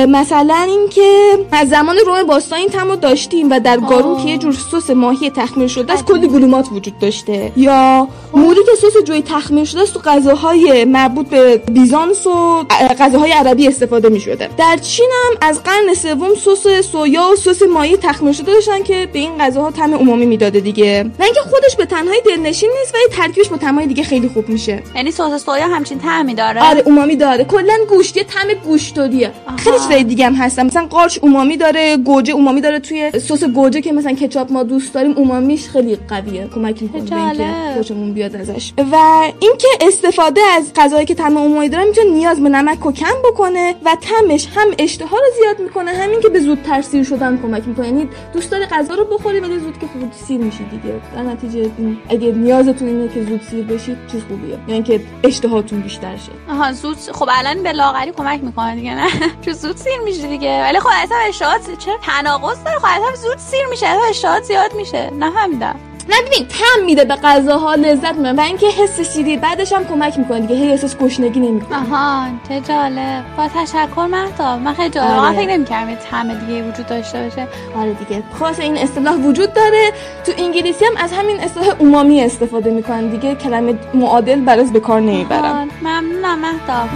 [0.09, 4.53] مثلا اینکه از زمان روم باستان این طعمو داشتیم و در گاروم که یه جور
[4.53, 7.51] سس ماهی تخمیر شده است کلی گلوتامات وجود داشته.
[7.57, 12.65] یا موری که سس جوی تخمیر شده است تو غذاهای مربوط به بیزانس و اه،
[12.99, 17.61] غذاهای عربی استفاده می شده در چین هم از قرن سوم سس سویا و سس
[17.61, 21.05] ماهی تخمیر شده داشتن که به این غذاها طعم اومامی می‌داده دیگه.
[21.19, 24.83] نه اینکه خودش به تنهایی دلنشین نیست ولی ترکیبش با طعمای دیگه خیلی خوب میشه.
[24.95, 27.43] یعنی سس سویا همچین طعمی داره؟ آره اومامی داره.
[27.43, 30.65] کلا گوشت یه طعم گوشتاریه خیلی چیزای دیگه هم هستن.
[30.65, 32.79] مثلا قارچ اومامی داره گوجه اومامی داره.
[32.79, 36.47] توی سس گوجه که مثلا کچاپ ما دوست داریم اومامیش خیلی قویه.
[36.55, 37.73] کمک می‌کنه به اینکه جالب.
[37.77, 38.73] خوشمون بیاد ازش.
[38.91, 38.95] و
[39.39, 43.75] اینکه استفاده از غذایی که طعم عمومی داره می‌تونه نیاز به نمک و کم بکنه
[43.85, 45.91] و طعمش هم اشتها رو زیاد می‌کنه.
[45.91, 47.87] همین که به زودتر سیر شدن کمک می‌کنه.
[47.87, 51.01] یعنی دوست داری غذا رو بخوری ولی زود که خوب سیر میشی دیگه.
[51.15, 51.71] در نتیجه
[52.09, 54.59] اگه نیازتون اینه که زود سیر بشید چیز خوبیه.
[54.67, 56.31] یعنی که اشتهاتون بیشتر شه.
[56.49, 59.07] آها زود خب الان به لاغری کمک می‌کنه دیگه نه؟
[59.45, 60.63] چون زود سیر میشه دیگه.
[60.63, 62.79] ولی خب اصلا اشتهات چرا؟ تناقض داره.
[62.79, 63.87] خب اصلا زود سیر میشه.
[64.09, 65.09] اشتهات زیاد میشه.
[65.19, 65.75] نفهمیدم.
[66.09, 70.19] نه ببین طعم میده به غذاها لذت میده و اینکه حس سیری بعدش هم کمک
[70.19, 70.55] می‌کنه دیگه.
[70.55, 71.77] هی احساس گشنگی نمی‌کنه.
[71.77, 73.23] آها چه جالب.
[73.37, 75.19] با تشکر مهتاب من خیلی جالب.
[75.19, 75.37] آره.
[75.37, 77.47] فکر نمی‌کردم یه طعم دیگه وجود داشته باشه.
[77.77, 78.23] آره دیگه.
[78.39, 79.91] خلاص این اصطلاح وجود داره.
[80.25, 83.35] تو انگلیسی هم از همین اصطلاح اومامی استفاده می‌کنن دیگه.
[83.35, 86.89] کلمه معادل براش به کار نمی‌برن ممنونم مهتاب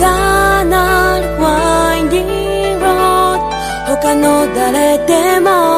[0.00, 1.39] 遥
[4.54, 5.69] 誰でも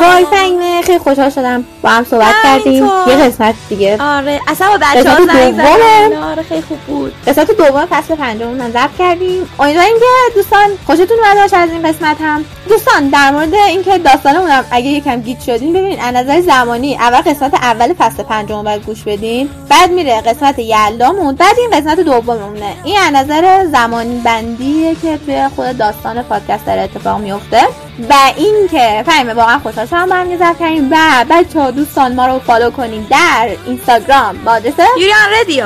[0.00, 2.84] وای فهیمه خیلی خوشحال شدم با هم صحبت کردیم.
[2.84, 4.02] یه قسمت دیگه.
[4.02, 7.12] آره اصلا با بچه ها آره خیلی خوب بود.
[7.26, 9.48] قسمت دوم فصل پنجم من ضبط کردیم.
[9.58, 12.44] امیدواریم که دوستان خوشتون اومده باشه از این قسمت هم.
[12.68, 17.20] دوستان در مورد اینکه داستانمون هم اگه یکم گیت شدین ببینید از نظر زمانی اول
[17.20, 19.50] قسمت اول فصل پنجم رو باید گوش بدین.
[19.68, 21.34] بعد میره قسمت یلدامون.
[21.34, 26.82] بعد این قسمت دوممونه این از نظر زمان بندیه که توی خود داستان پادکست داره
[26.82, 27.60] اتفاق میفته.
[28.10, 32.14] و این که فهمه واقعا خوشحال شدم با هم ضبط کردیم و بچه ها دوستان
[32.14, 35.64] ما رو follow کنین در اینستاگرام با آدرس یوریان رادیو.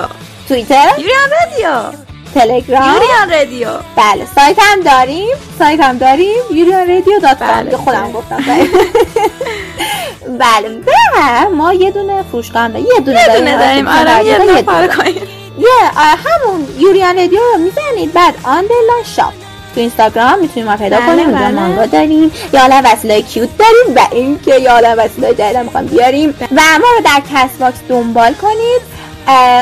[0.48, 1.98] توییتر؟ یوریان رادیو.
[2.34, 3.68] تلگرام؟ یوریان رادیو.
[3.96, 5.36] بله سایت هم داریم.
[5.58, 6.42] سایت هم داریم.
[6.50, 7.76] یوریان رادیو dot بله.
[7.76, 8.68] خودم گفتم بله.
[10.44, 12.86] بله و ما یه دونه فروشگاه هم داریم.
[12.94, 13.88] یه دونه یه دونه داریم.
[13.88, 15.22] آره یه دونه کنیم.
[15.58, 19.43] یه آه، همون یوریان رادیو رو می‌زنید بعد underline shop.
[19.74, 21.50] تو اینستاگرام می‌تونیم ما پیدا بله، کنیم اونجا بله.
[21.50, 22.32] مانگا داریم.
[22.52, 26.30] یا حالا وسیله cute داریم و اینکه یا حالا وسیله جدید هم می‌خوام بیاریم.
[26.40, 28.94] و ما رو در کست باکس دنبال کنید.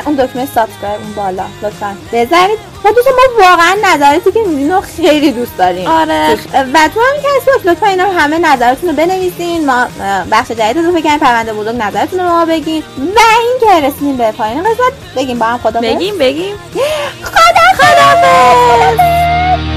[0.07, 1.97] اون دکمه subscribe اون بالا لطفا.
[2.13, 5.89] بزنید و دوستان ما واقعا نظراتی که میدین رو خیلی دوست داریم.
[5.89, 6.35] آره.
[6.75, 9.67] و تو همین کست باکس لطفا اینا رو همه نظراتتون رو بنویسین.
[9.67, 9.87] ما
[10.31, 12.83] بخش جدید اضافه کردیم پرونده بزرگ نظرتون رو ما بگین.
[12.99, 16.55] و اینکه رسیدیم به پایین قسمت بگیم با هم خدا بگیم بگیم.
[17.33, 19.72] خدا خدا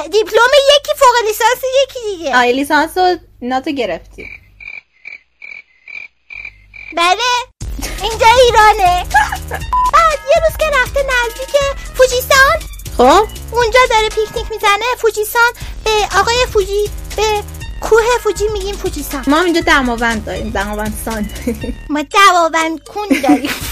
[0.00, 2.36] دیپلم یکی فوق لیسانس یکی دیگه.
[2.36, 4.26] آی لیسانس رو ناتو گرفتی.
[6.96, 7.18] بله.
[8.02, 9.06] اینجا ایرانه.
[9.92, 11.56] بعد یه روز که رفته نزدیک
[11.94, 12.58] فوجیسان
[12.96, 14.84] خب؟ اونجا داره پیکنیک می‌زنه.
[14.98, 15.52] فوجیسان
[15.84, 17.42] به آقای فوجی به
[17.80, 19.24] کوه فوجی میگیم فوجیسان.
[19.26, 21.30] ما اینجا دماوند داریم دماوند سان.
[21.88, 23.50] ما دواوند کون داریم.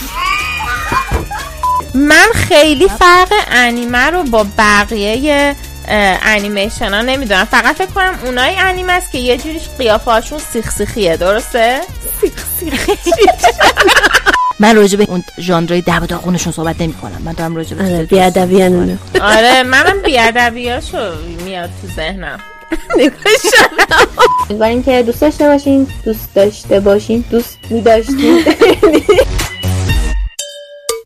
[1.94, 5.56] من خیلی فرق انیمه رو با بقیه
[5.90, 7.44] انیمیشن ها نمی‌دونم.
[7.44, 11.80] فقط فکر کنم اونای انیمه است که یه جوریش قیافه هاشون سیخ سیخیه درسته؟
[14.60, 18.04] من راجع به اون ژانرهای دب و داغونشون صحبت نمی کنم من دارم راجع به
[18.04, 18.62] بیادبی
[19.22, 21.12] آره منم بیادبیاشو
[21.44, 22.40] میاد تو ذهنم.
[24.50, 28.44] امیدواریم که دوست داشته باشین دوست داشته باشین دوست می داشتین